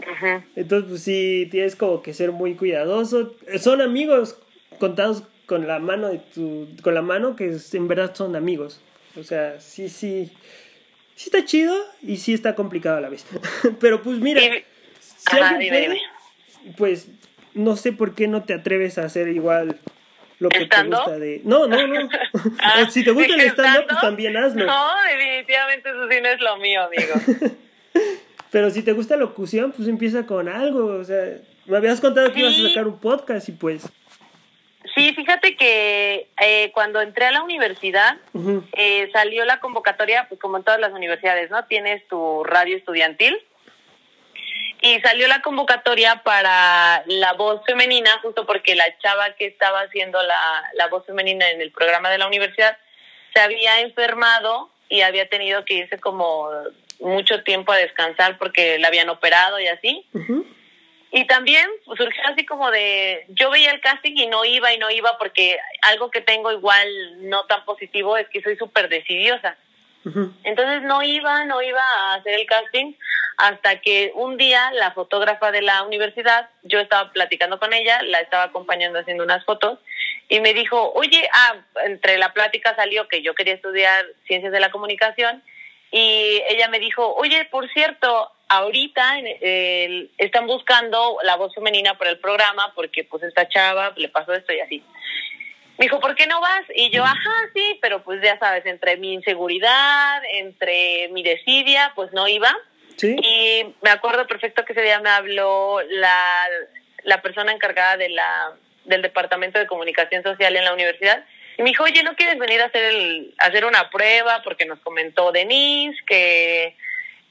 ujú. 0.00 0.42
Entonces, 0.56 0.88
pues 0.90 1.02
sí, 1.02 1.48
tienes 1.50 1.76
como 1.76 2.02
que 2.02 2.14
ser 2.14 2.32
muy 2.32 2.54
cuidadoso. 2.54 3.34
Son 3.60 3.80
amigos 3.82 4.38
contados 4.78 5.22
con 5.46 5.66
la 5.68 5.78
mano 5.78 6.08
de 6.08 6.18
tu, 6.18 6.66
con 6.82 6.94
la 6.94 7.02
mano 7.02 7.36
que 7.36 7.56
en 7.72 7.88
verdad 7.88 8.14
son 8.14 8.34
amigos. 8.36 8.80
O 9.18 9.22
sea, 9.22 9.60
sí, 9.60 9.88
sí, 9.88 10.32
sí 11.14 11.26
está 11.30 11.44
chido 11.44 11.74
y 12.02 12.16
sí 12.16 12.32
está 12.34 12.54
complicado 12.54 12.96
a 12.96 13.00
la 13.00 13.08
vez. 13.10 13.26
Pero 13.80 14.02
pues 14.02 14.18
mira, 14.18 14.42
Y- 14.42 14.64
si 15.28 15.36
Ajá, 15.36 15.50
alguien 15.50 15.72
dime, 15.72 15.86
puede, 15.86 16.00
dime. 16.62 16.74
pues 16.76 17.08
no 17.54 17.76
sé 17.76 17.92
por 17.92 18.14
qué 18.14 18.28
no 18.28 18.44
te 18.44 18.54
atreves 18.54 18.98
a 18.98 19.04
hacer 19.04 19.28
igual 19.28 19.78
lo 20.38 20.50
que 20.50 20.66
te 20.66 20.82
gusta 20.82 21.18
de... 21.18 21.40
No, 21.44 21.66
no, 21.66 21.86
no. 21.86 22.08
Ah, 22.60 22.84
si 22.90 23.04
te 23.04 23.10
gusta 23.10 23.32
el 23.32 23.40
¿dije 23.40 23.50
stand-up, 23.50 23.86
pues 23.88 24.00
también 24.00 24.36
hazlo. 24.36 24.66
No, 24.66 24.88
definitivamente 25.08 25.88
eso 25.88 26.08
sí 26.08 26.20
no 26.20 26.28
es 26.28 26.40
lo 26.40 26.56
mío, 26.58 26.82
amigo. 26.82 27.14
Pero 28.50 28.70
si 28.70 28.82
te 28.82 28.92
gusta 28.92 29.16
locución, 29.16 29.72
pues 29.72 29.88
empieza 29.88 30.26
con 30.26 30.48
algo. 30.48 30.86
O 30.86 31.04
sea, 31.04 31.38
me 31.66 31.76
habías 31.76 32.00
contado 32.00 32.32
que 32.32 32.40
ibas 32.40 32.58
a 32.58 32.68
sacar 32.68 32.86
un 32.86 32.98
podcast 33.00 33.48
y 33.48 33.52
pues... 33.52 33.88
Sí, 34.94 35.12
fíjate 35.14 35.56
que 35.56 36.28
eh, 36.40 36.70
cuando 36.72 37.00
entré 37.00 37.26
a 37.26 37.32
la 37.32 37.42
universidad 37.42 38.18
eh, 38.72 39.10
salió 39.12 39.44
la 39.44 39.60
convocatoria, 39.60 40.26
pues 40.28 40.40
como 40.40 40.58
en 40.58 40.62
todas 40.62 40.80
las 40.80 40.92
universidades, 40.92 41.50
¿no? 41.50 41.64
Tienes 41.64 42.06
tu 42.08 42.44
radio 42.44 42.76
estudiantil 42.76 43.36
y 44.80 45.00
salió 45.00 45.26
la 45.28 45.42
convocatoria 45.42 46.22
para 46.22 47.02
la 47.06 47.32
voz 47.32 47.62
femenina, 47.64 48.10
justo 48.22 48.46
porque 48.46 48.74
la 48.74 48.96
chava 48.98 49.34
que 49.34 49.46
estaba 49.46 49.80
haciendo 49.80 50.22
la, 50.22 50.70
la 50.74 50.88
voz 50.88 51.04
femenina 51.06 51.48
en 51.50 51.60
el 51.60 51.72
programa 51.72 52.10
de 52.10 52.18
la 52.18 52.26
universidad 52.26 52.76
se 53.34 53.40
había 53.40 53.80
enfermado 53.80 54.70
y 54.88 55.00
había 55.00 55.28
tenido 55.28 55.64
que 55.64 55.74
irse 55.74 55.98
como 55.98 56.50
mucho 57.00 57.42
tiempo 57.42 57.72
a 57.72 57.76
descansar 57.76 58.38
porque 58.38 58.78
la 58.78 58.88
habían 58.88 59.08
operado 59.08 59.60
y 59.60 59.66
así. 59.66 60.06
Y 61.12 61.26
también 61.26 61.68
surgió 61.84 62.22
así 62.26 62.44
como 62.44 62.70
de, 62.70 63.24
yo 63.28 63.50
veía 63.50 63.70
el 63.70 63.80
casting 63.80 64.16
y 64.16 64.26
no 64.26 64.44
iba 64.44 64.72
y 64.72 64.78
no 64.78 64.90
iba 64.90 65.16
porque 65.18 65.58
algo 65.82 66.10
que 66.10 66.20
tengo 66.20 66.52
igual 66.52 66.88
no 67.28 67.44
tan 67.46 67.64
positivo 67.64 68.16
es 68.16 68.28
que 68.28 68.42
soy 68.42 68.56
súper 68.56 68.88
decidiosa. 68.88 69.56
Entonces 70.44 70.82
no 70.82 71.02
iba, 71.02 71.44
no 71.44 71.60
iba 71.62 71.80
a 71.82 72.14
hacer 72.14 72.34
el 72.34 72.46
casting 72.46 72.94
hasta 73.38 73.80
que 73.80 74.12
un 74.14 74.36
día 74.36 74.70
la 74.72 74.92
fotógrafa 74.92 75.50
de 75.50 75.60
la 75.62 75.82
universidad, 75.82 76.48
yo 76.62 76.78
estaba 76.80 77.12
platicando 77.12 77.58
con 77.58 77.72
ella, 77.74 78.00
la 78.02 78.20
estaba 78.20 78.44
acompañando 78.44 78.98
haciendo 78.98 79.24
unas 79.24 79.44
fotos 79.44 79.78
y 80.28 80.40
me 80.40 80.54
dijo, 80.54 80.92
oye, 80.94 81.28
ah, 81.32 81.56
entre 81.84 82.18
la 82.18 82.32
plática 82.32 82.74
salió 82.76 83.08
que 83.08 83.22
yo 83.22 83.34
quería 83.34 83.54
estudiar 83.54 84.06
ciencias 84.26 84.52
de 84.52 84.60
la 84.60 84.70
comunicación 84.70 85.42
y 85.90 86.42
ella 86.48 86.68
me 86.68 86.78
dijo, 86.78 87.14
oye, 87.14 87.44
por 87.46 87.68
cierto, 87.72 88.30
ahorita 88.48 89.18
el- 89.18 90.10
están 90.18 90.46
buscando 90.46 91.18
la 91.22 91.36
voz 91.36 91.54
femenina 91.54 91.98
para 91.98 92.10
el 92.10 92.18
programa 92.18 92.72
porque 92.74 93.04
pues 93.04 93.22
esta 93.22 93.48
chava 93.48 93.92
le 93.96 94.08
pasó 94.08 94.32
esto 94.32 94.52
y 94.52 94.60
así. 94.60 94.82
Me 95.78 95.84
dijo, 95.84 96.00
¿por 96.00 96.14
qué 96.14 96.26
no 96.26 96.40
vas? 96.40 96.62
Y 96.74 96.90
yo, 96.90 97.04
ajá, 97.04 97.50
sí, 97.54 97.78
pero 97.82 98.02
pues 98.02 98.22
ya 98.22 98.38
sabes, 98.38 98.64
entre 98.64 98.96
mi 98.96 99.12
inseguridad, 99.12 100.22
entre 100.32 101.08
mi 101.08 101.22
desidia, 101.22 101.92
pues 101.94 102.12
no 102.12 102.26
iba. 102.28 102.54
Sí. 102.96 103.14
Y 103.22 103.74
me 103.82 103.90
acuerdo 103.90 104.26
perfecto 104.26 104.64
que 104.64 104.72
ese 104.72 104.82
día 104.82 105.00
me 105.00 105.10
habló 105.10 105.80
la, 105.82 106.48
la 107.02 107.20
persona 107.20 107.52
encargada 107.52 107.98
de 107.98 108.08
la, 108.08 108.54
del 108.84 109.02
Departamento 109.02 109.58
de 109.58 109.66
Comunicación 109.66 110.22
Social 110.22 110.56
en 110.56 110.64
la 110.64 110.72
universidad. 110.72 111.24
Y 111.58 111.62
me 111.62 111.70
dijo, 111.70 111.84
oye, 111.84 112.02
¿no 112.02 112.16
quieres 112.16 112.38
venir 112.38 112.60
a 112.60 112.66
hacer, 112.66 112.84
el, 112.84 113.34
a 113.38 113.46
hacer 113.46 113.64
una 113.64 113.90
prueba? 113.90 114.42
Porque 114.42 114.66
nos 114.66 114.78
comentó 114.80 115.32
Denise 115.32 115.98
que 116.06 116.76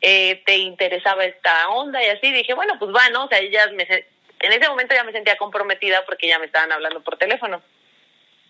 eh, 0.02 0.41
te 0.46 0.58
interesaba 0.58 1.26
esta 1.26 1.70
onda 1.70 2.04
y 2.04 2.08
así. 2.08 2.32
Dije, 2.32 2.54
bueno, 2.54 2.78
pues 2.78 2.91
va, 2.93 3.10
¿no? 3.10 3.26
O 3.26 3.28
sea, 3.28 3.39
ella 3.39 3.68
me, 3.74 3.84
en 3.84 4.52
ese 4.52 4.70
momento 4.70 4.93
ya 4.93 5.04
me 5.04 5.12
sentía 5.12 5.38
comprometida 5.38 6.06
porque 6.06 6.28
ya 6.28 6.39
me 6.39 6.46
estaban 6.46 6.72
hablando 6.72 7.02
por 7.02 7.18
teléfono. 7.18 7.62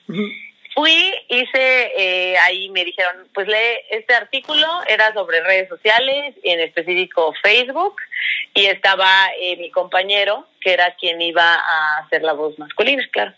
Fui, 0.07 1.13
hice, 1.29 1.93
eh, 1.97 2.37
ahí 2.39 2.69
me 2.69 2.83
dijeron, 2.83 3.29
pues 3.33 3.47
lee 3.47 3.79
este 3.91 4.13
artículo, 4.13 4.67
era 4.87 5.13
sobre 5.13 5.41
redes 5.41 5.69
sociales, 5.69 6.35
en 6.43 6.59
específico 6.59 7.33
Facebook, 7.41 7.95
y 8.53 8.65
estaba 8.65 9.29
eh, 9.39 9.55
mi 9.55 9.71
compañero, 9.71 10.45
que 10.59 10.73
era 10.73 10.93
quien 10.95 11.21
iba 11.21 11.55
a 11.55 11.99
hacer 11.99 12.23
la 12.23 12.33
voz 12.33 12.59
masculina, 12.59 13.07
claro. 13.11 13.33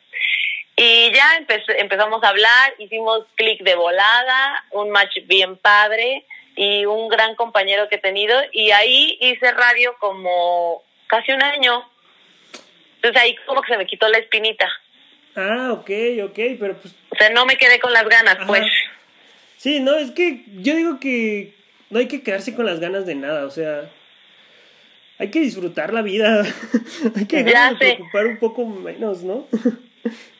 Y 0.76 1.12
ya 1.12 1.40
empe- 1.40 1.76
empezamos 1.78 2.24
a 2.24 2.30
hablar, 2.30 2.74
hicimos 2.80 3.26
clic 3.36 3.62
de 3.62 3.76
volada, 3.76 4.66
un 4.72 4.90
match 4.90 5.18
bien 5.26 5.58
padre 5.58 6.26
y 6.56 6.86
un 6.86 7.08
gran 7.08 7.36
compañero 7.36 7.88
que 7.88 7.96
he 7.96 8.00
tenido, 8.00 8.36
y 8.52 8.72
ahí 8.72 9.16
hice 9.22 9.52
radio 9.52 9.96
como 10.00 10.84
casi 11.06 11.32
un 11.34 11.44
año. 11.44 11.88
Entonces 12.96 13.22
ahí 13.22 13.36
como 13.46 13.62
que 13.62 13.74
se 13.74 13.78
me 13.78 13.86
quitó 13.86 14.08
la 14.10 14.18
espinita. 14.18 14.68
Ah, 15.38 15.72
ok, 15.72 15.90
ok, 16.24 16.40
pero 16.60 16.76
pues... 16.78 16.96
O 17.10 17.16
sea, 17.16 17.30
no 17.30 17.46
me 17.46 17.58
quedé 17.58 17.80
con 17.80 17.94
las 17.94 18.08
ganas, 18.10 18.38
Ajá. 18.38 18.48
pues. 18.48 18.66
Sí, 19.58 19.80
no, 19.80 19.96
es 19.96 20.12
que 20.12 20.44
yo 20.56 20.76
digo 20.76 21.00
que 21.00 21.54
no 21.90 22.00
hay 22.00 22.08
que 22.08 22.22
quedarse 22.24 22.56
con 22.56 22.66
las 22.66 22.80
ganas 22.80 23.06
de 23.06 23.16
nada, 23.16 23.46
o 23.46 23.52
sea... 23.52 23.90
Hay 25.20 25.32
que 25.32 25.40
disfrutar 25.40 25.94
la 25.94 26.02
vida. 26.02 26.44
hay 27.16 27.26
que 27.26 27.44
preocupar 27.44 28.28
un 28.28 28.38
poco 28.38 28.66
menos, 28.66 29.24
¿no? 29.24 29.48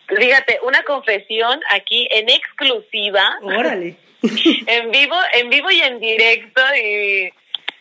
Fíjate, 0.08 0.60
una 0.64 0.84
confesión 0.84 1.60
aquí 1.72 2.08
en 2.12 2.30
exclusiva, 2.30 3.40
Órale. 3.42 3.98
en 4.22 4.92
vivo, 4.92 5.16
en 5.34 5.50
vivo 5.50 5.72
y 5.72 5.80
en 5.82 6.00
directo 6.00 6.62
y 6.76 7.34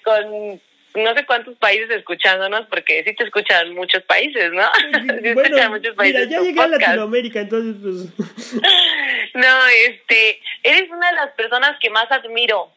con 0.02 0.60
no 0.96 1.14
sé 1.14 1.26
cuántos 1.26 1.56
países 1.56 1.90
escuchándonos, 1.90 2.66
porque 2.66 3.04
sí 3.04 3.14
te 3.14 3.24
escuchan 3.24 3.74
muchos 3.74 4.02
países, 4.04 4.52
¿no? 4.52 4.64
Sí 4.74 5.00
bueno, 5.34 5.42
escuchan 5.42 5.70
muchos 5.72 5.94
países 5.94 6.28
mira, 6.28 6.40
ya 6.40 6.44
llegué 6.44 6.60
a. 6.60 6.66
Latinoamérica, 6.68 7.40
entonces 7.40 7.76
pues... 7.82 8.62
No, 9.34 9.66
este, 9.88 10.40
eres 10.62 10.90
una 10.90 11.10
de 11.10 11.16
las 11.16 11.30
personas 11.32 11.76
que 11.80 11.90
más 11.90 12.10
admiro. 12.10 12.72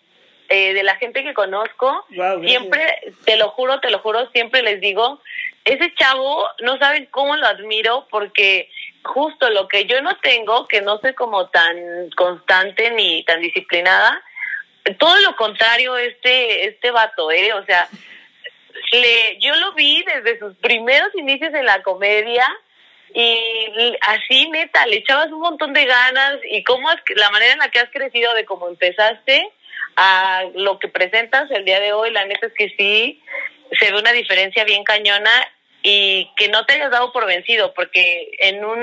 eh, 0.49 0.73
de 0.73 0.83
la 0.83 0.95
gente 0.95 1.23
que 1.23 1.33
conozco, 1.33 2.05
gracias. 2.09 2.49
siempre, 2.49 3.13
te 3.23 3.37
lo 3.37 3.49
juro, 3.49 3.79
te 3.79 3.91
lo 3.91 3.99
juro, 3.99 4.29
siempre 4.31 4.63
les 4.63 4.81
digo, 4.81 5.21
ese 5.63 5.93
chavo, 5.93 6.43
no 6.61 6.77
saben 6.79 7.07
cómo 7.11 7.37
lo 7.37 7.45
admiro, 7.45 8.07
porque 8.09 8.69
justo 9.03 9.49
lo 9.51 9.67
que 9.67 9.85
yo 9.85 10.01
no 10.01 10.17
tengo, 10.17 10.67
que 10.67 10.81
no 10.81 10.99
soy 10.99 11.13
como 11.13 11.49
tan 11.49 12.09
constante 12.15 12.91
ni 12.91 13.23
tan 13.23 13.41
disciplinada, 13.41 14.21
todo 14.97 15.17
lo 15.19 15.35
contrario 15.35 15.97
este, 15.97 16.67
este 16.67 16.91
vato, 16.91 17.31
¿eh? 17.31 17.53
O 17.53 17.65
sea, 17.65 17.87
le, 18.91 19.37
yo 19.39 19.55
lo 19.55 19.73
vi 19.73 20.03
desde 20.03 20.39
sus 20.39 20.55
primeros 20.57 21.09
inicios 21.15 21.53
en 21.53 21.65
la 21.65 21.81
comedia 21.83 22.45
y 23.13 23.97
así 24.01 24.49
neta, 24.49 24.85
le 24.85 24.97
echabas 24.97 25.31
un 25.31 25.39
montón 25.39 25.73
de 25.73 25.85
ganas 25.85 26.37
y 26.49 26.63
cómo 26.63 26.89
has, 26.89 27.01
la 27.15 27.31
manera 27.31 27.53
en 27.53 27.59
la 27.59 27.69
que 27.69 27.79
has 27.79 27.89
crecido 27.89 28.33
de 28.35 28.45
cómo 28.45 28.67
empezaste 28.67 29.49
a 29.95 30.43
lo 30.53 30.79
que 30.79 30.87
presentas 30.87 31.49
el 31.51 31.65
día 31.65 31.79
de 31.79 31.91
hoy, 31.93 32.11
la 32.11 32.25
neta 32.25 32.47
es 32.47 32.53
que 32.53 32.69
sí, 32.77 33.21
se 33.79 33.91
ve 33.91 33.99
una 33.99 34.11
diferencia 34.11 34.63
bien 34.63 34.83
cañona 34.83 35.31
y 35.81 36.29
que 36.37 36.49
no 36.49 36.65
te 36.65 36.73
hayas 36.73 36.91
dado 36.91 37.11
por 37.11 37.25
vencido, 37.25 37.73
porque 37.73 38.29
en 38.39 38.63
un, 38.63 38.79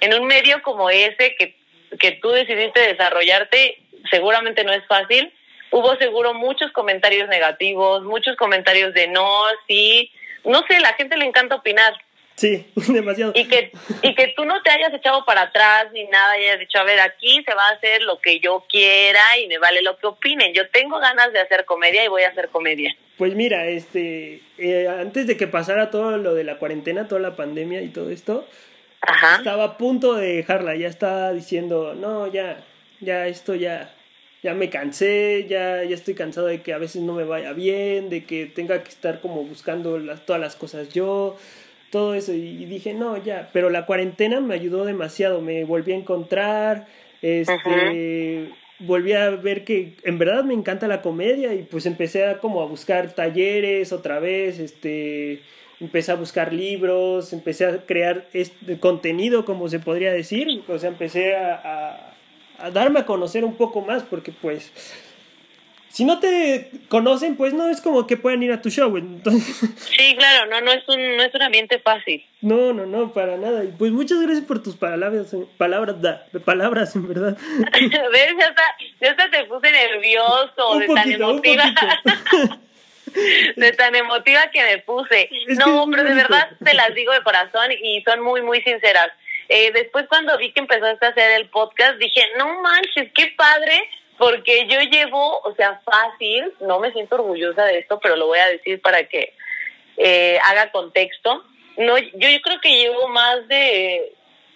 en 0.00 0.14
un 0.20 0.26
medio 0.26 0.60
como 0.62 0.90
ese 0.90 1.36
que 1.36 1.54
que 1.98 2.12
tú 2.12 2.30
decidiste 2.30 2.80
desarrollarte, 2.80 3.78
seguramente 4.10 4.64
no 4.64 4.72
es 4.72 4.84
fácil. 4.86 5.32
Hubo 5.70 5.96
seguro 5.96 6.34
muchos 6.34 6.70
comentarios 6.72 7.28
negativos, 7.28 8.04
muchos 8.04 8.36
comentarios 8.36 8.94
de 8.94 9.08
no, 9.08 9.42
sí, 9.66 10.10
no 10.44 10.62
sé, 10.68 10.80
la 10.80 10.94
gente 10.94 11.16
le 11.16 11.24
encanta 11.24 11.56
opinar. 11.56 11.92
Sí, 12.36 12.66
demasiado. 12.88 13.32
Y 13.34 13.48
que, 13.48 13.72
y 14.02 14.14
que 14.14 14.28
tú 14.36 14.44
no 14.44 14.62
te 14.62 14.70
hayas 14.70 14.92
echado 14.92 15.24
para 15.24 15.42
atrás 15.42 15.86
ni 15.92 16.04
nada 16.04 16.38
y 16.38 16.44
hayas 16.44 16.60
dicho, 16.60 16.78
a 16.78 16.84
ver, 16.84 17.00
aquí 17.00 17.42
se 17.44 17.54
va 17.54 17.68
a 17.68 17.72
hacer 17.72 18.02
lo 18.02 18.20
que 18.20 18.40
yo 18.40 18.64
quiera 18.68 19.38
y 19.42 19.48
me 19.48 19.58
vale 19.58 19.82
lo 19.82 19.96
que 19.96 20.06
opinen. 20.06 20.52
Yo 20.54 20.68
tengo 20.68 20.98
ganas 20.98 21.32
de 21.32 21.40
hacer 21.40 21.64
comedia 21.64 22.04
y 22.04 22.08
voy 22.08 22.22
a 22.22 22.28
hacer 22.28 22.48
comedia. 22.50 22.94
Pues 23.16 23.34
mira, 23.34 23.66
este, 23.66 24.42
eh, 24.58 24.88
antes 24.88 25.26
de 25.26 25.36
que 25.38 25.46
pasara 25.46 25.90
todo 25.90 26.18
lo 26.18 26.34
de 26.34 26.44
la 26.44 26.58
cuarentena, 26.58 27.08
toda 27.08 27.20
la 27.22 27.34
pandemia 27.34 27.80
y 27.80 27.88
todo 27.88 28.10
esto, 28.10 28.46
estaba 29.38 29.64
a 29.64 29.78
punto 29.78 30.14
de 30.14 30.34
dejarla, 30.34 30.74
ya 30.76 30.88
estaba 30.88 31.32
diciendo, 31.32 31.94
no, 31.94 32.26
ya, 32.26 32.62
ya 33.00 33.26
esto 33.26 33.54
ya, 33.54 33.94
ya 34.42 34.54
me 34.54 34.70
cansé, 34.70 35.46
ya, 35.48 35.84
ya 35.84 35.94
estoy 35.94 36.14
cansado 36.14 36.46
de 36.46 36.62
que 36.62 36.72
a 36.72 36.78
veces 36.78 37.02
no 37.02 37.14
me 37.14 37.24
vaya 37.24 37.52
bien, 37.52 38.10
de 38.10 38.24
que 38.24 38.46
tenga 38.46 38.82
que 38.82 38.90
estar 38.90 39.20
como 39.20 39.44
buscando 39.44 39.98
las, 39.98 40.24
todas 40.24 40.40
las 40.40 40.56
cosas 40.56 40.88
yo 40.92 41.36
todo 41.90 42.14
eso. 42.14 42.32
Y, 42.32 42.64
dije, 42.66 42.94
no, 42.94 43.22
ya, 43.22 43.50
pero 43.52 43.70
la 43.70 43.86
cuarentena 43.86 44.40
me 44.40 44.54
ayudó 44.54 44.84
demasiado, 44.84 45.40
me 45.40 45.64
volví 45.64 45.92
a 45.92 45.96
encontrar, 45.96 46.86
este, 47.22 48.50
volví 48.80 49.12
a 49.12 49.30
ver 49.30 49.64
que 49.64 49.94
en 50.04 50.18
verdad 50.18 50.44
me 50.44 50.54
encanta 50.54 50.88
la 50.88 51.02
comedia 51.02 51.54
y 51.54 51.62
pues 51.62 51.86
empecé 51.86 52.26
a 52.26 52.38
como 52.38 52.62
a 52.62 52.66
buscar 52.66 53.12
talleres 53.14 53.92
otra 53.92 54.20
vez, 54.20 54.58
este, 54.58 55.40
empecé 55.80 56.12
a 56.12 56.16
buscar 56.16 56.52
libros, 56.52 57.32
empecé 57.32 57.66
a 57.66 57.86
crear 57.86 58.26
este 58.32 58.78
contenido, 58.78 59.44
como 59.44 59.68
se 59.68 59.78
podría 59.78 60.12
decir, 60.12 60.48
o 60.68 60.78
sea, 60.78 60.90
empecé 60.90 61.34
a, 61.34 61.54
a 61.64 62.15
darme 62.72 63.00
a 63.00 63.06
conocer 63.06 63.44
un 63.44 63.56
poco 63.56 63.80
más 63.80 64.02
porque 64.02 64.32
pues 64.32 64.72
si 65.96 66.04
no 66.04 66.18
te 66.20 66.70
conocen, 66.90 67.36
pues 67.38 67.54
no 67.54 67.70
es 67.70 67.80
como 67.80 68.06
que 68.06 68.18
puedan 68.18 68.42
ir 68.42 68.52
a 68.52 68.60
tu 68.60 68.68
show, 68.68 68.94
entonces... 68.98 69.56
Sí, 69.78 70.14
claro, 70.14 70.44
no, 70.44 70.60
no 70.60 70.70
es 70.70 70.86
un, 70.88 71.16
no 71.16 71.22
es 71.22 71.34
un 71.34 71.40
ambiente 71.40 71.78
fácil. 71.78 72.22
No, 72.42 72.74
no, 72.74 72.84
no, 72.84 73.14
para 73.14 73.38
nada. 73.38 73.64
Y 73.64 73.68
pues 73.68 73.92
muchas 73.92 74.20
gracias 74.20 74.44
por 74.44 74.62
tus 74.62 74.76
palabras, 74.76 75.34
palabras, 75.56 76.02
da, 76.02 76.26
palabras, 76.44 76.94
en 76.96 77.08
verdad. 77.08 77.38
¿Ves? 77.72 78.34
Ya 78.38 78.46
hasta, 78.46 78.62
ya 79.00 79.10
hasta 79.12 79.30
te 79.30 79.44
puse 79.44 79.72
nervioso 79.72 80.78
de 80.80 80.86
tan 80.86 81.12
emotiva. 81.12 81.64
de 83.56 83.72
tan 83.72 83.94
emotiva 83.94 84.50
que 84.50 84.62
me 84.64 84.78
puse. 84.82 85.30
no, 85.64 85.86
pero 85.90 86.04
de 86.04 86.14
verdad 86.14 86.50
te 86.62 86.74
las 86.74 86.94
digo 86.94 87.14
de 87.14 87.22
corazón 87.22 87.72
y 87.72 88.02
son 88.02 88.20
muy, 88.20 88.42
muy 88.42 88.60
sinceras. 88.60 89.12
Eh, 89.48 89.70
después 89.72 90.06
cuando 90.08 90.36
vi 90.38 90.52
que 90.52 90.60
empezaste 90.60 91.06
a 91.06 91.10
hacer 91.10 91.32
el 91.32 91.48
podcast, 91.50 91.96
dije, 91.98 92.22
no 92.36 92.60
manches, 92.62 93.10
qué 93.14 93.32
padre 93.36 93.88
porque 94.18 94.66
yo 94.66 94.80
llevo, 94.80 95.40
o 95.40 95.54
sea, 95.54 95.80
fácil, 95.84 96.52
no 96.60 96.80
me 96.80 96.92
siento 96.92 97.16
orgullosa 97.16 97.64
de 97.64 97.80
esto, 97.80 98.00
pero 98.00 98.16
lo 98.16 98.26
voy 98.26 98.38
a 98.38 98.48
decir 98.48 98.80
para 98.80 99.04
que 99.04 99.34
eh, 99.98 100.38
haga 100.44 100.70
contexto. 100.70 101.44
No, 101.76 101.98
yo, 101.98 102.08
yo 102.14 102.40
creo 102.42 102.60
que 102.60 102.76
llevo 102.76 103.08
más 103.08 103.46
de 103.48 104.12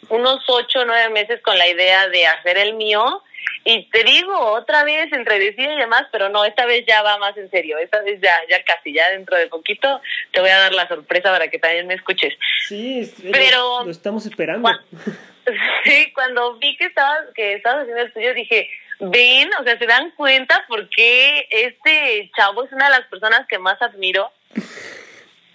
unos 0.09 0.43
ocho 0.49 0.81
o 0.81 0.85
nueve 0.85 1.11
meses 1.11 1.41
con 1.43 1.57
la 1.59 1.69
idea 1.69 2.09
de 2.09 2.27
hacer 2.27 2.59
el 2.59 2.75
mío. 2.75 3.23
Y 3.65 3.89
te 3.91 4.05
digo, 4.05 4.37
otra 4.37 4.85
vez, 4.85 5.13
entre 5.13 5.39
decir 5.39 5.71
y 5.71 5.77
demás, 5.77 6.07
pero 6.11 6.29
no, 6.29 6.45
esta 6.45 6.65
vez 6.65 6.85
ya 6.87 7.03
va 7.03 7.19
más 7.19 7.37
en 7.37 7.51
serio. 7.51 7.77
Esta 7.79 8.01
vez 8.03 8.21
ya, 8.21 8.39
ya 8.49 8.63
casi, 8.65 8.93
ya 8.93 9.11
dentro 9.11 9.37
de 9.37 9.49
poquito 9.49 10.01
te 10.33 10.41
voy 10.41 10.51
a 10.51 10.59
dar 10.59 10.73
la 10.73 10.89
sorpresa 10.89 11.31
para 11.31 11.49
que 11.49 11.59
también 11.59 11.87
me 11.87 11.95
escuches. 11.95 12.35
Sí, 12.67 13.13
pero 13.31 13.85
lo 13.85 13.91
estamos 13.91 14.25
esperando. 14.25 14.69
sí, 15.85 16.13
cuando 16.15 16.57
vi 16.59 16.77
que 16.77 16.87
estabas, 16.87 17.21
que 17.35 17.55
estabas 17.55 17.83
haciendo 17.83 18.03
el 18.03 18.13
tuyo, 18.13 18.35
dije, 18.35 18.69
ven, 19.01 19.51
o 19.61 19.65
sea, 19.65 19.79
se 19.79 19.87
dan 19.87 20.11
cuenta 20.13 20.65
porque 20.69 21.47
este 21.51 22.31
chavo 22.37 22.65
es 22.65 22.73
una 22.73 22.87
de 22.87 22.99
las 22.99 23.07
personas 23.09 23.47
que 23.49 23.59
más 23.59 23.81
admiro. 23.83 24.33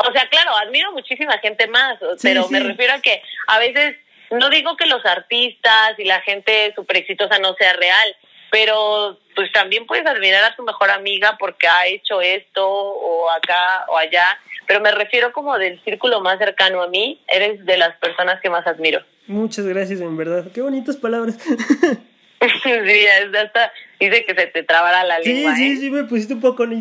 O 0.07 0.11
sea, 0.11 0.27
claro, 0.27 0.55
admiro 0.57 0.91
muchísima 0.91 1.37
gente 1.39 1.67
más, 1.67 1.97
pero 2.21 2.47
me 2.49 2.59
refiero 2.59 2.93
a 2.93 2.99
que 2.99 3.23
a 3.47 3.57
veces 3.57 3.95
no 4.31 4.49
digo 4.49 4.75
que 4.77 4.85
los 4.85 5.05
artistas 5.05 5.97
y 5.97 6.05
la 6.05 6.21
gente 6.21 6.73
súper 6.75 6.97
exitosa 6.97 7.39
no 7.39 7.53
sea 7.55 7.73
real, 7.73 8.15
pero 8.51 9.19
pues 9.35 9.51
también 9.51 9.85
puedes 9.85 10.05
admirar 10.05 10.43
a 10.43 10.55
tu 10.55 10.63
mejor 10.63 10.89
amiga 10.91 11.35
porque 11.37 11.67
ha 11.67 11.87
hecho 11.87 12.21
esto 12.21 12.67
o 12.67 13.29
acá 13.29 13.85
o 13.89 13.97
allá, 13.97 14.39
pero 14.67 14.81
me 14.81 14.91
refiero 14.91 15.31
como 15.33 15.57
del 15.57 15.81
círculo 15.83 16.21
más 16.21 16.39
cercano 16.39 16.81
a 16.81 16.87
mí, 16.87 17.21
eres 17.27 17.65
de 17.65 17.77
las 17.77 17.95
personas 17.97 18.39
que 18.41 18.49
más 18.49 18.65
admiro. 18.65 19.01
Muchas 19.27 19.65
gracias, 19.65 20.01
en 20.01 20.15
verdad. 20.15 20.45
Qué 20.53 20.61
bonitas 20.61 20.97
palabras. 20.97 21.37
sí, 22.63 23.07
hasta 23.37 23.73
dice 23.99 24.25
que 24.25 24.35
se 24.35 24.47
te 24.47 24.63
trabara 24.63 25.03
la 25.03 25.19
lengua. 25.19 25.55
Sí, 25.55 25.61
sí, 25.61 25.71
¿eh? 25.71 25.77
sí, 25.77 25.91
me 25.91 26.03
pusiste 26.03 26.33
un 26.33 26.41
poco, 26.41 26.63
un, 26.63 26.73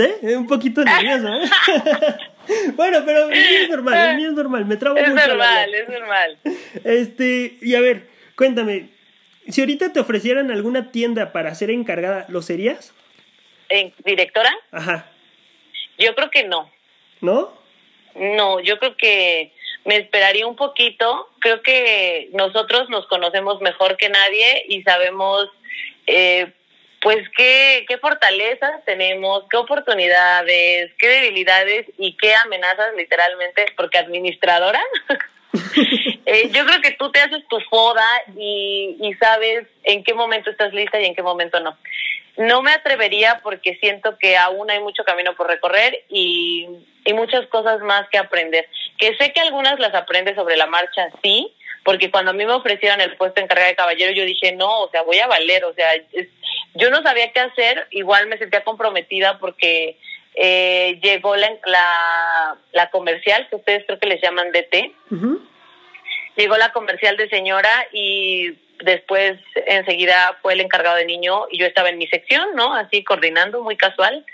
¿eh? 0.00 0.36
un 0.36 0.46
poquito 0.46 0.84
nervioso. 0.84 1.28
¿eh? 1.28 1.48
bueno, 2.76 3.02
pero 3.04 3.30
es 3.30 3.68
normal, 3.68 4.10
el 4.10 4.16
mío 4.16 4.28
es 4.28 4.34
normal, 4.34 4.64
me 4.66 4.76
trabo 4.76 4.96
es 4.96 5.08
mucho. 5.08 5.20
Es 5.20 5.28
normal, 5.28 5.74
es 5.74 5.88
normal. 5.88 6.38
Este, 6.84 7.58
y 7.60 7.74
a 7.74 7.80
ver, 7.80 8.08
cuéntame, 8.36 8.88
si 9.48 9.60
ahorita 9.60 9.92
te 9.92 10.00
ofrecieran 10.00 10.50
alguna 10.50 10.90
tienda 10.90 11.32
para 11.32 11.54
ser 11.54 11.70
encargada, 11.70 12.26
¿lo 12.28 12.42
serías? 12.42 12.94
¿En 13.68 13.92
¿Directora? 14.04 14.50
Ajá. 14.70 15.06
Yo 15.98 16.14
creo 16.14 16.30
que 16.30 16.44
no. 16.44 16.70
¿No? 17.20 17.52
No, 18.14 18.60
yo 18.60 18.78
creo 18.78 18.96
que 18.96 19.52
me 19.84 19.96
esperaría 19.96 20.46
un 20.46 20.56
poquito. 20.56 21.28
Creo 21.40 21.62
que 21.62 22.28
nosotros 22.32 22.88
nos 22.88 23.06
conocemos 23.06 23.60
mejor 23.60 23.96
que 23.96 24.08
nadie 24.08 24.64
y 24.68 24.82
sabemos, 24.82 25.48
eh, 26.06 26.52
pues, 27.00 27.28
qué, 27.36 27.84
qué 27.88 27.98
fortalezas 27.98 28.84
tenemos, 28.84 29.44
qué 29.50 29.56
oportunidades, 29.56 30.92
qué 30.98 31.08
debilidades 31.08 31.86
y 31.98 32.16
qué 32.16 32.34
amenazas, 32.34 32.94
literalmente, 32.96 33.66
porque 33.76 33.98
administradora. 33.98 34.82
eh, 36.26 36.50
yo 36.50 36.64
creo 36.64 36.80
que 36.80 36.92
tú 36.92 37.10
te 37.10 37.20
haces 37.20 37.46
tu 37.48 37.60
foda 37.68 38.06
y, 38.36 38.96
y 39.00 39.14
sabes 39.14 39.66
en 39.84 40.02
qué 40.02 40.14
momento 40.14 40.50
estás 40.50 40.72
lista 40.72 41.00
y 41.00 41.06
en 41.06 41.14
qué 41.14 41.22
momento 41.22 41.60
no. 41.60 41.76
No 42.36 42.62
me 42.62 42.72
atrevería 42.72 43.40
porque 43.42 43.76
siento 43.76 44.16
que 44.18 44.38
aún 44.38 44.70
hay 44.70 44.80
mucho 44.80 45.04
camino 45.04 45.34
por 45.36 45.48
recorrer 45.48 46.04
y, 46.08 46.66
y 47.04 47.12
muchas 47.12 47.46
cosas 47.48 47.80
más 47.80 48.08
que 48.10 48.18
aprender. 48.18 48.66
Que 48.98 49.14
sé 49.16 49.32
que 49.32 49.40
algunas 49.40 49.78
las 49.78 49.94
aprendes 49.94 50.36
sobre 50.36 50.56
la 50.56 50.66
marcha, 50.66 51.10
sí, 51.22 51.54
porque 51.84 52.10
cuando 52.10 52.30
a 52.30 52.34
mí 52.34 52.46
me 52.46 52.52
ofrecieron 52.52 53.00
el 53.00 53.16
puesto 53.16 53.40
encargada 53.40 53.68
de 53.68 53.76
caballero, 53.76 54.12
yo 54.12 54.24
dije, 54.24 54.52
no, 54.52 54.82
o 54.82 54.90
sea, 54.90 55.02
voy 55.02 55.18
a 55.18 55.26
valer, 55.26 55.64
o 55.64 55.74
sea, 55.74 55.90
yo 56.74 56.90
no 56.90 57.02
sabía 57.02 57.32
qué 57.32 57.40
hacer, 57.40 57.86
igual 57.90 58.28
me 58.28 58.38
sentía 58.38 58.64
comprometida 58.64 59.38
porque 59.38 59.98
eh, 60.34 60.98
llegó 61.02 61.36
la, 61.36 61.50
la, 61.66 62.56
la, 62.72 62.90
comercial, 62.90 63.46
que 63.48 63.56
ustedes 63.56 63.84
creo 63.86 63.98
que 63.98 64.08
les 64.08 64.22
llaman 64.22 64.52
DT, 64.52 64.92
llegó 66.36 66.56
la 66.56 66.72
comercial 66.72 67.16
de 67.16 67.28
señora 67.28 67.86
y 67.92 68.58
después 68.82 69.38
enseguida 69.66 70.38
fue 70.42 70.54
el 70.54 70.60
encargado 70.60 70.96
de 70.96 71.04
niño 71.04 71.46
y 71.50 71.58
yo 71.58 71.66
estaba 71.66 71.90
en 71.90 71.98
mi 71.98 72.06
sección, 72.06 72.48
¿no? 72.54 72.74
Así 72.74 73.04
coordinando, 73.04 73.62
muy 73.62 73.76
casual. 73.76 74.24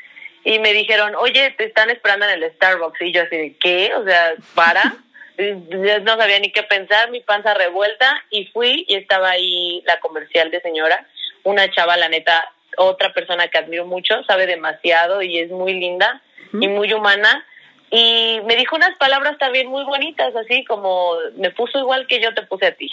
Y 0.45 0.59
me 0.61 0.73
dijeron, 0.73 1.15
oye, 1.17 1.55
te 1.59 1.65
están 1.65 1.91
esperando 1.91 2.27
en 2.27 2.43
el 2.43 2.53
Starbucks. 2.55 3.03
Y 3.03 3.13
yo 3.13 3.23
así 3.23 3.57
¿qué? 3.61 3.93
O 3.95 4.05
sea, 4.05 4.35
para. 4.55 4.83
no 6.03 6.17
sabía 6.17 6.41
ni 6.41 6.51
qué 6.53 6.63
pensar, 6.63 7.11
mi 7.11 7.21
panza 7.21 7.55
revuelta. 7.55 8.23
Y 8.31 8.47
fui 8.47 8.85
y 8.89 8.95
estaba 8.95 9.31
ahí 9.31 9.83
la 9.87 10.01
comercial 10.01 10.51
de 10.51 10.61
señora, 10.61 11.07
una 11.43 11.71
chava, 11.71 11.97
la 11.97 12.09
neta, 12.09 12.45
otra 12.79 13.13
persona 13.13 13.49
que 13.49 13.59
admiro 13.59 13.87
mucho, 13.87 14.23
sabe 14.25 14.47
demasiado 14.47 15.23
y 15.23 15.39
es 15.39 15.51
muy 15.51 15.75
linda 15.75 16.23
y 16.53 16.69
muy 16.69 16.93
humana 16.93 17.45
y 17.91 18.41
me 18.45 18.57
dijo 18.57 18.77
unas 18.77 18.97
palabras 18.99 19.39
también 19.39 19.67
muy 19.69 19.83
bonitas, 19.85 20.37
así 20.37 20.63
como 20.65 21.15
me 21.37 21.51
puso 21.51 21.79
igual 21.79 22.07
que 22.07 22.21
yo 22.21 22.35
te 22.35 22.43
puse 22.43 22.67
a 22.67 22.73
ti. 22.75 22.91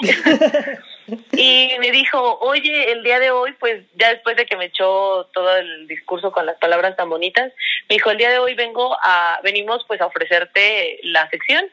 y 1.34 1.72
me 1.80 1.92
dijo, 1.92 2.40
oye, 2.40 2.92
el 2.94 3.04
día 3.04 3.20
de 3.20 3.30
hoy, 3.32 3.52
pues 3.60 3.84
ya 3.96 4.10
después 4.10 4.38
de 4.38 4.46
que 4.46 4.56
me 4.56 4.66
echó 4.66 5.30
todo 5.34 5.58
el 5.58 5.88
discurso 5.88 6.32
con 6.32 6.46
las 6.46 6.58
palabras 6.58 6.96
tan 6.96 7.10
bonitas, 7.10 7.52
me 7.90 7.96
dijo, 7.96 8.10
el 8.10 8.18
día 8.18 8.30
de 8.30 8.40
hoy 8.40 8.54
vengo 8.56 8.96
a, 9.04 9.42
venimos 9.44 9.84
pues 9.86 10.00
a 10.00 10.06
ofrecerte 10.06 11.00
la 11.04 11.30
sección. 11.30 11.66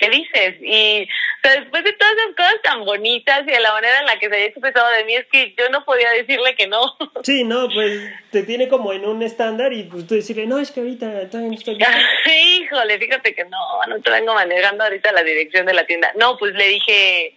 ¿Qué 0.00 0.08
dices? 0.08 0.56
Y 0.62 1.06
después 1.42 1.84
de 1.84 1.92
todas 1.92 2.14
esas 2.14 2.34
cosas 2.34 2.62
tan 2.62 2.84
bonitas 2.84 3.42
y 3.46 3.50
de 3.50 3.60
la 3.60 3.72
manera 3.72 4.00
en 4.00 4.06
la 4.06 4.18
que 4.18 4.28
se 4.28 4.34
había 4.34 4.46
expresado 4.46 4.88
de 4.90 5.04
mí, 5.04 5.14
es 5.14 5.26
que 5.30 5.54
yo 5.56 5.68
no 5.68 5.84
podía 5.84 6.10
decirle 6.10 6.54
que 6.56 6.66
no. 6.66 6.96
Sí, 7.22 7.44
no, 7.44 7.68
pues 7.68 8.10
te 8.30 8.42
tiene 8.42 8.68
como 8.68 8.92
en 8.92 9.04
un 9.04 9.22
estándar 9.22 9.72
y 9.72 9.84
pues 9.84 10.06
tú 10.06 10.14
decirle, 10.14 10.46
no, 10.46 10.58
es 10.58 10.70
que 10.70 10.80
ahorita 10.80 11.28
todavía 11.28 11.50
no 11.50 11.54
estoy. 11.54 11.78
Híjole, 12.26 12.98
fíjate 12.98 13.34
que 13.34 13.44
no, 13.44 13.58
no 13.88 14.00
te 14.00 14.10
vengo 14.10 14.34
manejando 14.34 14.84
ahorita 14.84 15.12
la 15.12 15.22
dirección 15.22 15.66
de 15.66 15.74
la 15.74 15.84
tienda. 15.84 16.12
No, 16.16 16.38
pues 16.38 16.54
le 16.54 16.66
dije, 16.66 17.36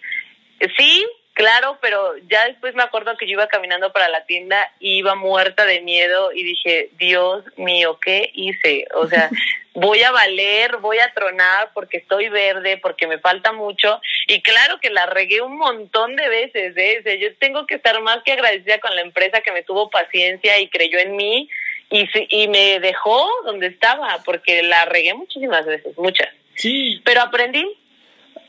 sí, 0.78 1.05
Claro, 1.34 1.79
pero 1.81 2.15
ya 2.29 2.45
después 2.45 2.75
me 2.75 2.84
acuerdo 2.84 3.17
que 3.17 3.25
yo 3.25 3.34
iba 3.34 3.47
caminando 3.47 3.91
para 3.91 4.07
la 4.07 4.25
tienda 4.25 4.71
y 4.79 4.97
iba 4.97 5.15
muerta 5.15 5.65
de 5.65 5.81
miedo 5.81 6.31
y 6.31 6.43
dije, 6.43 6.89
Dios 6.99 7.43
mío, 7.57 7.97
¿qué 7.99 8.29
hice? 8.36 8.86
O 8.93 9.07
sea, 9.07 9.31
voy 9.73 10.03
a 10.03 10.11
valer, 10.11 10.77
voy 10.77 10.99
a 10.99 11.11
tronar 11.11 11.71
porque 11.73 11.97
estoy 11.97 12.29
verde, 12.29 12.77
porque 12.77 13.07
me 13.07 13.17
falta 13.17 13.51
mucho. 13.51 13.99
Y 14.27 14.43
claro 14.43 14.79
que 14.79 14.91
la 14.91 15.07
regué 15.07 15.41
un 15.41 15.57
montón 15.57 16.15
de 16.15 16.29
veces. 16.29 16.77
¿eh? 16.77 17.19
yo 17.19 17.36
tengo 17.38 17.65
que 17.65 17.75
estar 17.75 17.99
más 18.01 18.21
que 18.23 18.34
agradecida 18.34 18.79
con 18.79 18.95
la 18.95 19.01
empresa 19.01 19.41
que 19.41 19.51
me 19.51 19.63
tuvo 19.63 19.89
paciencia 19.89 20.59
y 20.59 20.69
creyó 20.69 20.99
en 20.99 21.15
mí 21.15 21.49
y, 21.89 22.07
y 22.29 22.47
me 22.47 22.79
dejó 22.79 23.27
donde 23.43 23.67
estaba, 23.67 24.21
porque 24.23 24.61
la 24.61 24.86
regué 24.86 25.15
muchísimas 25.15 25.65
veces, 25.65 25.97
muchas. 25.97 26.29
Sí. 26.55 27.01
Pero 27.03 27.21
aprendí. 27.21 27.65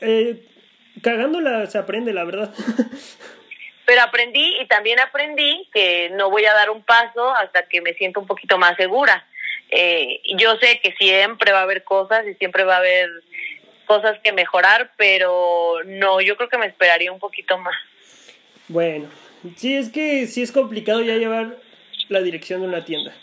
Eh, 0.01 0.35
cagándola 1.01 1.65
se 1.67 1.77
aprende, 1.77 2.13
la 2.13 2.23
verdad. 2.23 2.53
Pero 3.85 4.01
aprendí 4.01 4.57
y 4.59 4.65
también 4.65 4.99
aprendí 4.99 5.69
que 5.71 6.09
no 6.11 6.29
voy 6.29 6.45
a 6.45 6.53
dar 6.53 6.71
un 6.71 6.83
paso 6.83 7.29
hasta 7.35 7.67
que 7.67 7.81
me 7.81 7.93
siento 7.93 8.19
un 8.19 8.25
poquito 8.25 8.57
más 8.57 8.75
segura. 8.77 9.27
Eh, 9.69 10.21
yo 10.37 10.55
sé 10.57 10.79
que 10.81 10.93
siempre 10.93 11.51
va 11.51 11.59
a 11.59 11.63
haber 11.63 11.83
cosas 11.83 12.25
y 12.27 12.33
siempre 12.35 12.63
va 12.63 12.75
a 12.75 12.79
haber 12.79 13.09
cosas 13.85 14.17
que 14.23 14.31
mejorar, 14.31 14.91
pero 14.97 15.77
no, 15.85 16.21
yo 16.21 16.35
creo 16.35 16.49
que 16.49 16.57
me 16.57 16.65
esperaría 16.65 17.11
un 17.11 17.19
poquito 17.19 17.57
más. 17.59 17.75
Bueno, 18.67 19.07
sí, 19.55 19.75
es 19.75 19.89
que 19.89 20.25
sí 20.25 20.41
es 20.41 20.51
complicado 20.51 21.01
ya 21.01 21.15
llevar 21.15 21.57
la 22.09 22.21
dirección 22.21 22.61
de 22.61 22.67
una 22.67 22.85
tienda. 22.85 23.13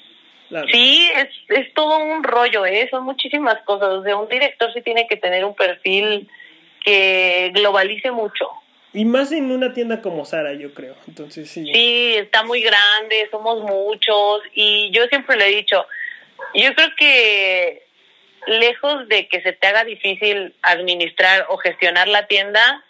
Sí, 0.70 1.08
es, 1.16 1.28
es 1.48 1.72
todo 1.72 1.98
un 1.98 2.22
rollo, 2.22 2.66
¿eh? 2.66 2.86
son 2.90 3.04
muchísimas 3.04 3.62
cosas. 3.64 3.88
O 3.88 4.02
sea, 4.02 4.16
un 4.16 4.28
director 4.28 4.72
sí 4.72 4.82
tiene 4.82 5.06
que 5.08 5.16
tener 5.16 5.44
un 5.44 5.54
perfil 5.54 6.28
que 6.84 7.50
globalice 7.54 8.10
mucho. 8.10 8.48
Y 8.94 9.04
más 9.04 9.32
en 9.32 9.50
una 9.50 9.72
tienda 9.72 10.02
como 10.02 10.24
Sara, 10.24 10.52
yo 10.52 10.74
creo. 10.74 10.94
Entonces, 11.08 11.50
sí. 11.50 11.64
Sí, 11.72 12.14
está 12.16 12.42
muy 12.44 12.60
grande, 12.60 13.28
somos 13.30 13.62
muchos. 13.62 14.42
Y 14.54 14.90
yo 14.92 15.06
siempre 15.06 15.36
le 15.36 15.48
he 15.48 15.56
dicho, 15.56 15.86
yo 16.54 16.74
creo 16.74 16.88
que 16.98 17.86
lejos 18.46 19.08
de 19.08 19.28
que 19.28 19.40
se 19.42 19.52
te 19.52 19.66
haga 19.66 19.84
difícil 19.84 20.54
administrar 20.62 21.46
o 21.48 21.56
gestionar 21.56 22.08
la 22.08 22.26
tienda, 22.26 22.84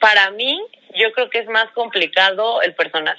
para 0.00 0.30
mí 0.30 0.60
yo 0.94 1.12
creo 1.12 1.28
que 1.28 1.40
es 1.40 1.48
más 1.48 1.70
complicado 1.72 2.62
el 2.62 2.74
personal. 2.74 3.18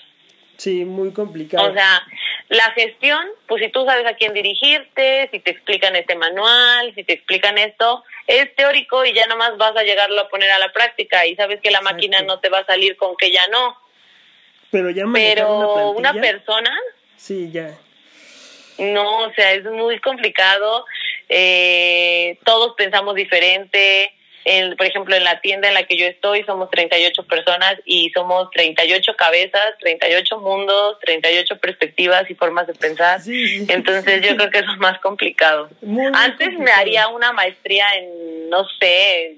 Sí, 0.58 0.86
muy 0.86 1.12
complicado. 1.12 1.70
O 1.70 1.74
sea, 1.74 2.04
la 2.50 2.72
gestión, 2.72 3.26
pues 3.48 3.64
si 3.64 3.70
tú 3.70 3.86
sabes 3.86 4.06
a 4.06 4.16
quién 4.16 4.34
dirigirte, 4.34 5.30
si 5.32 5.40
te 5.40 5.52
explican 5.52 5.96
este 5.96 6.16
manual, 6.16 6.94
si 6.94 7.04
te 7.04 7.14
explican 7.14 7.58
esto, 7.58 8.04
es 8.28 8.54
teórico 8.56 9.06
y 9.06 9.14
ya 9.14 9.26
nomás 9.28 9.58
vas 9.58 9.76
a 9.76 9.84
llegarlo 9.84 10.22
a 10.22 10.30
poner 10.30 10.52
a 10.52 10.60
la 10.60 10.72
práctica 10.72 11.26
y 11.26 11.36
sabes 11.36 11.62
que 11.62 11.72
la 11.72 11.82
máquina 11.82 12.22
no 12.22 12.40
te 12.40 12.50
va 12.50 12.60
a 12.60 12.66
salir 12.66 12.96
con 12.98 13.16
que 13.16 13.32
ya 13.32 13.48
no. 13.48 13.78
Pero 14.72 14.90
ya 14.90 15.06
Pero 15.14 15.92
una 15.92 16.14
persona. 16.14 16.76
Sí, 17.16 17.52
ya. 17.52 17.78
No, 18.78 19.20
o 19.20 19.34
sea, 19.34 19.54
es 19.54 19.64
muy 19.66 20.00
complicado. 20.00 20.86
Eh, 21.30 22.38
todos 22.44 22.74
pensamos 22.76 23.16
diferente 23.16 24.14
por 24.78 24.86
ejemplo, 24.86 25.16
en 25.16 25.24
la 25.24 25.40
tienda 25.40 25.68
en 25.68 25.74
la 25.74 25.84
que 25.84 25.98
yo 25.98 26.06
estoy 26.06 26.44
somos 26.44 26.70
38 26.70 27.24
personas 27.24 27.76
y 27.86 28.10
somos 28.12 28.50
38 28.52 29.16
cabezas, 29.16 29.74
38 29.80 30.40
mundos, 30.40 31.00
38 31.00 31.58
perspectivas 31.58 32.30
y 32.30 32.36
formas 32.36 32.68
de 32.68 32.74
pensar. 32.74 33.20
Entonces 33.26 34.22
yo 34.22 34.36
creo 34.36 34.50
que 34.50 34.60
eso 34.60 34.72
es 34.72 34.80
más 34.80 35.00
complicado. 35.00 35.70
Antes 36.14 36.58
me 36.60 36.72
haría 36.72 37.08
una 37.08 37.32
maestría 37.32 37.86
en, 37.96 38.50
no 38.50 38.66
sé, 38.80 39.38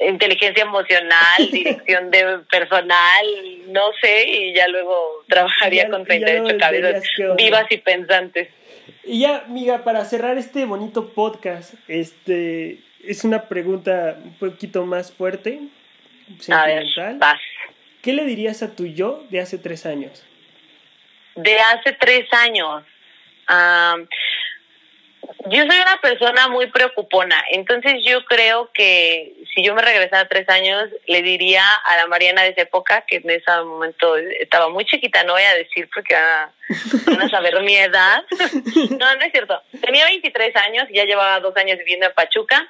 inteligencia 0.00 0.64
emocional, 0.64 1.36
dirección 1.50 2.10
de 2.10 2.40
personal, 2.50 3.26
no 3.68 3.90
sé, 4.00 4.28
y 4.28 4.54
ya 4.54 4.68
luego 4.68 5.24
trabajaría 5.28 5.88
con 5.88 6.04
38 6.04 6.58
cabezas 6.58 7.04
vivas 7.36 7.66
y 7.70 7.78
pensantes. 7.78 8.48
Y 9.04 9.20
ya, 9.20 9.44
amiga, 9.46 9.82
para 9.84 10.04
cerrar 10.04 10.38
este 10.38 10.64
bonito 10.64 11.12
podcast, 11.12 11.74
este 11.88 12.78
es 13.02 13.24
una 13.24 13.48
pregunta 13.48 14.16
un 14.22 14.34
poquito 14.34 14.86
más 14.86 15.12
fuerte, 15.12 15.60
sentimental. 16.38 17.18
¿Qué 18.00 18.12
le 18.12 18.24
dirías 18.24 18.62
a 18.62 18.74
tu 18.74 18.86
yo 18.86 19.24
de 19.30 19.40
hace 19.40 19.58
tres 19.58 19.86
años? 19.86 20.24
De 21.36 21.58
hace 21.58 21.92
tres 21.92 22.26
años. 22.32 22.84
yo 23.48 24.06
soy 25.66 25.80
una 25.80 26.00
persona 26.00 26.48
muy 26.48 26.66
preocupona, 26.68 27.42
entonces 27.50 28.04
yo 28.04 28.24
creo 28.24 28.70
que 28.72 29.34
si 29.54 29.64
yo 29.64 29.74
me 29.74 29.82
regresara 29.82 30.28
tres 30.28 30.48
años, 30.48 30.88
le 31.06 31.22
diría 31.22 31.64
a 31.84 31.96
la 31.96 32.06
Mariana 32.06 32.42
de 32.42 32.50
esa 32.50 32.62
época, 32.62 33.02
que 33.02 33.16
en 33.16 33.30
ese 33.30 33.50
momento 33.64 34.16
estaba 34.16 34.68
muy 34.68 34.84
chiquita, 34.84 35.24
no 35.24 35.34
voy 35.34 35.42
a 35.42 35.54
decir 35.54 35.88
porque 35.94 36.14
van 37.06 37.22
a 37.22 37.28
saber 37.28 37.60
mi 37.62 37.76
edad. 37.76 38.24
no, 38.90 39.16
no 39.16 39.22
es 39.22 39.32
cierto. 39.32 39.60
Tenía 39.80 40.04
23 40.06 40.56
años 40.56 40.86
y 40.90 40.94
ya 40.94 41.04
llevaba 41.04 41.40
dos 41.40 41.56
años 41.56 41.78
viviendo 41.78 42.06
en 42.06 42.14
Pachuca 42.14 42.68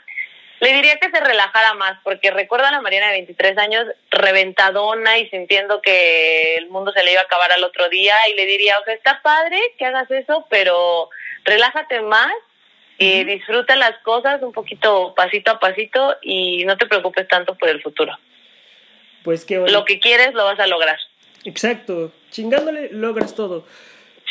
le 0.62 0.72
diría 0.74 0.96
que 0.98 1.10
se 1.10 1.18
relajara 1.18 1.74
más, 1.74 1.98
porque 2.04 2.30
recuerda 2.30 2.68
a 2.68 2.70
la 2.70 2.80
Mariana 2.80 3.08
de 3.08 3.14
23 3.14 3.58
años 3.58 3.84
reventadona 4.12 5.18
y 5.18 5.28
sintiendo 5.28 5.82
que 5.82 6.54
el 6.54 6.68
mundo 6.70 6.92
se 6.92 7.02
le 7.02 7.10
iba 7.10 7.20
a 7.20 7.24
acabar 7.24 7.50
al 7.50 7.64
otro 7.64 7.88
día, 7.88 8.14
y 8.30 8.36
le 8.36 8.46
diría, 8.46 8.78
o 8.78 8.84
sea, 8.84 8.94
está 8.94 9.20
padre 9.22 9.58
que 9.76 9.86
hagas 9.86 10.08
eso, 10.12 10.46
pero 10.48 11.10
relájate 11.44 12.00
más 12.02 12.32
y 12.96 13.24
disfruta 13.24 13.74
las 13.74 13.98
cosas 14.04 14.40
un 14.40 14.52
poquito 14.52 15.14
pasito 15.16 15.50
a 15.50 15.58
pasito 15.58 16.16
y 16.22 16.64
no 16.64 16.76
te 16.76 16.86
preocupes 16.86 17.26
tanto 17.26 17.56
por 17.56 17.68
el 17.68 17.82
futuro. 17.82 18.16
Pues 19.24 19.44
que 19.44 19.58
Lo 19.58 19.84
que 19.84 19.98
quieres 19.98 20.32
lo 20.32 20.44
vas 20.44 20.60
a 20.60 20.68
lograr. 20.68 20.98
Exacto, 21.44 22.12
chingándole 22.30 22.88
logras 22.92 23.34
todo 23.34 23.66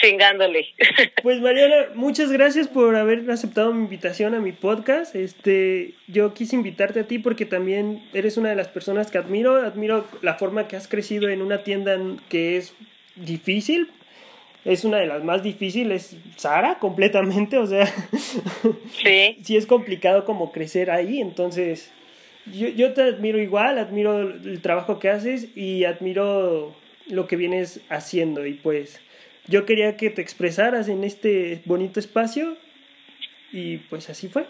chingándole. 0.01 0.67
Pues 1.23 1.39
Mariana, 1.39 1.87
muchas 1.93 2.31
gracias 2.31 2.67
por 2.67 2.95
haber 2.95 3.29
aceptado 3.29 3.73
mi 3.73 3.83
invitación 3.83 4.33
a 4.33 4.39
mi 4.39 4.51
podcast. 4.51 5.15
Este, 5.15 5.93
yo 6.07 6.33
quise 6.33 6.55
invitarte 6.55 7.01
a 7.01 7.07
ti 7.07 7.19
porque 7.19 7.45
también 7.45 8.03
eres 8.13 8.37
una 8.37 8.49
de 8.49 8.55
las 8.55 8.67
personas 8.67 9.11
que 9.11 9.19
admiro, 9.19 9.57
admiro 9.57 10.07
la 10.21 10.35
forma 10.35 10.67
que 10.67 10.75
has 10.75 10.87
crecido 10.87 11.29
en 11.29 11.41
una 11.41 11.63
tienda 11.63 11.97
que 12.29 12.57
es 12.57 12.73
difícil. 13.15 13.89
Es 14.65 14.83
una 14.83 14.97
de 14.97 15.07
las 15.07 15.23
más 15.23 15.43
difíciles, 15.43 16.15
Sara, 16.37 16.79
completamente, 16.79 17.57
o 17.57 17.65
sea, 17.65 17.85
sí. 19.03 19.37
sí 19.43 19.57
es 19.57 19.65
complicado 19.65 20.23
como 20.23 20.51
crecer 20.51 20.91
ahí, 20.91 21.19
entonces 21.19 21.91
yo, 22.45 22.67
yo 22.67 22.93
te 22.93 23.01
admiro 23.01 23.39
igual, 23.39 23.79
admiro 23.79 24.19
el 24.19 24.61
trabajo 24.61 24.99
que 24.99 25.09
haces 25.09 25.55
y 25.55 25.85
admiro 25.85 26.75
lo 27.07 27.27
que 27.27 27.35
vienes 27.35 27.81
haciendo 27.89 28.45
y 28.45 28.53
pues 28.53 29.01
yo 29.47 29.65
quería 29.65 29.97
que 29.97 30.09
te 30.09 30.21
expresaras 30.21 30.87
en 30.87 31.03
este 31.03 31.61
bonito 31.65 31.99
espacio 31.99 32.57
y 33.51 33.77
pues 33.77 34.09
así 34.09 34.29
fue. 34.29 34.45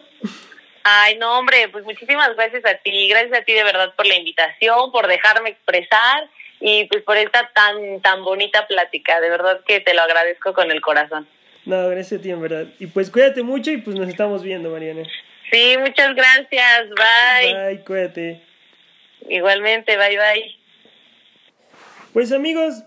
Ay, 0.84 1.18
no, 1.18 1.38
hombre, 1.38 1.70
pues 1.70 1.84
muchísimas 1.86 2.36
gracias 2.36 2.66
a 2.66 2.76
ti, 2.76 3.08
gracias 3.08 3.40
a 3.40 3.44
ti 3.44 3.54
de 3.54 3.64
verdad 3.64 3.94
por 3.96 4.06
la 4.06 4.16
invitación, 4.16 4.92
por 4.92 5.08
dejarme 5.08 5.52
expresar 5.52 6.30
y 6.60 6.86
pues 6.86 7.04
por 7.04 7.18
esta 7.18 7.52
tan 7.54 8.02
tan 8.02 8.24
bonita 8.24 8.68
plática, 8.68 9.20
de 9.20 9.30
verdad 9.30 9.62
que 9.66 9.80
te 9.80 9.94
lo 9.94 10.02
agradezco 10.02 10.54
con 10.54 10.72
el 10.72 10.82
corazón. 10.82 11.28
No, 11.66 11.90
gracias 11.90 12.20
a 12.20 12.24
ti 12.24 12.32
en 12.32 12.42
verdad. 12.42 12.68
Y 12.80 12.88
pues 12.88 13.12
cuídate 13.12 13.44
mucho 13.44 13.72
y 13.72 13.78
pues 13.78 13.96
nos 13.96 14.08
estamos 14.08 14.44
viendo, 14.44 14.72
Mariana. 14.72 15.04
Sí, 15.52 15.76
muchas 15.78 16.16
gracias, 16.16 16.90
bye. 16.90 17.54
Bye, 17.54 17.84
cuídate. 17.84 18.42
Igualmente, 19.30 19.98
bye, 19.98 20.18
bye. 20.18 20.56
Pues 22.14 22.32
amigos, 22.32 22.84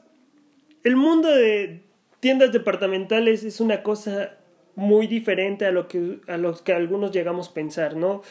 el 0.83 0.97
mundo 0.97 1.29
de 1.29 1.84
tiendas 2.25 2.53
departamentales 2.53 3.45
es 3.45 3.61
una 3.61 3.83
cosa 3.83 4.39
muy 4.77 5.07
diferente 5.07 5.67
a 5.67 5.71
lo 5.71 5.89
que 5.89 6.21
a 6.27 6.39
los 6.39 6.63
que 6.63 6.73
algunos 6.73 7.13
llegamos 7.13 7.51
a 7.51 7.53
pensar, 7.53 7.97
¿no? 7.97 8.23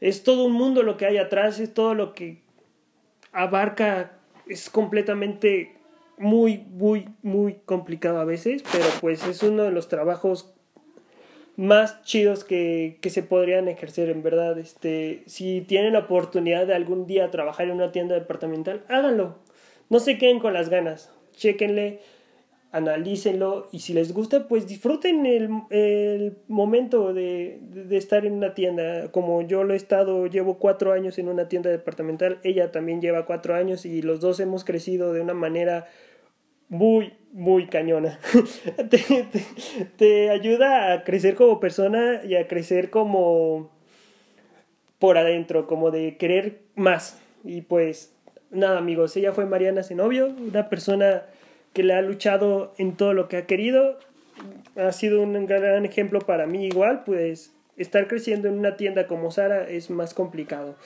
Es 0.00 0.22
todo 0.22 0.46
un 0.46 0.52
mundo 0.52 0.82
lo 0.82 0.96
que 0.96 1.04
hay 1.04 1.18
atrás, 1.18 1.60
es 1.60 1.74
todo 1.74 1.94
lo 1.94 2.14
que 2.14 2.40
abarca, 3.30 4.12
es 4.48 4.70
completamente 4.70 5.76
muy, 6.16 6.64
muy, 6.70 7.10
muy 7.20 7.56
complicado 7.66 8.20
a 8.20 8.24
veces, 8.24 8.64
pero 8.72 8.86
pues 9.02 9.22
es 9.26 9.42
uno 9.42 9.64
de 9.64 9.70
los 9.70 9.88
trabajos 9.88 10.54
más 11.56 12.02
chidos 12.04 12.44
que, 12.44 12.96
que 13.02 13.10
se 13.10 13.22
podrían 13.22 13.68
ejercer 13.68 14.08
en 14.08 14.22
verdad. 14.22 14.58
Este, 14.58 15.24
si 15.26 15.60
tienen 15.60 15.92
la 15.92 15.98
oportunidad 15.98 16.66
de 16.66 16.74
algún 16.74 17.06
día 17.06 17.30
trabajar 17.30 17.66
en 17.66 17.72
una 17.72 17.92
tienda 17.92 18.14
departamental, 18.14 18.82
háganlo. 18.88 19.40
No 19.90 20.00
se 20.00 20.16
queden 20.16 20.38
con 20.38 20.54
las 20.54 20.70
ganas. 20.70 21.12
Chequenle 21.36 22.00
analícenlo 22.72 23.68
y 23.70 23.80
si 23.80 23.92
les 23.92 24.12
gusta, 24.14 24.48
pues 24.48 24.66
disfruten 24.66 25.26
el, 25.26 25.50
el 25.68 26.38
momento 26.48 27.12
de, 27.12 27.58
de, 27.60 27.96
estar 27.98 28.24
en 28.24 28.32
una 28.32 28.54
tienda. 28.54 29.12
Como 29.12 29.42
yo 29.42 29.62
lo 29.62 29.74
he 29.74 29.76
estado, 29.76 30.26
llevo 30.26 30.58
cuatro 30.58 30.92
años 30.92 31.18
en 31.18 31.28
una 31.28 31.48
tienda 31.48 31.68
departamental, 31.68 32.38
ella 32.42 32.72
también 32.72 33.02
lleva 33.02 33.26
cuatro 33.26 33.54
años 33.54 33.84
y 33.84 34.00
los 34.00 34.20
dos 34.20 34.40
hemos 34.40 34.64
crecido 34.64 35.12
de 35.12 35.20
una 35.20 35.34
manera 35.34 35.86
muy, 36.70 37.12
muy 37.32 37.66
cañona. 37.66 38.18
te, 38.88 38.98
te, 38.98 39.26
te 39.96 40.30
ayuda 40.30 40.94
a 40.94 41.04
crecer 41.04 41.34
como 41.34 41.60
persona 41.60 42.22
y 42.24 42.36
a 42.36 42.48
crecer 42.48 42.88
como 42.88 43.70
por 44.98 45.18
adentro, 45.18 45.66
como 45.66 45.90
de 45.90 46.16
querer 46.16 46.60
más. 46.74 47.20
Y 47.44 47.60
pues 47.60 48.14
nada 48.50 48.78
amigos, 48.78 49.14
ella 49.18 49.32
fue 49.32 49.44
Mariana 49.44 49.82
Zenobio, 49.82 50.28
una 50.28 50.70
persona 50.70 51.24
que 51.72 51.82
le 51.82 51.94
ha 51.94 52.02
luchado 52.02 52.74
en 52.78 52.96
todo 52.96 53.14
lo 53.14 53.28
que 53.28 53.36
ha 53.36 53.46
querido. 53.46 53.98
Ha 54.76 54.92
sido 54.92 55.22
un 55.22 55.46
gran 55.46 55.84
ejemplo 55.84 56.20
para 56.20 56.46
mí 56.46 56.66
igual, 56.66 57.04
pues 57.04 57.54
estar 57.76 58.06
creciendo 58.08 58.48
en 58.48 58.58
una 58.58 58.76
tienda 58.76 59.06
como 59.06 59.30
Sara 59.30 59.68
es 59.68 59.90
más 59.90 60.14
complicado. 60.14 60.76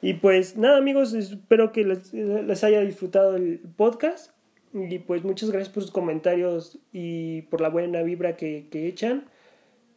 Y 0.00 0.14
pues 0.14 0.56
nada 0.56 0.78
amigos, 0.78 1.12
espero 1.12 1.72
que 1.72 1.84
les, 1.84 2.64
haya 2.64 2.80
disfrutado 2.80 3.36
el 3.36 3.60
podcast. 3.76 4.32
Y 4.72 4.98
pues 4.98 5.24
muchas 5.24 5.50
gracias 5.50 5.72
por 5.72 5.82
sus 5.82 5.92
comentarios 5.92 6.78
y 6.92 7.42
por 7.42 7.60
la 7.60 7.70
buena 7.70 8.02
vibra 8.02 8.36
que, 8.36 8.66
que 8.70 8.86
echan. 8.86 9.24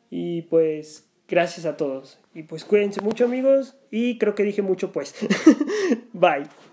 Y 0.10 0.44
pues 0.44 1.10
gracias 1.28 1.66
a 1.66 1.78
todos. 1.78 2.20
Y 2.34 2.44
pues 2.44 2.66
cuídense 2.66 3.02
mucho 3.02 3.26
amigos. 3.26 3.76
Y 3.92 4.18
creo 4.18 4.34
que 4.34 4.44
dije 4.44 4.62
mucho 4.62 4.92
pues. 4.92 5.14
Bye. 6.14 6.71